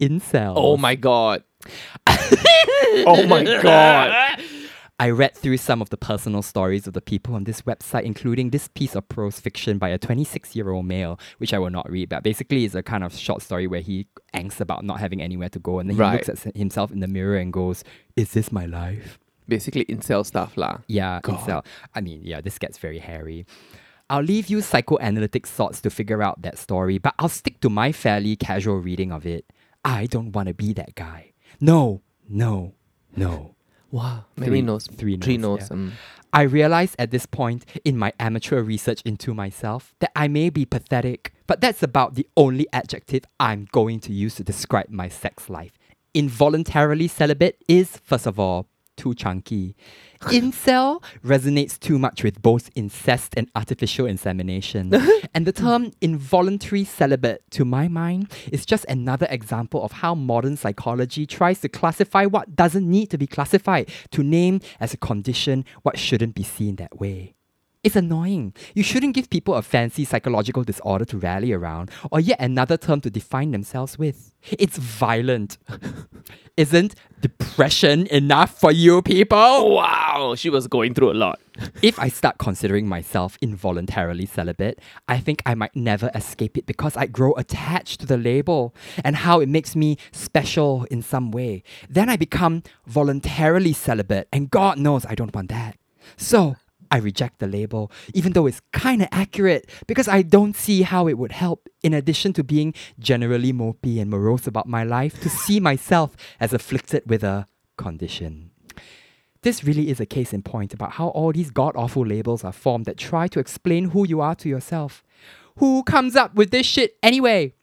incels. 0.00 0.54
Oh 0.56 0.76
my 0.76 0.94
god. 0.94 1.44
oh 2.06 3.26
my 3.28 3.44
god. 3.62 4.42
I 5.02 5.10
read 5.10 5.34
through 5.34 5.56
some 5.56 5.82
of 5.82 5.90
the 5.90 5.96
personal 5.96 6.42
stories 6.42 6.86
of 6.86 6.92
the 6.92 7.00
people 7.00 7.34
on 7.34 7.42
this 7.42 7.62
website, 7.62 8.04
including 8.04 8.50
this 8.50 8.68
piece 8.68 8.94
of 8.94 9.08
prose 9.08 9.40
fiction 9.40 9.76
by 9.76 9.88
a 9.88 9.98
26 9.98 10.54
year 10.54 10.70
old 10.70 10.86
male, 10.86 11.18
which 11.38 11.52
I 11.52 11.58
will 11.58 11.70
not 11.70 11.90
read, 11.90 12.08
but 12.08 12.22
basically 12.22 12.64
it's 12.64 12.76
a 12.76 12.84
kind 12.84 13.02
of 13.02 13.12
short 13.12 13.42
story 13.42 13.66
where 13.66 13.80
he 13.80 14.06
angst 14.32 14.60
about 14.60 14.84
not 14.84 15.00
having 15.00 15.20
anywhere 15.20 15.48
to 15.48 15.58
go 15.58 15.80
and 15.80 15.90
then 15.90 15.96
he 15.96 16.00
Right. 16.00 16.24
looks 16.28 16.46
at 16.46 16.56
himself 16.56 16.92
in 16.92 17.00
the 17.00 17.08
mirror 17.08 17.36
and 17.36 17.52
goes, 17.52 17.82
Is 18.14 18.32
this 18.32 18.52
my 18.52 18.64
life? 18.64 19.18
Basically 19.48 19.84
incel 19.86 20.24
stuff 20.24 20.56
lah. 20.56 20.78
Yeah, 20.86 21.18
God. 21.20 21.34
incel. 21.40 21.64
I 21.96 22.00
mean, 22.00 22.20
yeah, 22.22 22.40
this 22.40 22.56
gets 22.60 22.78
very 22.78 23.00
hairy. 23.00 23.44
I'll 24.08 24.22
leave 24.22 24.46
you 24.50 24.60
psychoanalytic 24.60 25.48
thoughts 25.48 25.80
to 25.80 25.90
figure 25.90 26.22
out 26.22 26.42
that 26.42 26.58
story, 26.58 26.98
but 26.98 27.14
I'll 27.18 27.28
stick 27.28 27.58
to 27.62 27.68
my 27.68 27.90
fairly 27.90 28.36
casual 28.36 28.78
reading 28.78 29.10
of 29.10 29.26
it. 29.26 29.46
I 29.84 30.06
don't 30.06 30.30
want 30.30 30.46
to 30.46 30.54
be 30.54 30.72
that 30.74 30.94
guy. 30.94 31.32
No, 31.60 32.02
no, 32.28 32.74
no. 33.16 33.56
Wow. 33.92 34.24
Many 34.36 34.48
Three- 34.50 34.62
notes. 34.62 34.86
three 34.88 35.16
Three 35.18 35.36
notes, 35.36 35.70
notes. 35.70 35.70
um. 35.70 35.92
I 36.32 36.42
realize 36.42 36.96
at 36.98 37.10
this 37.10 37.26
point 37.26 37.66
in 37.84 37.98
my 37.98 38.12
amateur 38.18 38.62
research 38.62 39.02
into 39.04 39.34
myself 39.34 39.94
that 40.00 40.10
I 40.16 40.28
may 40.28 40.48
be 40.48 40.64
pathetic, 40.64 41.32
but 41.46 41.60
that's 41.60 41.82
about 41.82 42.14
the 42.14 42.26
only 42.38 42.66
adjective 42.72 43.24
I'm 43.38 43.68
going 43.70 44.00
to 44.00 44.12
use 44.14 44.34
to 44.36 44.42
describe 44.44 44.88
my 44.88 45.08
sex 45.10 45.50
life. 45.50 45.72
Involuntarily 46.14 47.06
celibate 47.08 47.62
is, 47.68 47.98
first 48.02 48.26
of 48.26 48.38
all, 48.40 48.66
too 49.02 49.14
chunky. 49.14 49.74
Incel 50.22 51.02
resonates 51.24 51.78
too 51.78 51.98
much 51.98 52.22
with 52.22 52.40
both 52.40 52.70
incest 52.76 53.34
and 53.36 53.50
artificial 53.56 54.06
insemination. 54.06 54.94
and 55.34 55.44
the 55.44 55.52
term 55.52 55.90
involuntary 56.00 56.84
celibate, 56.84 57.42
to 57.50 57.64
my 57.64 57.88
mind, 57.88 58.30
is 58.52 58.64
just 58.64 58.84
another 58.88 59.26
example 59.30 59.82
of 59.82 59.90
how 59.90 60.14
modern 60.14 60.56
psychology 60.56 61.26
tries 61.26 61.60
to 61.60 61.68
classify 61.68 62.24
what 62.26 62.54
doesn't 62.54 62.88
need 62.88 63.10
to 63.10 63.18
be 63.18 63.26
classified, 63.26 63.90
to 64.12 64.22
name 64.22 64.60
as 64.78 64.94
a 64.94 64.96
condition 64.96 65.64
what 65.82 65.98
shouldn't 65.98 66.36
be 66.36 66.44
seen 66.44 66.76
that 66.76 67.00
way. 67.00 67.34
It's 67.84 67.96
annoying. 67.96 68.54
You 68.76 68.84
shouldn't 68.84 69.12
give 69.12 69.28
people 69.28 69.54
a 69.54 69.62
fancy 69.62 70.04
psychological 70.04 70.62
disorder 70.62 71.04
to 71.06 71.18
rally 71.18 71.52
around, 71.52 71.90
or 72.12 72.20
yet 72.20 72.38
another 72.38 72.76
term 72.76 73.00
to 73.00 73.10
define 73.10 73.50
themselves 73.50 73.98
with. 73.98 74.32
It's 74.52 74.78
violent. 74.78 75.58
Isn't 76.56 76.94
depression 77.20 78.06
enough 78.06 78.56
for 78.60 78.70
you 78.70 79.02
people? 79.02 79.74
Wow. 79.74 80.36
She 80.36 80.48
was 80.48 80.68
going 80.68 80.94
through 80.94 81.10
a 81.10 81.14
lot. 81.14 81.40
if 81.82 81.98
I 81.98 82.06
start 82.06 82.38
considering 82.38 82.86
myself 82.86 83.36
involuntarily 83.40 84.26
celibate, 84.26 84.78
I 85.08 85.18
think 85.18 85.42
I 85.44 85.56
might 85.56 85.74
never 85.74 86.08
escape 86.14 86.56
it 86.56 86.66
because 86.66 86.96
I 86.96 87.06
grow 87.06 87.32
attached 87.34 87.98
to 88.00 88.06
the 88.06 88.16
label 88.16 88.76
and 89.04 89.16
how 89.16 89.40
it 89.40 89.48
makes 89.48 89.74
me 89.74 89.98
special 90.12 90.84
in 90.84 91.02
some 91.02 91.32
way. 91.32 91.64
Then 91.90 92.08
I 92.08 92.16
become 92.16 92.62
voluntarily 92.86 93.72
celibate, 93.72 94.28
and 94.32 94.52
God 94.52 94.78
knows 94.78 95.04
I 95.04 95.16
don't 95.16 95.34
want 95.34 95.48
that. 95.48 95.76
So 96.16 96.56
I 96.92 96.98
reject 96.98 97.38
the 97.38 97.46
label, 97.46 97.90
even 98.12 98.34
though 98.34 98.46
it's 98.46 98.60
kind 98.70 99.00
of 99.00 99.08
accurate, 99.10 99.68
because 99.86 100.08
I 100.08 100.20
don't 100.20 100.54
see 100.54 100.82
how 100.82 101.08
it 101.08 101.16
would 101.16 101.32
help, 101.32 101.66
in 101.82 101.94
addition 101.94 102.34
to 102.34 102.44
being 102.44 102.74
generally 102.98 103.50
mopey 103.50 103.98
and 103.98 104.10
morose 104.10 104.46
about 104.46 104.68
my 104.68 104.84
life, 104.84 105.18
to 105.22 105.30
see 105.30 105.58
myself 105.58 106.14
as 106.38 106.52
afflicted 106.52 107.04
with 107.06 107.24
a 107.24 107.48
condition. 107.78 108.50
This 109.40 109.64
really 109.64 109.88
is 109.88 110.00
a 110.00 110.06
case 110.06 110.34
in 110.34 110.42
point 110.42 110.74
about 110.74 110.92
how 110.92 111.08
all 111.08 111.32
these 111.32 111.50
god 111.50 111.74
awful 111.76 112.06
labels 112.06 112.44
are 112.44 112.52
formed 112.52 112.84
that 112.84 112.98
try 112.98 113.26
to 113.28 113.40
explain 113.40 113.86
who 113.86 114.06
you 114.06 114.20
are 114.20 114.34
to 114.34 114.48
yourself. 114.50 115.02
Who 115.56 115.82
comes 115.84 116.14
up 116.14 116.34
with 116.34 116.50
this 116.50 116.66
shit 116.66 116.98
anyway? 117.02 117.54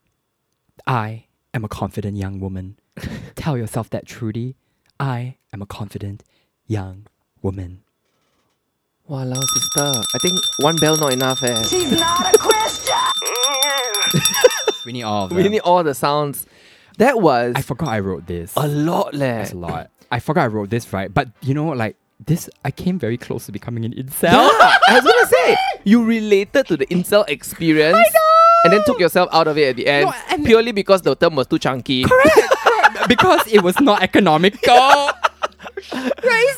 I 0.88 1.26
am 1.54 1.64
a 1.64 1.70
confident 1.70 2.18
young 2.18 2.40
woman. 2.40 2.80
Tell 3.36 3.56
yourself 3.56 3.92
that, 3.92 4.08
Trudy. 4.08 4.56
I 5.00 5.38
am 5.54 5.62
a 5.62 5.68
confident 5.68 6.24
young 6.66 7.06
woman. 7.44 7.84
Walao, 9.10 9.44
sister. 9.44 9.92
I 10.14 10.18
think 10.20 10.40
one 10.60 10.76
bell 10.78 10.96
not 10.98 11.14
enough 11.14 11.42
eh. 11.44 11.64
She's 11.64 11.92
not 12.00 12.34
a 12.34 12.38
Christian. 12.38 12.96
We 14.86 14.94
need 14.94 15.04
all 15.04 15.26
of 15.26 15.32
We 15.32 15.48
need 15.48 15.60
all 15.60 15.84
the 15.84 15.94
sounds. 15.94 16.46
That 16.98 17.22
was 17.22 17.54
I 17.56 17.62
forgot 17.62 17.90
I 17.90 18.00
wrote 18.00 18.26
this. 18.28 18.54
a 18.56 18.68
lot 18.68 19.14
leh. 19.14 19.38
That's 19.40 19.52
a 19.52 19.58
lot. 19.58 19.90
I 20.12 20.20
forgot 20.20 20.44
I 20.44 20.48
wrote 20.48 20.70
this, 20.70 20.92
right? 20.94 21.14
But 21.14 21.30
you 21.42 21.54
know, 21.54 21.68
like, 21.68 21.96
this, 22.26 22.50
I 22.66 22.72
came 22.72 22.98
very 22.98 23.18
close 23.18 23.46
to 23.46 23.52
becoming 23.52 23.86
an 23.86 23.94
incel. 23.94 24.32
Yeah, 24.32 24.50
I 24.88 24.94
was 24.94 25.04
gonna 25.04 25.28
say 25.28 25.58
you 25.84 26.04
related 26.04 26.66
to 26.68 26.78
the 26.78 26.86
incel 26.88 27.28
experience. 27.30 28.08
And 28.66 28.74
then 28.74 28.84
took 28.86 29.00
yourself 29.00 29.30
out 29.32 29.48
of 29.48 29.58
it 29.58 29.70
at 29.70 29.76
the 29.78 29.88
end 29.88 30.08
No, 30.08 30.14
and- 30.30 30.46
purely 30.46 30.72
because 30.74 31.02
the 31.02 31.16
term 31.16 31.36
was 31.36 31.48
too 31.48 31.60
chunky. 31.60 32.04
Correct. 32.04 33.08
because 33.08 33.48
it 33.48 33.62
was 33.64 33.80
not 33.80 34.02
economical. 34.04 34.74
right? 35.94 36.56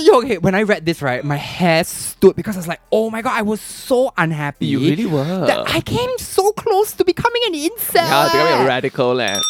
Yo, 0.00 0.18
okay, 0.18 0.38
when 0.38 0.54
I 0.54 0.62
read 0.62 0.86
this, 0.86 1.02
right, 1.02 1.24
my 1.24 1.36
hair 1.36 1.84
stood 1.84 2.36
because 2.36 2.56
I 2.56 2.58
was 2.58 2.68
like, 2.68 2.80
oh 2.90 3.10
my 3.10 3.22
god, 3.22 3.32
I 3.32 3.42
was 3.42 3.60
so 3.60 4.12
unhappy. 4.16 4.66
You 4.66 4.80
really 4.80 5.06
were. 5.06 5.46
That 5.46 5.68
I 5.74 5.80
came 5.80 6.10
so 6.18 6.52
close 6.52 6.92
to 6.94 7.04
becoming 7.04 7.42
an 7.46 7.54
incel. 7.54 7.94
yeah, 7.94 8.26
becoming 8.26 8.64
a 8.64 8.66
radical 8.66 9.14
leh. 9.14 9.40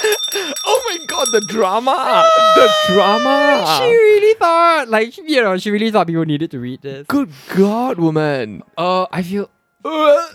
oh 0.34 0.82
my 0.86 1.04
god, 1.06 1.28
the 1.32 1.40
drama! 1.48 2.28
the 2.56 2.94
drama! 2.94 3.78
she 3.80 3.90
really 3.90 4.34
thought, 4.34 4.88
like, 4.88 5.16
you 5.18 5.42
know, 5.42 5.56
she 5.58 5.70
really 5.70 5.90
thought 5.90 6.06
people 6.06 6.24
needed 6.24 6.50
to 6.52 6.58
read 6.58 6.82
this. 6.82 7.06
Good 7.08 7.30
god, 7.56 7.98
woman. 7.98 8.62
Uh, 8.76 9.06
I 9.10 9.22
feel, 9.22 9.50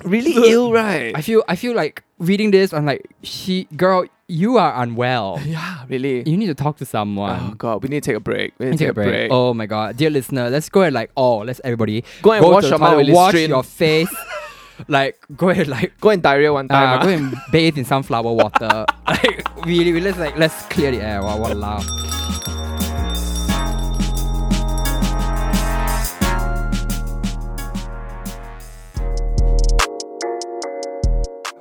really 0.03 0.51
ill, 0.51 0.71
right? 0.71 1.13
I 1.15 1.21
feel, 1.21 1.43
I 1.47 1.55
feel 1.55 1.75
like 1.75 2.03
reading 2.19 2.51
this. 2.51 2.73
I'm 2.73 2.86
like, 2.86 3.09
she, 3.23 3.65
girl, 3.75 4.05
you 4.28 4.57
are 4.57 4.82
unwell. 4.82 5.39
yeah, 5.45 5.84
really. 5.88 6.28
You 6.30 6.38
need 6.38 6.47
to 6.47 6.55
talk 6.55 6.78
to 6.78 6.86
someone. 6.86 7.39
Oh 7.41 7.53
god, 7.55 7.84
we 7.84 7.89
need 7.89 8.03
to 8.03 8.09
take 8.09 8.17
a 8.17 8.19
break. 8.19 8.53
We 8.57 8.67
need 8.67 8.78
Take 8.78 8.93
to 8.93 9.01
a 9.01 9.03
break. 9.03 9.32
Oh 9.32 9.53
my 9.53 9.65
god, 9.65 9.97
dear 9.97 10.09
listener, 10.09 10.49
let's 10.49 10.69
go 10.69 10.82
and 10.82 10.93
like, 10.93 11.11
oh, 11.17 11.39
let's 11.39 11.61
everybody 11.63 12.03
Go 12.21 12.32
and 12.32 12.45
wash 12.45 12.63
to 12.63 12.69
your 12.69 12.80
mouth 12.80 13.09
wash 13.09 13.34
your 13.36 13.63
face, 13.63 14.13
like 14.88 15.17
go 15.36 15.49
and 15.49 15.67
like 15.67 15.99
Go 15.99 16.09
and 16.09 16.21
diarrhea 16.21 16.53
one 16.53 16.67
time. 16.67 16.99
uh, 16.99 17.01
ah. 17.01 17.03
go 17.03 17.09
and 17.09 17.36
bathe 17.51 17.78
in 17.78 17.86
sunflower 17.86 18.34
water. 18.34 18.86
like 19.07 19.65
really, 19.65 19.91
really, 19.91 20.01
let's 20.01 20.17
like 20.17 20.38
let's 20.38 20.65
clear 20.67 20.91
the 20.91 21.01
air. 21.01 21.21
Wow, 21.21 21.39
wow, 21.39 22.22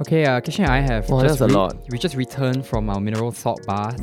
Okay, 0.03 0.25
uh, 0.27 0.41
Kishan 0.41 0.65
and 0.65 0.73
I 0.73 0.81
have 0.81 1.09
Wow, 1.09 1.23
just 1.23 1.39
that's 1.39 1.53
a 1.53 1.57
lot. 1.57 1.77
We 1.91 1.99
just 1.99 2.17
returned 2.17 2.67
from 2.67 2.91
our 2.91 3.01
mineral 3.01 3.31
salt 3.33 3.65
bath, 3.67 3.97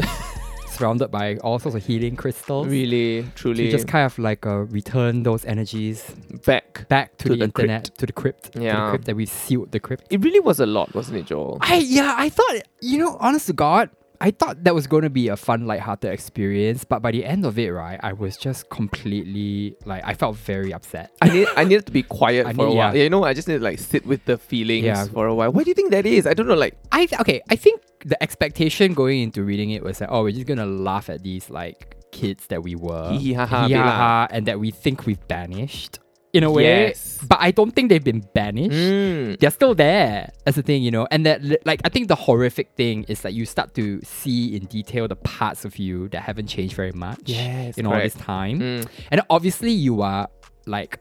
surrounded 0.70 1.10
by 1.12 1.36
all 1.38 1.60
sorts 1.60 1.76
of 1.76 1.86
healing 1.86 2.16
crystals. 2.16 2.68
really, 2.68 3.26
truly, 3.36 3.70
just 3.70 3.88
kind 3.88 4.06
of 4.06 4.18
like 4.18 4.46
uh, 4.46 4.60
return 4.80 5.24
those 5.24 5.44
energies 5.46 6.04
back. 6.46 6.88
back 6.88 7.18
to, 7.18 7.24
To 7.26 7.30
the, 7.30 7.36
the 7.38 7.44
internet, 7.46 7.84
crypt. 7.84 8.00
to 8.00 8.06
the 8.06 8.14
crypt, 8.14 8.44
to 8.54 8.60
the 8.60 8.66
Yeah. 8.66 8.90
crypt 8.90 9.06
that 9.06 9.16
we've 9.16 9.30
sealed 9.30 9.72
the 9.72 9.80
crypt. 9.80 10.06
It 10.10 10.24
really 10.24 10.40
was 10.40 10.60
a 10.60 10.66
lot, 10.66 10.94
wasn't 10.96 11.18
it, 11.18 11.26
Joel? 11.26 11.58
I 11.62 11.76
yeah, 11.78 12.16
I 12.18 12.30
thought 12.30 12.56
you 12.82 12.98
know, 12.98 13.18
honest 13.20 13.48
to 13.48 13.54
God, 13.54 13.90
I 14.22 14.32
thought 14.32 14.66
that 14.66 14.76
was 14.76 14.86
going 14.86 15.04
to 15.04 15.10
be 15.10 15.30
a 15.30 15.38
fun, 15.38 15.66
light-hearted 15.66 16.12
experience, 16.12 16.84
but 16.84 17.02
by 17.02 17.12
the 17.12 17.24
end 17.24 17.46
of 17.46 17.58
it, 17.58 17.70
right, 17.72 17.98
I 18.04 18.12
was 18.12 18.36
just 18.36 18.70
completely 18.70 19.76
like 19.86 20.04
I 20.06 20.14
felt 20.14 20.36
very 20.36 20.74
upset. 20.74 21.12
I 21.22 21.30
need 21.30 21.48
I 21.56 21.64
needed 21.64 21.86
to 21.86 21.92
be 21.92 22.04
quiet 22.04 22.46
I 22.50 22.54
for 22.54 22.66
a 22.68 22.74
while. 22.74 22.96
yeah. 22.96 23.04
You 23.04 23.10
know, 23.10 23.24
I 23.24 23.34
just 23.34 23.48
need 23.48 23.58
to 23.60 23.64
like 23.64 23.80
sit 23.80 24.06
with 24.06 24.26
the 24.26 24.38
feelings 24.38 24.84
Yeah. 24.86 25.06
for 25.06 25.28
a 25.28 25.34
while. 25.36 25.52
What 25.52 25.64
do 25.66 25.72
you 25.72 25.76
think 25.76 25.92
that 25.92 26.06
is? 26.06 26.28
I 26.28 26.34
don't 26.34 26.48
know. 26.48 26.56
Like, 26.56 26.76
I 26.92 27.06
th- 27.06 27.20
okay, 27.22 27.42
I 27.50 27.56
think 27.56 27.82
the 28.06 28.22
expectation 28.22 28.94
going 28.94 29.22
into 29.22 29.44
reading 29.44 29.72
it 29.72 29.84
was 29.84 30.00
that 30.00 30.10
oh, 30.12 30.24
we're 30.24 30.32
just 30.32 30.48
gonna 30.48 30.66
laugh 30.66 31.10
at 31.10 31.24
these 31.24 31.50
like 31.50 31.96
kids 32.12 32.48
that 32.48 32.62
we 32.64 32.76
were, 32.76 33.12
Hee 33.12 33.20
hee 33.20 33.34
ha 33.34 33.46
ha, 33.46 33.62
hee 33.64 33.70
be 33.70 33.74
ha 33.80 33.86
lah. 33.86 33.96
ha, 33.98 34.28
and 34.32 34.46
that 34.48 34.60
we 34.60 34.72
think 34.72 35.06
we've 35.06 35.26
banished 35.30 36.00
in 36.34 36.44
a 36.44 36.52
way. 36.52 36.64
Yes. 36.64 37.18
But 37.28 37.40
I 37.42 37.52
don't 37.52 37.72
think 37.72 37.90
they've 37.90 38.04
been 38.04 38.24
banished. 38.34 38.72
mm, 38.72 39.40
they're 39.40 39.50
still 39.52 39.74
there 39.76 40.30
as 40.46 40.58
a 40.58 40.62
thing, 40.62 40.84
you 40.84 40.92
know. 40.92 41.08
And 41.12 41.26
that, 41.26 41.66
like, 41.66 41.82
I 41.84 41.90
think 41.90 42.08
the 42.08 42.16
horrific 42.16 42.70
thing 42.78 43.04
is 43.08 43.22
that 43.22 43.34
you 43.34 43.46
start 43.46 43.74
to 43.76 44.00
see 44.04 44.56
in 44.56 44.66
detail 44.66 45.08
the 45.08 45.16
parts 45.16 45.66
of 45.66 45.78
you 45.78 46.08
that 46.10 46.22
haven't 46.22 46.48
changed 46.48 46.76
very 46.76 46.92
much 46.92 47.20
Yes, 47.26 47.78
in 47.78 47.86
all 47.88 47.98
this 47.98 48.14
time. 48.14 48.60
mm. 48.60 48.88
And 49.12 49.22
obviously, 49.30 49.72
you 49.72 50.02
are 50.02 50.28
like 50.68 51.00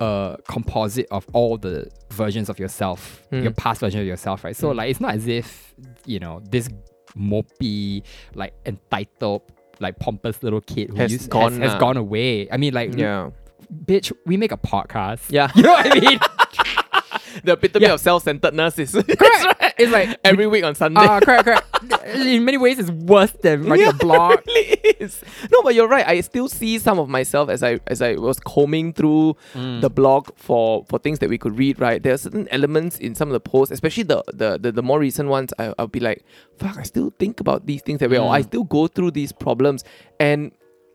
a 0.00 0.36
composite 0.48 1.06
of 1.10 1.26
all 1.32 1.56
the 1.56 1.88
versions 2.10 2.48
of 2.48 2.58
yourself, 2.58 3.22
Mm. 3.32 3.44
your 3.44 3.52
past 3.52 3.80
version 3.80 4.00
of 4.00 4.06
yourself, 4.06 4.44
right? 4.44 4.54
So, 4.56 4.70
Mm. 4.72 4.76
like, 4.76 4.90
it's 4.90 5.00
not 5.00 5.14
as 5.14 5.26
if, 5.26 5.74
you 6.04 6.18
know, 6.18 6.42
this 6.50 6.68
mopey, 7.16 8.02
like, 8.34 8.52
entitled, 8.66 9.42
like, 9.80 9.98
pompous 9.98 10.42
little 10.42 10.60
kid 10.60 10.90
who 10.90 10.96
Has 10.96 11.12
used, 11.12 11.30
gone, 11.30 11.52
has, 11.52 11.60
has 11.62 11.72
uh, 11.74 11.78
gone 11.78 11.96
away. 11.96 12.50
I 12.50 12.56
mean, 12.56 12.74
like, 12.74 12.94
yeah, 12.96 13.30
bitch, 13.72 14.12
we 14.24 14.36
make 14.36 14.52
a 14.52 14.56
podcast. 14.56 15.22
yeah. 15.30 15.50
You 15.56 15.62
know 15.62 15.72
what 15.72 15.96
I 15.96 16.00
mean? 16.00 16.18
the 17.44 17.52
epitome 17.52 17.86
Yeah. 17.86 17.92
of 17.94 18.00
self-centeredness 18.00 18.78
is 18.78 18.92
Correct. 19.18 19.74
It's 19.78 19.92
like 19.92 20.18
every 20.24 20.46
week 20.46 20.64
on 20.64 20.74
Sunday. 20.74 21.02
Ah, 21.02 21.20
correct, 21.20 21.44
correct. 21.44 21.66
In 22.16 22.44
many 22.46 22.56
ways, 22.56 22.78
it's 22.78 22.90
worse 22.90 23.32
than 23.42 23.64
writing 23.66 23.84
yeah, 23.86 23.90
a 23.90 23.94
blog. 23.94 24.40
Really 24.46 24.60
is. 25.00 25.22
No, 25.52 25.60
but 25.62 25.74
you're 25.74 25.86
right. 25.88 26.06
I 26.08 26.22
still 26.22 26.48
see 26.48 26.78
some 26.78 26.98
of 26.98 27.10
myself 27.10 27.50
as 27.50 27.62
I 27.62 27.78
as 27.86 28.00
I 28.00 28.14
was 28.14 28.40
combing 28.40 28.94
through 28.94 29.36
Mm. 29.54 29.82
the 29.82 29.90
blog 29.90 30.30
for 30.36 30.86
for 30.88 30.98
things 30.98 31.18
that 31.18 31.28
we 31.28 31.36
could 31.36 31.58
read. 31.58 31.78
Right, 31.78 32.02
there 32.02 32.14
are 32.14 32.18
certain 32.18 32.48
elements 32.50 32.96
in 32.98 33.14
some 33.14 33.28
of 33.28 33.34
the 33.34 33.40
posts, 33.40 33.70
especially 33.72 34.04
the 34.04 34.22
the 34.32 34.56
the, 34.58 34.72
the 34.72 34.82
more 34.82 34.98
recent 34.98 35.28
ones. 35.28 35.52
I, 35.58 35.74
I'll 35.78 35.88
be 35.88 36.00
like, 36.00 36.24
fuck, 36.58 36.78
I 36.78 36.82
still 36.84 37.12
think 37.18 37.40
about 37.40 37.66
these 37.66 37.82
things 37.82 38.00
that 38.00 38.08
way, 38.08 38.18
or 38.18 38.30
I 38.30 38.40
Mm. 38.40 38.44
still 38.46 38.64
go 38.64 38.86
through 38.86 39.10
these 39.10 39.32
problems, 39.32 39.84
and 40.18 40.52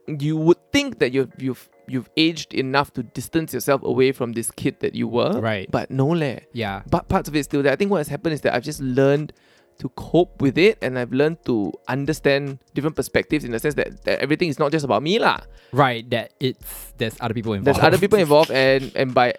you 0.07 0.35
would 0.37 0.57
think 0.71 0.97
that 0.99 1.13
you've 1.13 1.31
you've 1.37 1.69
you've 1.87 2.09
aged 2.17 2.53
enough 2.53 2.91
to 2.93 3.03
distance 3.03 3.53
yourself 3.53 3.83
away 3.83 4.11
from 4.11 4.33
this 4.33 4.51
kid 4.51 4.79
that 4.79 4.95
you 4.95 5.07
were, 5.07 5.39
Right. 5.39 5.69
But 5.71 5.89
no, 5.91 6.07
leh 6.07 6.39
Yeah. 6.53 6.83
but 6.89 7.07
parts 7.09 7.27
of 7.29 7.35
it 7.35 7.43
still 7.45 7.61
there. 7.63 7.71
I 7.73 7.75
think 7.75 7.91
what 7.91 7.97
has 7.97 8.07
happened 8.07 8.33
is 8.33 8.41
that 8.41 8.53
I've 8.53 8.63
just 8.63 8.79
learned 8.81 9.33
to 9.79 9.89
cope 9.89 10.41
with 10.41 10.57
it 10.59 10.77
and 10.81 10.99
I've 10.99 11.11
learned 11.11 11.43
to 11.45 11.73
understand 11.87 12.59
different 12.75 12.95
perspectives 12.95 13.43
in 13.43 13.51
the 13.51 13.57
sense 13.59 13.73
that, 13.75 14.03
that 14.05 14.19
everything 14.19 14.49
is 14.49 14.59
not 14.59 14.71
just 14.71 14.85
about 14.85 15.01
me 15.01 15.17
lah. 15.17 15.39
Right. 15.73 16.07
That 16.11 16.33
it's 16.39 16.93
there's 16.97 17.17
other 17.19 17.33
people 17.33 17.53
involved. 17.53 17.79
There's 17.79 17.83
other 17.87 17.97
people 17.97 18.19
involved 18.25 18.51
and 18.51 18.91
and 18.95 19.13
by 19.13 19.33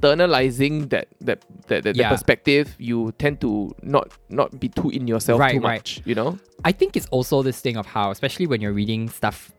externalizing 0.00 0.88
that 0.88 1.08
that 1.20 1.40
that, 1.68 1.84
that, 1.84 1.84
that 1.84 1.96
Yeah. 1.96 2.08
perspective 2.10 2.74
you 2.78 3.12
tend 3.18 3.40
to 3.40 3.74
not 3.82 4.10
not 4.28 4.58
be 4.60 4.68
too 4.68 4.90
in 4.90 5.06
yourself 5.08 5.40
Right, 5.40 5.52
too 5.54 5.60
right. 5.60 5.78
much 5.78 6.02
you 6.04 6.14
know 6.14 6.38
I 6.64 6.72
think 6.72 6.96
it's 6.96 7.06
also 7.10 7.42
this 7.42 7.60
thing 7.60 7.76
of 7.76 7.86
how, 7.86 8.10
especially 8.10 8.46
when 8.46 8.60
you're 8.60 8.72
reading 8.72 9.08
stuff 9.08 9.52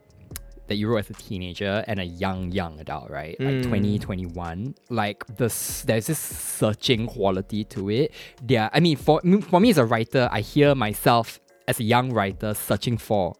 that 0.67 0.75
you 0.75 0.87
wrote 0.89 0.99
as 1.05 1.09
a 1.09 1.13
teenager 1.13 1.83
and 1.87 1.99
a 1.99 2.05
young, 2.05 2.51
young 2.51 2.79
adult, 2.79 3.09
right? 3.09 3.35
Like 3.39 3.55
Mm. 3.55 3.67
20, 3.67 3.99
21. 3.99 4.75
Like 4.89 5.25
this, 5.37 5.81
there's 5.83 6.07
this 6.07 6.19
searching 6.19 7.07
quality 7.07 7.63
to 7.65 7.89
it. 7.89 8.11
Yeah, 8.47 8.69
I 8.73 8.79
mean, 8.79 8.97
for 8.97 9.21
for 9.49 9.59
me 9.59 9.69
as 9.69 9.77
a 9.77 9.85
writer, 9.85 10.27
I 10.31 10.41
hear 10.41 10.75
myself 10.75 11.39
as 11.67 11.79
a 11.79 11.83
young 11.83 12.11
writer 12.13 12.53
searching 12.53 12.97
for 12.97 13.35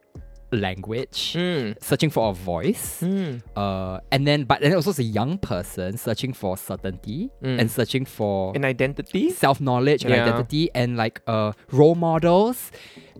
language, 0.52 1.34
mm. 1.36 1.76
searching 1.84 2.10
for 2.10 2.30
a 2.30 2.34
voice. 2.34 3.02
Mm. 3.02 3.42
Uh, 3.56 4.00
and 4.12 4.26
then, 4.26 4.46
but 4.46 4.62
then 4.62 4.74
also 4.74 4.92
as 4.92 5.00
a 5.00 5.04
young 5.04 5.38
person 5.38 5.98
searching 5.98 6.32
for 6.34 6.56
certainty 6.58 7.30
Mm. 7.44 7.60
and 7.60 7.72
searching 7.72 8.06
for 8.06 8.54
an 8.56 8.64
identity 8.64 9.30
self 9.32 9.60
knowledge 9.60 10.04
and 10.06 10.14
Yeah. 10.14 10.24
identity 10.24 10.70
and 10.74 10.96
like 10.98 11.22
uh 11.28 11.52
role 11.72 11.96
models. 11.96 12.72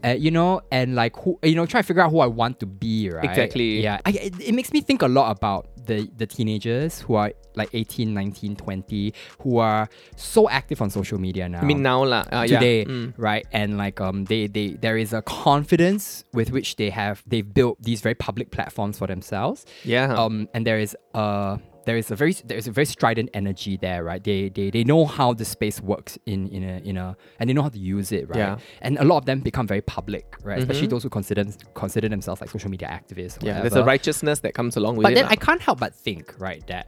Uh, 0.04 0.10
you 0.18 0.32
know, 0.32 0.62
and 0.72 0.96
like 0.96 1.16
who 1.18 1.38
you 1.44 1.56
know, 1.56 1.66
try 1.66 1.82
to 1.82 1.88
figure 1.88 2.02
out 2.04 2.12
who 2.12 2.20
I 2.20 2.28
want 2.28 2.60
to 2.60 2.66
be, 2.66 3.10
right? 3.10 3.24
Exactly. 3.30 3.82
Yeah. 3.82 4.00
I, 4.06 4.12
it, 4.12 4.34
it 4.50 4.54
makes 4.54 4.72
me 4.74 4.82
think 4.82 5.02
a 5.02 5.08
lot 5.08 5.32
about 5.36 5.68
the 5.88 6.10
the 6.18 6.28
teenagers 6.28 7.00
who 7.02 7.16
are 7.16 7.32
like 7.56 7.70
18, 7.74 8.14
19, 8.14 8.56
20, 8.56 9.14
who 9.40 9.58
are 9.58 9.90
so 10.16 10.48
active 10.50 10.82
on 10.82 10.90
social 10.92 11.18
media 11.18 11.50
now 11.50 11.62
I 11.62 11.66
mean 11.66 11.82
now 11.82 12.04
lah 12.04 12.24
uh, 12.32 12.46
yeah. 12.48 12.60
today, 12.60 12.86
Mm. 12.86 13.14
right? 13.18 13.46
And 13.52 13.78
like 13.78 14.00
um, 14.02 14.26
they 14.26 14.48
they 14.48 14.74
there 14.80 14.98
is 14.98 15.14
a 15.14 15.22
confidence 15.22 16.24
with 16.34 16.52
which 16.52 16.76
they 16.76 16.90
have 16.92 17.24
they've 17.26 17.48
built 17.54 17.82
these 17.82 18.02
very 18.02 18.16
public 18.16 18.52
platforms 18.52 18.98
for 19.00 19.08
themselves. 19.08 19.66
yeah 19.84 20.14
Um, 20.14 20.48
and 20.54 20.68
there 20.68 20.78
is 20.80 20.96
a 21.16 21.58
there 21.88 21.98
is 22.02 22.12
a 22.12 22.16
very 22.22 22.34
there 22.50 22.58
is 22.62 22.68
a 22.68 22.72
very 22.80 22.86
strident 22.96 23.30
energy 23.42 23.74
there, 23.86 24.02
right? 24.10 24.22
They 24.30 24.50
they 24.58 24.68
they 24.76 24.84
know 24.92 25.02
how 25.18 25.30
the 25.42 25.46
space 25.56 25.78
works 25.94 26.14
in 26.34 26.40
in 26.58 26.62
a 26.74 26.76
in 26.90 26.96
a 27.06 27.08
and 27.40 27.44
they 27.48 27.54
know 27.58 27.64
how 27.68 27.74
to 27.78 27.80
use 27.96 28.10
it, 28.20 28.24
right? 28.30 28.38
Yeah. 28.44 28.58
And 28.86 28.94
a 29.04 29.06
lot 29.12 29.18
of 29.22 29.26
them 29.30 29.40
become 29.50 29.66
very 29.74 29.82
public, 29.98 30.26
right? 30.50 30.60
Especially 30.64 30.88
Mhm. 30.88 30.94
those 30.96 31.04
who 31.04 31.10
consider 31.20 31.44
consider 31.84 32.08
themselves 32.16 32.40
like 32.42 32.52
social 32.58 32.70
media 32.76 32.90
activists. 33.00 33.38
Yeah 33.48 33.62
there's 33.62 33.80
a 33.86 33.88
righteousness 33.96 34.38
that 34.46 34.54
comes 34.60 34.74
along 34.80 34.94
with 34.98 35.04
But 35.06 35.14
it 35.14 35.16
But 35.16 35.20
then 35.22 35.26
lah. 35.32 35.38
I 35.42 35.46
can't 35.48 35.62
help 35.68 35.80
but 35.86 35.94
think, 36.08 36.24
right, 36.48 36.64
that 36.68 36.86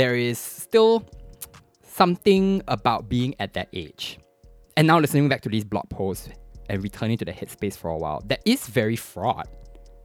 there 0.00 0.16
is 0.30 0.38
still 0.66 0.94
something 2.00 2.62
about 2.68 3.08
being 3.08 3.34
at 3.38 3.50
that 3.54 3.68
age. 3.84 4.18
And 4.76 4.86
now 4.86 4.98
listening 4.98 5.28
back 5.28 5.42
to 5.42 5.50
these 5.56 5.64
blog 5.72 5.88
posts 5.90 6.28
and 6.70 6.82
returning 6.82 7.18
to 7.18 7.24
the 7.24 7.32
headspace 7.32 7.76
for 7.76 7.90
a 7.90 7.98
while, 7.98 8.22
that 8.30 8.40
is 8.46 8.66
very 8.66 8.96
fraught, 8.96 9.48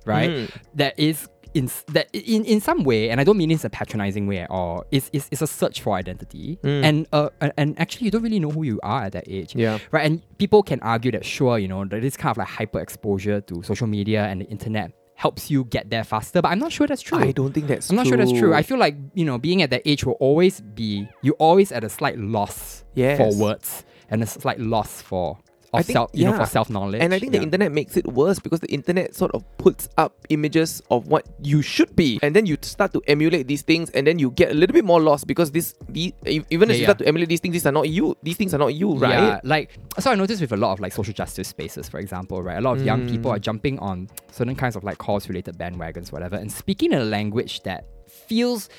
right? 0.06 0.30
Mm. 0.30 0.52
That 0.76 0.94
is 1.00 1.28
in 1.58 1.70
that 1.96 2.08
in, 2.14 2.42
in 2.46 2.60
some 2.62 2.84
way, 2.84 3.10
and 3.10 3.20
I 3.22 3.24
don't 3.24 3.38
mean 3.42 3.50
this 3.50 3.64
in 3.64 3.68
a 3.68 3.70
patronizing 3.82 4.26
way 4.28 4.40
at 4.46 4.50
all, 4.50 4.86
it's, 4.92 5.10
it's, 5.14 5.28
it's 5.32 5.42
a 5.42 5.48
search 5.48 5.82
for 5.82 5.92
identity. 5.96 6.60
Mm. 6.64 6.84
And 6.88 7.08
uh 7.12 7.30
and- 7.58 7.74
actually 7.80 8.06
you 8.06 8.12
don't 8.12 8.24
really 8.28 8.40
know 8.40 8.52
who 8.52 8.64
you 8.72 8.80
are 8.84 9.04
at 9.08 9.14
that 9.14 9.26
age. 9.28 9.56
yeah 9.56 9.80
Right, 9.92 10.06
and 10.08 10.22
people 10.38 10.62
can 10.64 10.80
argue 10.82 11.12
that 11.12 11.26
sure, 11.26 11.56
you 11.64 11.68
know, 11.68 11.84
that 11.86 12.02
this 12.02 12.16
kind 12.18 12.32
of 12.32 12.38
like 12.38 12.48
hyper 12.60 12.80
exposure 12.80 13.42
to 13.42 13.64
social 13.64 13.88
media 13.88 14.22
and 14.30 14.42
the 14.42 14.46
internet 14.56 14.92
helps 15.16 15.50
you 15.50 15.64
get 15.66 15.90
there 15.90 16.04
faster, 16.04 16.42
but 16.44 16.50
I'm 16.50 16.60
not 16.60 16.72
sure 16.72 16.86
that's 16.86 17.02
true. 17.02 17.18
I 17.18 17.32
don't 17.32 17.52
think 17.52 17.66
that's 17.68 17.90
I'm 17.90 17.96
not 17.96 18.06
sure 18.06 18.18
that's 18.18 18.32
true. 18.32 18.54
I 18.54 18.62
feel 18.62 18.78
like, 18.78 18.96
you 19.16 19.26
know, 19.26 19.38
being 19.40 19.64
at 19.64 19.72
that 19.72 19.82
age 19.92 20.06
will 20.06 20.20
always 20.28 20.62
be 20.62 21.08
you 21.24 21.32
always 21.40 21.72
at 21.72 21.84
a 21.84 21.90
slight 21.90 22.18
loss 22.20 22.84
Yes. 22.94 23.18
for 23.18 23.28
words 23.46 23.84
and 24.10 24.22
a 24.22 24.28
slight 24.28 24.60
loss 24.60 25.02
for 25.02 25.38
of 25.80 25.86
think- 25.86 25.96
self 25.96 26.12
you 26.14 26.26
know 26.26 26.32
yeah. 26.32 26.40
for 26.40 26.46
self 26.46 26.70
knowledge. 26.70 27.02
And 27.02 27.14
I 27.14 27.20
think 27.20 27.32
the 27.32 27.42
internet 27.42 27.72
makes 27.72 27.98
it 27.98 28.06
worse 28.08 28.40
because 28.40 28.60
the 28.60 28.72
internet 28.72 29.16
sort 29.16 29.32
of 29.34 29.44
puts 29.58 29.90
up 29.98 30.14
images 30.30 30.82
of 30.92 31.08
what 31.08 31.26
you 31.42 31.62
should 31.62 31.96
be, 31.96 32.20
and 32.22 32.36
then 32.36 32.46
you 32.46 32.58
start 32.62 32.94
to 32.94 33.02
emulate 33.08 33.48
these 33.48 33.62
things, 33.62 33.90
and 33.92 34.06
then 34.08 34.20
you 34.20 34.32
get 34.32 34.52
a 34.52 34.54
little 34.54 34.74
bit 34.74 34.86
more 34.86 35.02
lost 35.02 35.28
because 35.28 35.52
this, 35.52 35.76
the, 35.90 36.14
even 36.26 36.70
as 36.70 36.78
Yeah, 36.78 36.82
you 36.82 36.86
start 36.86 36.98
to 37.00 37.08
emulate 37.08 37.30
these 37.30 37.40
things, 37.40 37.54
these 37.54 37.66
are 37.66 37.72
not 37.72 37.90
you. 37.90 38.16
These 38.24 38.38
things 38.38 38.54
are 38.54 38.58
not 38.58 38.74
you, 38.74 38.94
right? 38.96 39.12
Yeah, 39.12 39.40
like 39.44 39.78
so 40.00 40.12
I 40.12 40.16
noticed 40.16 40.42
with 40.42 40.52
a 40.52 40.58
lot 40.58 40.74
of 40.74 40.80
like 40.80 40.94
social 40.94 41.14
justice 41.14 41.48
spaces, 41.50 41.88
for 41.90 42.00
example, 42.00 42.42
right? 42.44 42.58
A 42.58 42.62
lot 42.62 42.78
of 42.78 42.84
young 42.86 43.02
Mm. 43.02 43.12
people 43.12 43.32
are 43.32 43.40
jumping 43.40 43.80
on 43.80 44.10
certain 44.32 44.56
kinds 44.56 44.76
of 44.76 44.84
like 44.84 44.98
cause 44.98 45.28
related 45.30 45.58
bandwagons, 45.58 46.12
whatever, 46.12 46.36
and 46.36 46.52
speaking 46.52 46.92
in 46.92 47.00
a 47.00 47.06
language 47.06 47.62
that 47.64 47.86
feels 48.08 48.70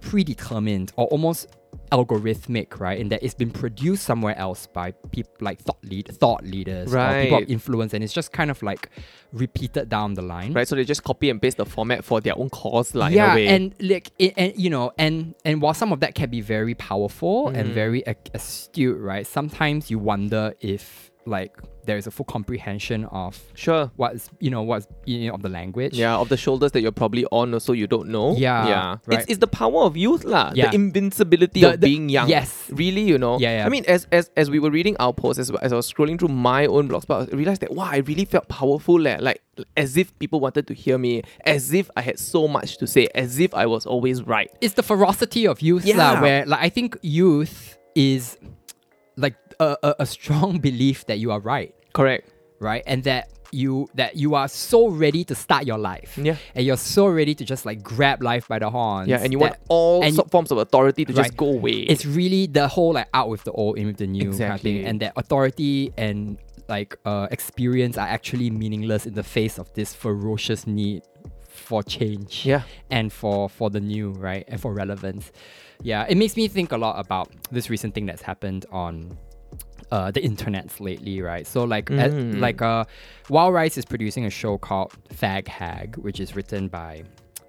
predetermined 0.00 0.92
or 0.96 1.06
almost 1.08 1.48
algorithmic, 1.90 2.80
right? 2.80 2.98
In 2.98 3.08
that 3.10 3.22
it's 3.22 3.34
been 3.34 3.50
produced 3.50 4.04
somewhere 4.04 4.36
else 4.38 4.66
by 4.66 4.92
people 5.12 5.32
like 5.40 5.60
thought 5.60 5.78
lead 5.84 6.08
thought 6.08 6.44
leaders 6.44 6.94
or 6.94 7.22
people 7.22 7.38
of 7.38 7.50
influence, 7.50 7.94
and 7.94 8.02
it's 8.04 8.12
just 8.12 8.32
kind 8.32 8.50
of 8.50 8.62
like 8.62 8.88
repeated 9.32 9.88
down 9.88 10.14
the 10.14 10.22
line. 10.22 10.52
Right, 10.52 10.66
so 10.66 10.74
they 10.76 10.84
just 10.84 11.04
copy 11.04 11.30
and 11.30 11.40
paste 11.40 11.56
the 11.58 11.66
format 11.66 12.04
for 12.04 12.20
their 12.20 12.36
own 12.38 12.50
cause, 12.50 12.94
like 12.94 13.14
yeah, 13.14 13.26
in 13.26 13.30
a 13.32 13.34
way. 13.34 13.46
and 13.48 13.74
like 13.80 14.10
it, 14.18 14.34
and 14.36 14.52
you 14.56 14.70
know, 14.70 14.92
and 14.98 15.34
and 15.44 15.60
while 15.62 15.74
some 15.74 15.92
of 15.92 16.00
that 16.00 16.14
can 16.14 16.30
be 16.30 16.40
very 16.40 16.74
powerful 16.74 17.48
and 17.48 17.70
Mm. 17.70 17.72
very 17.74 18.02
a- 18.06 18.16
astute, 18.34 18.98
right? 19.00 19.26
Sometimes 19.26 19.90
you 19.90 19.98
wonder 19.98 20.54
if 20.60 21.10
like 21.26 21.56
there 21.84 21.96
is 21.96 22.06
a 22.06 22.10
full 22.10 22.24
comprehension 22.24 23.04
of 23.06 23.40
sure. 23.54 23.90
what's 23.96 24.30
you 24.40 24.50
know 24.50 24.62
what's 24.62 24.86
you 25.04 25.26
know 25.28 25.34
of 25.34 25.42
the 25.42 25.48
language. 25.48 25.94
Yeah, 25.94 26.16
of 26.16 26.28
the 26.28 26.36
shoulders 26.36 26.72
that 26.72 26.80
you're 26.80 26.92
probably 26.92 27.24
on, 27.26 27.58
so 27.60 27.72
you 27.72 27.86
don't 27.86 28.08
know. 28.08 28.34
Yeah, 28.36 28.66
yeah. 28.68 28.96
right. 29.06 29.18
It's, 29.20 29.30
it's 29.30 29.38
the 29.38 29.46
power 29.46 29.82
of 29.82 29.96
youth, 29.96 30.24
lah. 30.24 30.52
Yeah. 30.54 30.68
The 30.70 30.74
invincibility 30.76 31.60
The- 31.60 31.74
of 31.74 31.80
the- 31.80 31.86
being 31.86 32.08
young. 32.08 32.28
yes. 32.28 32.70
really, 32.72 33.02
you 33.02 33.18
know. 33.18 33.38
Yeah, 33.38 33.58
yeah. 33.58 33.66
I 33.66 33.68
mean, 33.68 33.84
as 33.86 34.06
as 34.12 34.30
as 34.36 34.50
we 34.50 34.58
were 34.58 34.70
reading 34.70 34.96
our 34.98 35.12
posts, 35.12 35.38
as, 35.38 35.50
as 35.62 35.72
I 35.72 35.76
was 35.76 35.90
scrolling 35.92 36.18
through 36.18 36.28
my 36.28 36.66
own 36.66 36.88
blogspot, 36.88 37.32
I 37.32 37.36
realized 37.36 37.62
that 37.62 37.72
wow, 37.74 37.88
I 37.90 37.98
really 37.98 38.24
felt 38.24 38.48
powerful, 38.48 39.00
leh. 39.00 39.18
Like 39.20 39.42
as 39.76 39.96
if 39.96 40.16
people 40.18 40.40
wanted 40.40 40.66
to 40.68 40.74
hear 40.74 40.98
me, 40.98 41.22
as 41.44 41.72
if 41.72 41.90
I 41.96 42.02
had 42.02 42.18
so 42.18 42.48
much 42.48 42.78
to 42.78 42.86
say, 42.86 43.08
as 43.14 43.38
if 43.38 43.54
I 43.54 43.66
was 43.66 43.86
always 43.86 44.22
right. 44.22 44.50
it's 44.60 44.74
the 44.74 44.82
ferocity 44.82 45.46
of 45.46 45.60
youth 45.62 45.84
lah, 45.86 46.12
Yeah. 46.12 46.20
where 46.20 46.46
like 46.46 46.60
I 46.60 46.68
think 46.68 46.96
youth 47.02 47.76
is 47.94 48.36
a, 49.60 49.76
a, 49.82 49.94
a 50.00 50.06
strong 50.06 50.58
belief 50.68 51.06
that 51.06 51.18
you 51.18 51.30
are 51.32 51.40
right, 51.40 51.74
Correct. 51.92 52.28
right, 52.60 52.82
and 52.86 53.04
that 53.04 53.30
you 53.50 53.88
that 53.94 54.14
you 54.14 54.34
are 54.34 54.46
so 54.46 54.88
ready 54.88 55.24
to 55.24 55.34
start 55.34 55.66
your 55.66 55.78
life, 55.78 56.18
Yeah. 56.20 56.36
and 56.54 56.66
you're 56.66 56.76
so 56.76 57.06
ready 57.08 57.34
to 57.34 57.44
just 57.44 57.64
like 57.64 57.82
grab 57.82 58.22
life 58.22 58.46
by 58.46 58.58
the 58.58 58.68
horns, 58.70 59.08
Yeah, 59.08 59.20
and 59.22 59.32
you 59.32 59.38
want 59.38 59.56
all 59.68 60.02
and- 60.02 60.20
forms 60.30 60.50
of 60.50 60.58
authority 60.58 61.04
to 61.06 61.12
Right. 61.14 61.24
just 61.24 61.36
go 61.36 61.46
away. 61.48 61.72
it's 61.92 62.04
really 62.04 62.46
the 62.46 62.68
whole 62.68 62.92
like 62.92 63.08
out 63.14 63.30
with 63.30 63.44
the 63.44 63.52
old, 63.52 63.78
in 63.78 63.86
with 63.86 63.96
the 63.96 64.06
new 64.06 64.20
kind 64.20 64.28
of 64.28 64.40
Exactly. 64.40 64.78
thing, 64.78 64.86
and 64.86 65.00
that 65.00 65.12
authority 65.16 65.92
and 65.96 66.36
like 66.68 66.96
uh, 67.06 67.26
experience 67.30 67.96
are 67.96 68.06
actually 68.06 68.50
meaningless 68.50 69.06
in 69.06 69.14
the 69.14 69.22
face 69.22 69.58
of 69.58 69.72
this 69.72 69.94
ferocious 69.94 70.66
need 70.66 71.02
for 71.48 71.82
change. 71.82 72.44
yeah. 72.44 72.62
and 72.90 73.10
for 73.12 73.48
for 73.48 73.70
the 73.70 73.80
new 73.80 74.10
right 74.10 74.44
and 74.48 74.60
for 74.60 74.72
relevance 74.74 75.32
yeah 75.82 76.04
it 76.08 76.16
makes 76.16 76.36
me 76.36 76.46
think 76.48 76.70
a 76.72 76.76
lot 76.76 76.98
about 76.98 77.30
this 77.50 77.68
recent 77.70 77.94
thing 77.94 78.06
that's 78.06 78.22
happened 78.22 78.64
on 78.70 79.16
uh, 79.90 80.10
the 80.10 80.20
internets 80.20 80.80
lately 80.80 81.20
right 81.22 81.46
so 81.46 81.64
like 81.64 81.90
at- 81.90 82.10
Mm. 82.12 82.40
like 82.40 82.60
uh 82.62 82.84
wild 83.28 83.54
rice 83.54 83.76
is 83.78 83.84
producing 83.84 84.24
a 84.26 84.30
show 84.30 84.58
called 84.58 84.92
fag 85.10 85.48
hag 85.48 85.96
which 85.96 86.20
is 86.20 86.34
written 86.36 86.68
by 86.68 87.02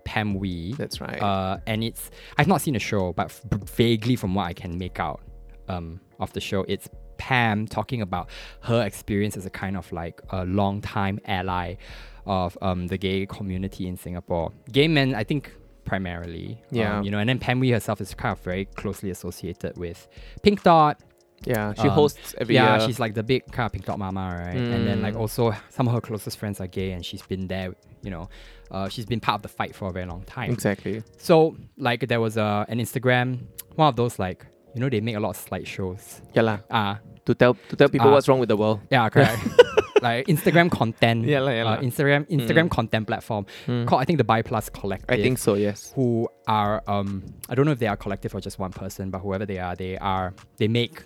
pam 0.06 0.34
wee 0.36 0.74
That's 0.78 1.00
right. 1.02 1.22
uh, 1.22 1.58
and 1.68 1.84
it's 1.84 2.10
I've 2.38 2.48
not 2.48 2.62
seen 2.62 2.74
the 2.74 2.80
show, 2.80 3.14
but 3.14 3.28
f- 3.28 3.42
vaguely 3.76 4.16
from 4.16 4.34
what 4.34 4.46
I 4.46 4.54
can 4.54 4.78
make 4.78 5.00
out 5.00 5.22
um, 5.68 6.00
of 6.20 6.34
the 6.34 6.40
show, 6.42 6.66
it's 6.68 6.90
Pam 7.20 7.68
talking 7.68 8.02
about 8.02 8.30
her 8.62 8.82
experience 8.84 9.38
as 9.38 9.46
a 9.46 9.52
kind 9.52 9.78
of 9.78 9.92
like 9.92 10.20
a 10.32 10.46
long 10.46 10.82
time 10.82 11.20
ally 11.26 11.76
of 12.26 12.58
um, 12.64 12.88
the 12.88 12.98
gay 12.98 13.26
community 13.28 13.88
in 13.88 13.98
Singapore. 13.98 14.52
Gay 14.72 14.88
men, 14.88 15.14
I 15.14 15.24
think 15.24 15.54
primarily, 15.86 16.54
um, 16.72 16.78
Yeah. 16.78 17.02
you 17.04 17.12
know, 17.12 17.20
and 17.20 17.28
then 17.30 17.38
Pam 17.38 17.60
Wee 17.60 17.72
herself 17.72 18.00
is 18.02 18.14
kind 18.16 18.32
of 18.32 18.40
very 18.44 18.66
closely 18.66 19.10
associated 19.12 19.78
with 19.78 20.08
Pink 20.44 20.64
Dot. 20.64 21.00
Yeah, 21.46 21.74
she 21.74 21.88
um, 21.88 21.90
hosts 21.90 22.36
every 22.38 22.56
yeah, 22.56 22.78
year. 22.78 22.86
she's 22.88 23.00
like 23.00 23.14
the 23.14 23.24
big 23.24 23.46
kind 23.52 23.66
of 23.66 23.72
Pink 23.74 23.86
Dot 23.86 23.98
mama, 24.00 24.44
right? 24.46 24.56
And 24.58 24.88
then 24.88 25.02
like 25.02 25.14
Mm. 25.16 25.20
also 25.22 25.54
some 25.70 25.88
of 25.88 25.94
her 25.94 26.02
closest 26.02 26.38
friends 26.38 26.60
are 26.62 26.68
gay, 26.68 26.92
and 26.92 27.06
she's 27.06 27.22
been 27.22 27.48
there, 27.48 27.74
you 28.04 28.12
know, 28.12 28.30
uh, 28.72 28.88
she's 28.90 29.06
been 29.06 29.20
part 29.20 29.36
of 29.38 29.42
the 29.44 29.50
fight 29.50 29.76
for 29.76 29.90
a 29.90 29.92
very 29.92 30.06
long 30.06 30.24
time. 30.24 30.52
exactly. 30.52 31.04
So 31.18 31.56
like 31.78 32.08
there 32.08 32.22
was 32.22 32.38
a 32.38 32.66
an 32.70 32.80
Instagram, 32.80 33.40
one 33.76 33.88
of 33.88 33.96
those 33.96 34.20
like 34.20 34.46
you 34.76 34.82
know 34.82 34.90
they 34.90 35.02
make 35.02 35.16
a 35.16 35.20
lot 35.20 35.32
of 35.32 35.38
slideshows. 35.50 36.22
Yeah, 36.34 36.44
lah. 36.44 36.58
Ah, 36.70 37.00
To 37.26 37.34
tell 37.36 37.54
to 37.70 37.76
tell 37.76 37.90
people 37.90 38.10
Ah. 38.10 38.14
what's 38.14 38.28
wrong 38.28 38.40
with 38.40 38.50
the 38.50 38.58
world. 38.58 38.80
yeah, 38.92 39.10
correct. 39.10 39.40
like 40.02 40.28
Instagram 40.28 40.70
content. 40.72 41.26
Yeah 41.26 41.42
lah, 41.46 41.52
yeah 41.52 41.66
uh, 41.68 41.76
lah. 41.76 41.78
Instagram 41.82 42.26
Instagram 42.30 42.70
content 42.70 43.06
platform 43.06 43.46
Mm. 43.68 43.86
called 43.88 44.02
I 44.02 44.06
think 44.06 44.18
the 44.18 44.24
Bi 44.24 44.42
Plus 44.42 44.70
Collective. 44.70 45.12
I 45.12 45.22
think 45.22 45.38
so. 45.38 45.54
Yes. 45.56 45.92
who 45.96 46.30
are 46.48 46.82
um 46.88 47.24
I 47.50 47.56
don't 47.56 47.66
know 47.68 47.74
if 47.74 47.80
they 47.84 47.88
are 47.92 47.98
collective 47.98 48.34
or 48.36 48.40
just 48.42 48.58
one 48.60 48.72
person, 48.72 49.10
but 49.12 49.20
whoever 49.20 49.46
they 49.46 49.60
are, 49.60 49.76
they 49.76 49.98
are 49.98 50.34
they 50.58 50.68
make 50.68 51.04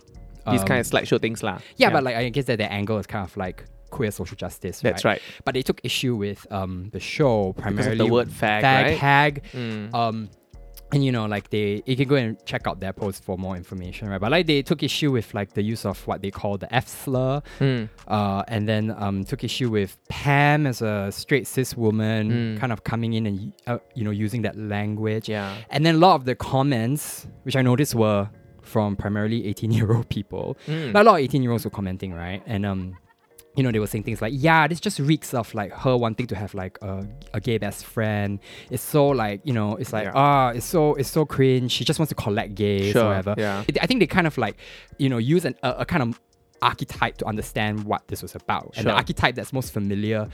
These 0.51 0.61
um, 0.61 0.67
kind 0.67 0.79
of 0.79 0.85
slideshow 0.87 1.21
things, 1.21 1.41
lah. 1.43 1.59
yeah, 1.77 1.89
but 1.89 2.03
like 2.03 2.15
I 2.15 2.29
guess 2.29 2.45
that 2.45 2.57
their 2.57 2.71
angle 2.71 2.97
is 2.97 3.07
kind 3.07 3.23
of 3.25 3.35
like 3.37 3.63
queer 3.89 4.11
social 4.11 4.35
justice. 4.35 4.79
that's 4.81 5.05
right. 5.05 5.21
But 5.45 5.53
they 5.53 5.61
took 5.61 5.79
issue 5.83 6.15
with 6.15 6.45
um 6.51 6.89
the 6.91 6.99
show 6.99 7.53
primarily 7.53 7.97
the 7.97 8.05
word 8.07 8.27
fag, 8.29 8.61
fag 8.61 8.83
right? 8.83 8.97
hag 8.97 9.43
Mm. 9.53 9.93
um 9.93 10.29
and 10.91 11.03
you 11.03 11.11
know 11.11 11.25
like 11.25 11.49
they 11.49 11.81
you 11.85 11.95
can 11.95 12.07
go 12.07 12.15
and 12.15 12.37
check 12.45 12.67
out 12.67 12.79
their 12.79 12.93
post 12.93 13.23
for 13.23 13.35
more 13.37 13.55
information 13.57 14.09
right 14.09 14.21
but 14.21 14.29
like 14.31 14.45
they 14.45 14.61
took 14.61 14.83
issue 14.83 15.11
with 15.11 15.33
like 15.33 15.53
the 15.53 15.61
use 15.63 15.85
of 15.85 15.97
what 16.07 16.21
they 16.21 16.29
call 16.29 16.57
the 16.57 16.69
f 16.73 16.87
slur 16.87 17.41
Mm. 17.59 17.89
uh 18.07 18.43
and 18.47 18.67
then 18.67 18.93
um 18.97 19.23
took 19.23 19.43
issue 19.43 19.69
with 19.71 19.97
pam 20.09 20.67
as 20.67 20.81
a 20.83 21.11
straight 21.11 21.47
cis 21.47 21.75
woman 21.77 22.29
Mm. 22.31 22.59
kind 22.59 22.71
of 22.71 22.83
coming 22.83 23.13
in 23.13 23.25
and 23.25 23.53
uh, 23.65 23.77
you 23.95 24.03
know 24.03 24.11
using 24.11 24.41
that 24.43 24.55
language 24.57 25.29
Yeah. 25.29 25.55
and 25.71 25.83
then 25.85 25.95
a 25.95 25.97
lot 25.97 26.13
of 26.15 26.25
the 26.25 26.35
comments 26.35 27.25
which 27.43 27.55
i 27.55 27.61
noticed 27.61 27.95
were 27.95 28.29
from 28.63 28.95
primarily 28.95 29.45
18 29.47 29.71
year 29.71 29.91
old 29.93 30.09
people 30.09 30.57
Mm. 30.67 30.93
like, 30.93 31.01
a 31.01 31.05
lot 31.05 31.15
of 31.15 31.21
18 31.21 31.43
year 31.43 31.51
olds 31.51 31.65
were 31.65 31.71
commenting, 31.71 32.13
right? 32.13 32.41
And 32.45 32.65
um, 32.65 32.97
you 33.55 33.61
know, 33.61 33.71
they 33.71 33.77
were 33.77 33.85
saying 33.85 34.03
things 34.03 34.19
like, 34.19 34.33
"Yeah, 34.35 34.67
this 34.67 34.79
just 34.79 34.97
reeks 34.97 35.31
of 35.33 35.53
like 35.53 35.71
her 35.73 35.95
wanting 35.95 36.25
to 36.27 36.35
have 36.35 36.55
like 36.55 36.79
a, 36.81 37.05
a 37.35 37.39
gay 37.39 37.59
best 37.59 37.85
friend. 37.85 38.39
It's 38.71 38.81
so 38.81 39.09
like 39.09 39.41
you 39.43 39.53
know, 39.53 39.75
it's 39.75 39.93
like 39.93 40.05
Yeah. 40.05 40.11
ah, 40.15 40.49
it's 40.49 40.65
so 40.65 40.95
it's 40.95 41.09
so 41.11 41.23
cringe. 41.25 41.71
She 41.71 41.83
just 41.85 41.99
wants 41.99 42.09
to 42.09 42.15
collect 42.15 42.55
gays 42.55 42.93
Sure, 42.93 43.03
or 43.03 43.07
whatever." 43.09 43.35
yeah. 43.37 43.63
I 43.79 43.85
think 43.85 43.99
they 43.99 44.07
kind 44.07 44.25
of 44.25 44.37
like 44.39 44.57
you 44.97 45.07
know 45.07 45.19
use 45.19 45.45
an, 45.45 45.55
a, 45.61 45.69
a 45.79 45.85
kind 45.85 46.01
of 46.01 46.19
archetype 46.63 47.17
to 47.17 47.25
understand 47.25 47.83
what 47.83 48.07
this 48.07 48.21
was 48.23 48.33
about, 48.35 48.73
and 48.77 48.87
the 48.87 48.91
archetype 48.91 49.35
that's 49.35 49.53
most 49.53 49.71
familiar 49.73 50.27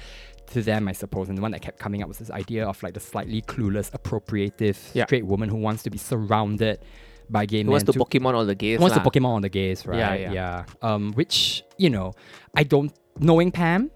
to 0.51 0.61
them, 0.63 0.87
I 0.87 0.93
suppose, 0.93 1.27
and 1.29 1.37
the 1.37 1.41
one 1.41 1.51
that 1.51 1.61
kept 1.61 1.77
coming 1.77 2.01
up 2.01 2.07
was 2.07 2.19
this 2.19 2.31
idea 2.31 2.65
of 2.67 2.81
like 2.81 2.93
the 2.93 2.99
slightly 2.99 3.41
clueless, 3.41 3.91
appropriative 3.91 4.77
Yeah. 4.93 5.05
straight 5.05 5.25
woman 5.25 5.49
who 5.49 5.57
wants 5.57 5.83
to 5.83 5.89
be 5.89 5.97
surrounded 5.97 6.79
by 7.29 7.45
gay 7.45 7.63
Who 7.63 7.71
wants 7.71 7.85
to 7.85 7.93
Pokemon 7.93 8.33
all 8.33 8.45
the 8.45 8.55
gays? 8.55 8.79
wants 8.79 8.95
lah. 8.95 9.03
to 9.03 9.09
Pokemon 9.09 9.35
on 9.37 9.41
the 9.41 9.49
gays, 9.49 9.85
right? 9.85 9.97
Yeah, 9.99 10.31
yeah. 10.33 10.65
Um, 10.81 11.13
which 11.13 11.63
you 11.77 11.89
know, 11.89 12.13
I 12.55 12.63
don't 12.63 12.91
knowing 13.19 13.51
Pam 13.51 13.91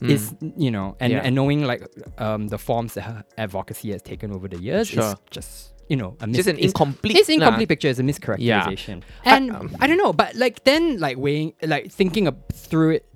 Mm. 0.00 0.10
is 0.14 0.30
you 0.56 0.70
know, 0.70 0.94
and, 1.00 1.10
Yeah. 1.12 1.22
and 1.26 1.34
knowing 1.34 1.64
like 1.66 1.82
um 2.18 2.46
the 2.46 2.58
forms 2.58 2.94
that 2.94 3.02
her 3.02 3.24
advocacy 3.36 3.90
has 3.90 4.00
taken 4.00 4.30
over 4.30 4.46
the 4.46 4.60
years 4.62 4.86
Sure. 4.94 5.02
is 5.02 5.14
just 5.34 5.74
you 5.90 5.96
know 5.96 6.14
a 6.22 6.26
mis- 6.28 6.36
just 6.36 6.48
an 6.48 6.56
incomplete. 6.56 7.16
It's 7.18 7.26
lah. 7.28 7.34
incomplete 7.34 7.68
picture. 7.68 7.88
It's 7.90 7.98
a 7.98 8.04
mischaracterization, 8.06 9.02
and 9.26 9.50
um, 9.50 9.74
I 9.82 9.88
don't 9.88 9.98
know, 9.98 10.12
but 10.12 10.36
like 10.38 10.62
then 10.62 10.98
like 11.02 11.18
weighing 11.18 11.50
like 11.66 11.90
thinking 11.90 12.28
of, 12.30 12.36
through 12.54 12.90
it, 13.02 13.10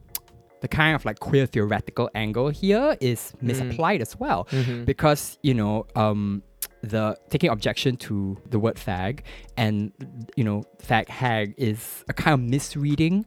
the 0.60 0.66
kind 0.66 0.96
of 0.98 1.04
like 1.06 1.20
queer 1.20 1.46
theoretical 1.46 2.10
angle 2.18 2.48
here 2.50 2.96
is 3.00 3.30
misapplied 3.40 4.02
as 4.02 4.18
well 4.18 4.48
Mhm. 4.50 4.82
because 4.84 5.38
you 5.46 5.54
know 5.54 5.86
um 5.94 6.42
the 6.82 7.16
taking 7.30 7.50
objection 7.50 7.96
to 7.96 8.36
the 8.50 8.58
word 8.58 8.76
fag 8.76 9.20
and 9.56 9.92
you 10.36 10.44
know 10.44 10.62
fag 10.82 11.08
hag 11.08 11.54
is 11.56 12.04
a 12.08 12.12
kind 12.12 12.34
of 12.34 12.40
misreading 12.40 13.24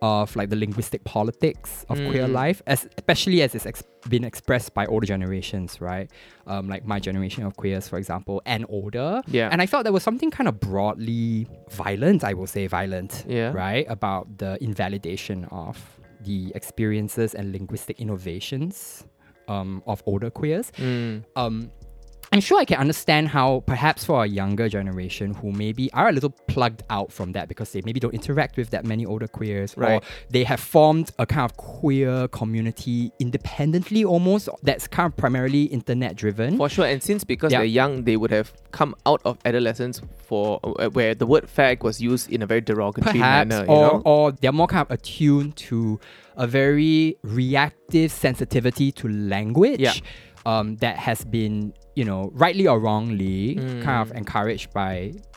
of 0.00 0.34
like 0.36 0.48
the 0.48 0.54
linguistic 0.56 1.02
politics 1.04 1.84
of 1.88 1.96
queer 2.08 2.26
Mm. 2.28 2.32
life 2.32 2.62
as 2.68 2.88
especially 2.96 3.42
as 3.42 3.54
it's 3.56 3.66
ex- 3.66 3.82
been 4.08 4.22
expressed 4.24 4.72
by 4.74 4.86
older 4.86 5.06
generations 5.06 5.80
right 5.80 6.08
um 6.46 6.68
like 6.68 6.84
my 6.86 7.00
generation 7.00 7.42
of 7.44 7.56
queers 7.56 7.88
for 7.88 7.98
example 7.98 8.40
and 8.46 8.64
older 8.68 9.22
Yeah. 9.26 9.48
and 9.50 9.60
i 9.60 9.66
felt 9.66 9.82
there 9.84 9.92
was 9.92 10.04
something 10.04 10.30
kind 10.30 10.46
of 10.48 10.60
broadly 10.60 11.48
violent 11.70 12.22
i 12.24 12.32
will 12.32 12.46
say 12.46 12.66
violent 12.68 13.24
Yeah. 13.28 13.52
right 13.52 13.86
about 13.88 14.38
the 14.38 14.56
invalidation 14.62 15.44
of 15.50 15.76
the 16.24 16.52
experiences 16.54 17.34
and 17.34 17.52
linguistic 17.52 18.00
innovations 18.00 19.04
um, 19.48 19.82
of 19.86 20.02
older 20.06 20.30
queers 20.30 20.70
Mm. 20.78 21.24
um, 21.36 21.70
I'm 22.30 22.40
sure 22.40 22.58
I 22.60 22.64
can 22.66 22.78
understand 22.78 23.28
how 23.28 23.62
perhaps 23.66 24.04
for 24.04 24.22
a 24.24 24.26
younger 24.26 24.68
generation 24.68 25.32
who 25.34 25.50
maybe 25.52 25.90
are 25.92 26.08
a 26.08 26.12
little 26.12 26.30
plugged 26.46 26.82
out 26.90 27.10
from 27.10 27.32
that 27.32 27.48
because 27.48 27.72
they 27.72 27.80
maybe 27.84 28.00
don't 28.00 28.12
interact 28.14 28.56
with 28.58 28.70
that 28.70 28.84
many 28.84 29.06
older 29.06 29.26
queers 29.26 29.74
or 29.76 29.82
Right. 29.82 30.04
they 30.30 30.44
have 30.44 30.60
formed 30.60 31.10
a 31.18 31.24
kind 31.26 31.44
of 31.50 31.56
queer 31.56 32.28
community 32.28 33.12
independently 33.18 34.04
almost 34.04 34.48
that's 34.62 34.86
kind 34.86 35.10
of 35.10 35.16
primarily 35.16 35.64
internet 35.64 36.16
driven. 36.16 36.58
For 36.58 36.68
sure, 36.68 36.84
and 36.86 37.02
since 37.02 37.24
because 37.24 37.50
Yeah. 37.52 37.58
they're 37.58 37.66
young, 37.66 38.04
they 38.04 38.16
would 38.18 38.30
have 38.30 38.52
come 38.72 38.94
out 39.06 39.22
of 39.24 39.38
adolescence 39.46 40.02
for 40.26 40.60
uh, 40.64 40.88
where 40.90 41.14
the 41.14 41.26
word 41.26 41.46
fag 41.46 41.82
was 41.82 42.00
used 42.02 42.30
in 42.30 42.42
a 42.42 42.46
very 42.46 42.60
derogatory 42.60 43.20
perhaps 43.20 43.48
manner. 43.48 43.64
You 43.64 43.70
or, 43.72 43.80
know? 43.94 44.02
or 44.04 44.32
they're 44.32 44.52
more 44.52 44.66
kind 44.66 44.82
of 44.86 44.90
attuned 44.90 45.56
to 45.68 45.98
a 46.36 46.46
very 46.46 47.16
reactive 47.22 48.12
sensitivity 48.12 48.92
to 48.92 49.08
language 49.08 50.02
um, 50.46 50.76
that 50.76 50.96
has 50.96 51.24
been 51.24 51.72
you 51.98 52.04
know 52.10 52.20
rightly 52.44 52.66
or 52.72 52.78
wrongly 52.86 53.54
kind 53.86 54.00
of 54.02 54.08
Mm. 54.12 54.18
encouraged 54.22 54.68
by 54.82 54.92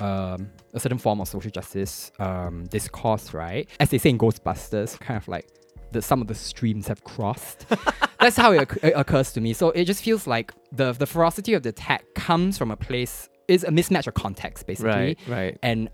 um, 0.07 0.39
a 0.77 0.79
certain 0.83 0.97
form 1.05 1.17
of 1.21 1.27
social 1.35 1.51
justice 1.59 1.93
um, 2.25 2.55
discourse 2.75 3.25
right? 3.43 3.65
As 3.83 3.87
they 3.91 3.97
say 4.03 4.09
in 4.15 4.17
ghostbusters 4.23 4.89
kind 5.05 5.17
of 5.21 5.27
like 5.35 5.47
the, 5.93 6.01
some 6.01 6.21
of 6.23 6.27
the 6.31 6.35
streams 6.35 6.85
have 6.87 7.01
crossed. 7.03 7.59
That's 8.21 8.37
how 8.43 8.49
it, 8.53 8.69
it 8.81 8.93
occurs 9.03 9.33
to 9.33 9.39
me. 9.45 9.51
So 9.61 9.71
it 9.79 9.83
just 9.91 10.01
feels 10.07 10.23
like 10.25 10.47
the, 10.71 10.87
the 10.93 11.05
ferocity 11.13 11.53
of 11.57 11.61
the 11.63 11.69
attack 11.75 12.01
comes 12.15 12.57
from 12.59 12.69
a 12.71 12.77
place 12.77 13.27
is 13.49 13.61
a 13.65 13.71
mismatch 13.77 14.07
of 14.07 14.13
context 14.13 14.59
basically. 14.67 14.89
Right, 14.91 15.17
right. 15.37 15.57
and 15.69 15.89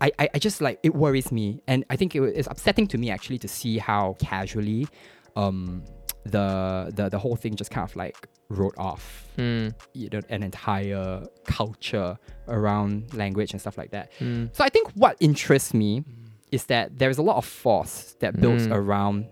I, 0.00 0.08
I, 0.20 0.28
I 0.34 0.38
just 0.38 0.60
like 0.60 0.78
it 0.88 0.94
worries 0.94 1.32
me, 1.32 1.46
and 1.66 1.78
I 1.90 1.96
think 1.96 2.14
it, 2.14 2.22
it's 2.38 2.46
upsetting 2.54 2.86
to 2.92 2.98
me 2.98 3.10
actually 3.16 3.38
to 3.38 3.48
see 3.48 3.78
how 3.78 4.14
casually, 4.20 4.86
um, 5.42 5.82
the 6.30 6.92
the 6.94 7.08
the 7.08 7.18
whole 7.18 7.36
thing 7.36 7.54
just 7.54 7.70
kind 7.70 7.88
of 7.88 7.94
like 7.96 8.28
wrote 8.48 8.74
off, 8.78 9.24
Mm. 9.38 9.74
you 9.92 10.08
know, 10.12 10.20
an 10.28 10.42
entire 10.42 11.26
culture 11.44 12.16
around 12.48 13.12
language 13.14 13.50
and 13.52 13.60
stuff 13.60 13.76
like 13.76 13.90
that. 13.90 14.12
Mm. 14.20 14.54
So 14.56 14.64
I 14.64 14.68
think 14.68 14.90
what 14.94 15.16
interests 15.20 15.74
me 15.74 16.04
is 16.52 16.66
that 16.66 16.98
there 16.98 17.10
is 17.10 17.18
a 17.18 17.22
lot 17.22 17.36
of 17.36 17.44
force 17.44 18.14
that 18.20 18.40
builds 18.40 18.66
Mm. 18.68 18.76
around 18.76 19.26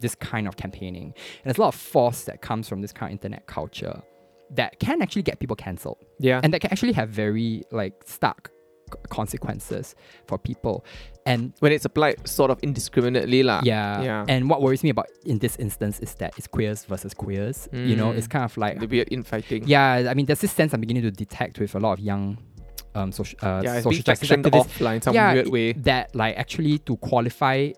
this 0.00 0.14
kind 0.14 0.48
of 0.48 0.56
campaigning, 0.56 1.04
and 1.04 1.44
there's 1.44 1.58
a 1.58 1.60
lot 1.60 1.68
of 1.74 1.80
force 1.80 2.24
that 2.24 2.40
comes 2.42 2.68
from 2.68 2.80
this 2.82 2.92
kind 2.92 3.10
of 3.10 3.12
internet 3.18 3.46
culture 3.46 4.02
that 4.50 4.80
can 4.80 5.00
actually 5.00 5.22
get 5.22 5.38
people 5.38 5.54
cancelled 5.56 5.98
Yeah. 6.18 6.40
and 6.42 6.52
that 6.52 6.60
can 6.60 6.72
actually 6.72 6.92
have 6.94 7.08
very 7.10 7.62
like 7.70 7.94
stark 8.04 8.50
consequences 9.08 9.94
for 10.26 10.38
people 10.38 10.84
and 11.26 11.52
when 11.60 11.70
it's 11.72 11.84
applied 11.84 12.16
sort 12.26 12.50
of 12.50 12.58
indiscriminately, 12.62 13.42
lah. 13.42 13.60
yeah, 13.62 13.96
Ah, 13.98 14.02
Yeah. 14.02 14.24
and 14.28 14.48
what 14.50 14.62
worries 14.62 14.82
me 14.82 14.90
about 14.90 15.06
in 15.24 15.38
this 15.38 15.56
instance 15.56 16.00
is 16.00 16.14
that 16.16 16.32
it's 16.38 16.46
queers 16.46 16.84
versus 16.84 17.12
queers 17.14 17.68
you 17.72 17.94
know 17.96 18.10
Mm. 18.12 18.16
it's 18.18 18.26
kind 18.26 18.44
of 18.44 18.56
like 18.56 18.80
the 18.80 18.86
weird 18.86 19.08
infighting. 19.12 19.62
yeah 19.66 20.08
i 20.10 20.14
mean 20.14 20.26
there's 20.26 20.40
this 20.40 20.52
sense 20.52 20.72
i'm 20.74 20.80
beginning 20.80 21.02
to 21.02 21.10
detect 21.10 21.58
with 21.60 21.74
a 21.74 21.78
lot 21.80 21.92
of 21.98 22.00
young 22.00 22.38
um 22.94 23.12
social 23.12 23.38
uh, 23.42 23.60
Yeah, 23.62 23.74
social 23.76 23.90
being 23.90 24.02
justice 24.02 24.30
activists 24.30 24.66
offline 24.66 25.02
some 25.04 25.14
yeah, 25.14 25.32
weird 25.34 25.48
way. 25.48 25.72
that 25.84 26.14
like 26.14 26.34
actually 26.36 26.78
to 26.88 26.96
qualify 26.96 27.70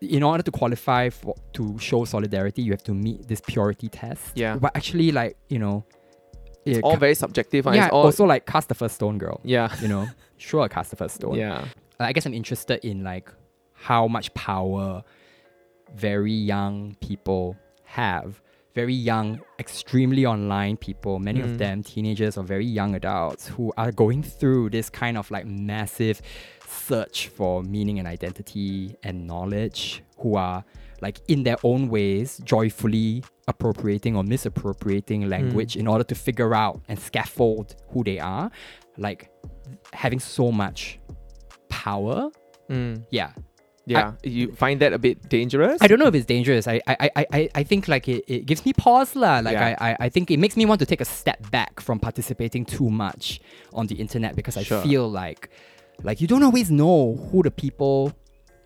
in 0.00 0.22
order 0.22 0.42
to 0.42 0.50
qualify 0.50 1.08
for 1.10 1.34
to 1.52 1.78
show 1.78 2.04
solidarity 2.04 2.62
you 2.62 2.72
have 2.72 2.82
to 2.84 2.94
meet 2.94 3.28
this 3.28 3.40
purity 3.40 3.88
test 3.88 4.32
Yeah. 4.34 4.56
but 4.56 4.70
actually 4.76 5.12
like 5.12 5.36
you 5.48 5.58
know 5.58 5.84
it 6.66 6.82
All 6.82 6.92
ca- 6.94 6.98
very 6.98 7.14
subjective. 7.14 7.66
ah. 7.68 7.72
yeah 7.72 7.84
It's 7.86 7.92
all, 7.94 8.04
also 8.10 8.24
like 8.26 8.44
cast 8.44 8.68
the 8.68 8.74
first 8.74 8.96
stone 8.96 9.18
girl 9.18 9.40
yeah. 9.44 9.68
you 9.80 9.88
know 9.88 10.06
sure 10.38 10.68
cast 10.68 10.90
the 10.90 10.96
first 10.96 11.16
stone 11.16 11.34
Yeah. 11.34 11.64
I 11.98 12.12
guess 12.12 12.26
I'm 12.26 12.34
interested 12.34 12.84
in 12.84 13.02
like 13.04 13.30
how 13.72 14.06
much 14.08 14.32
power 14.34 15.02
very 15.94 16.32
young 16.32 16.96
people 17.00 17.56
have. 17.84 18.42
Very 18.74 18.92
young, 18.92 19.40
extremely 19.58 20.26
online 20.26 20.76
people, 20.76 21.18
many 21.18 21.40
Mm. 21.40 21.44
of 21.44 21.58
them 21.58 21.82
teenagers 21.82 22.36
or 22.36 22.44
very 22.44 22.66
young 22.66 22.94
adults 22.94 23.48
who 23.48 23.72
are 23.78 23.90
going 23.92 24.22
through 24.22 24.68
this 24.70 24.90
kind 24.90 25.16
of 25.16 25.30
like 25.30 25.46
massive 25.46 26.20
search 26.66 27.28
for 27.28 27.62
meaning 27.62 27.98
and 27.98 28.06
identity 28.06 28.94
and 29.02 29.26
knowledge, 29.26 30.02
who 30.18 30.34
are 30.36 30.62
like 31.00 31.20
in 31.28 31.42
their 31.44 31.56
own 31.62 31.88
ways 31.88 32.38
joyfully 32.44 33.22
appropriating 33.48 34.14
or 34.16 34.22
misappropriating 34.22 35.28
language 35.30 35.76
in 35.76 35.86
order 35.86 36.04
to 36.04 36.14
figure 36.14 36.54
out 36.54 36.80
and 36.88 36.98
scaffold 36.98 37.76
who 37.90 38.04
they 38.04 38.18
are. 38.18 38.50
Like 38.98 39.30
having 39.92 40.20
so 40.20 40.50
much 40.52 40.98
power. 41.68 42.30
Mm. 42.70 43.04
Yeah. 43.10 43.30
Yeah. 43.88 44.14
you 44.24 44.52
find 44.52 44.80
that 44.80 44.92
a 44.92 44.98
bit 44.98 45.28
dangerous? 45.28 45.78
I 45.80 45.86
don't 45.86 46.00
know 46.00 46.08
if 46.08 46.14
it's 46.16 46.26
dangerous. 46.26 46.66
I 46.66 46.80
I, 46.88 46.96
I, 47.14 47.26
I, 47.32 47.48
I 47.54 47.62
think 47.62 47.86
like 47.86 48.08
it, 48.08 48.24
it 48.26 48.44
gives 48.46 48.64
me 48.64 48.72
pause 48.72 49.14
lah. 49.14 49.38
Like 49.44 49.52
Yeah. 49.52 49.76
I, 49.78 49.90
I, 49.90 49.96
I 50.00 50.08
think 50.08 50.30
it 50.32 50.38
makes 50.40 50.56
me 50.56 50.66
want 50.66 50.80
to 50.80 50.86
take 50.86 51.00
a 51.00 51.04
step 51.04 51.48
back 51.52 51.78
from 51.78 52.00
participating 52.00 52.64
too 52.64 52.90
much 52.90 53.40
on 53.72 53.86
the 53.86 53.94
internet 53.94 54.34
because 54.34 54.56
I 54.56 54.64
Sure. 54.64 54.82
feel 54.82 55.08
like 55.08 55.50
like 56.02 56.20
you 56.20 56.26
don't 56.26 56.42
always 56.42 56.68
know 56.70 57.14
who 57.30 57.42
the 57.44 57.50
people 57.52 58.12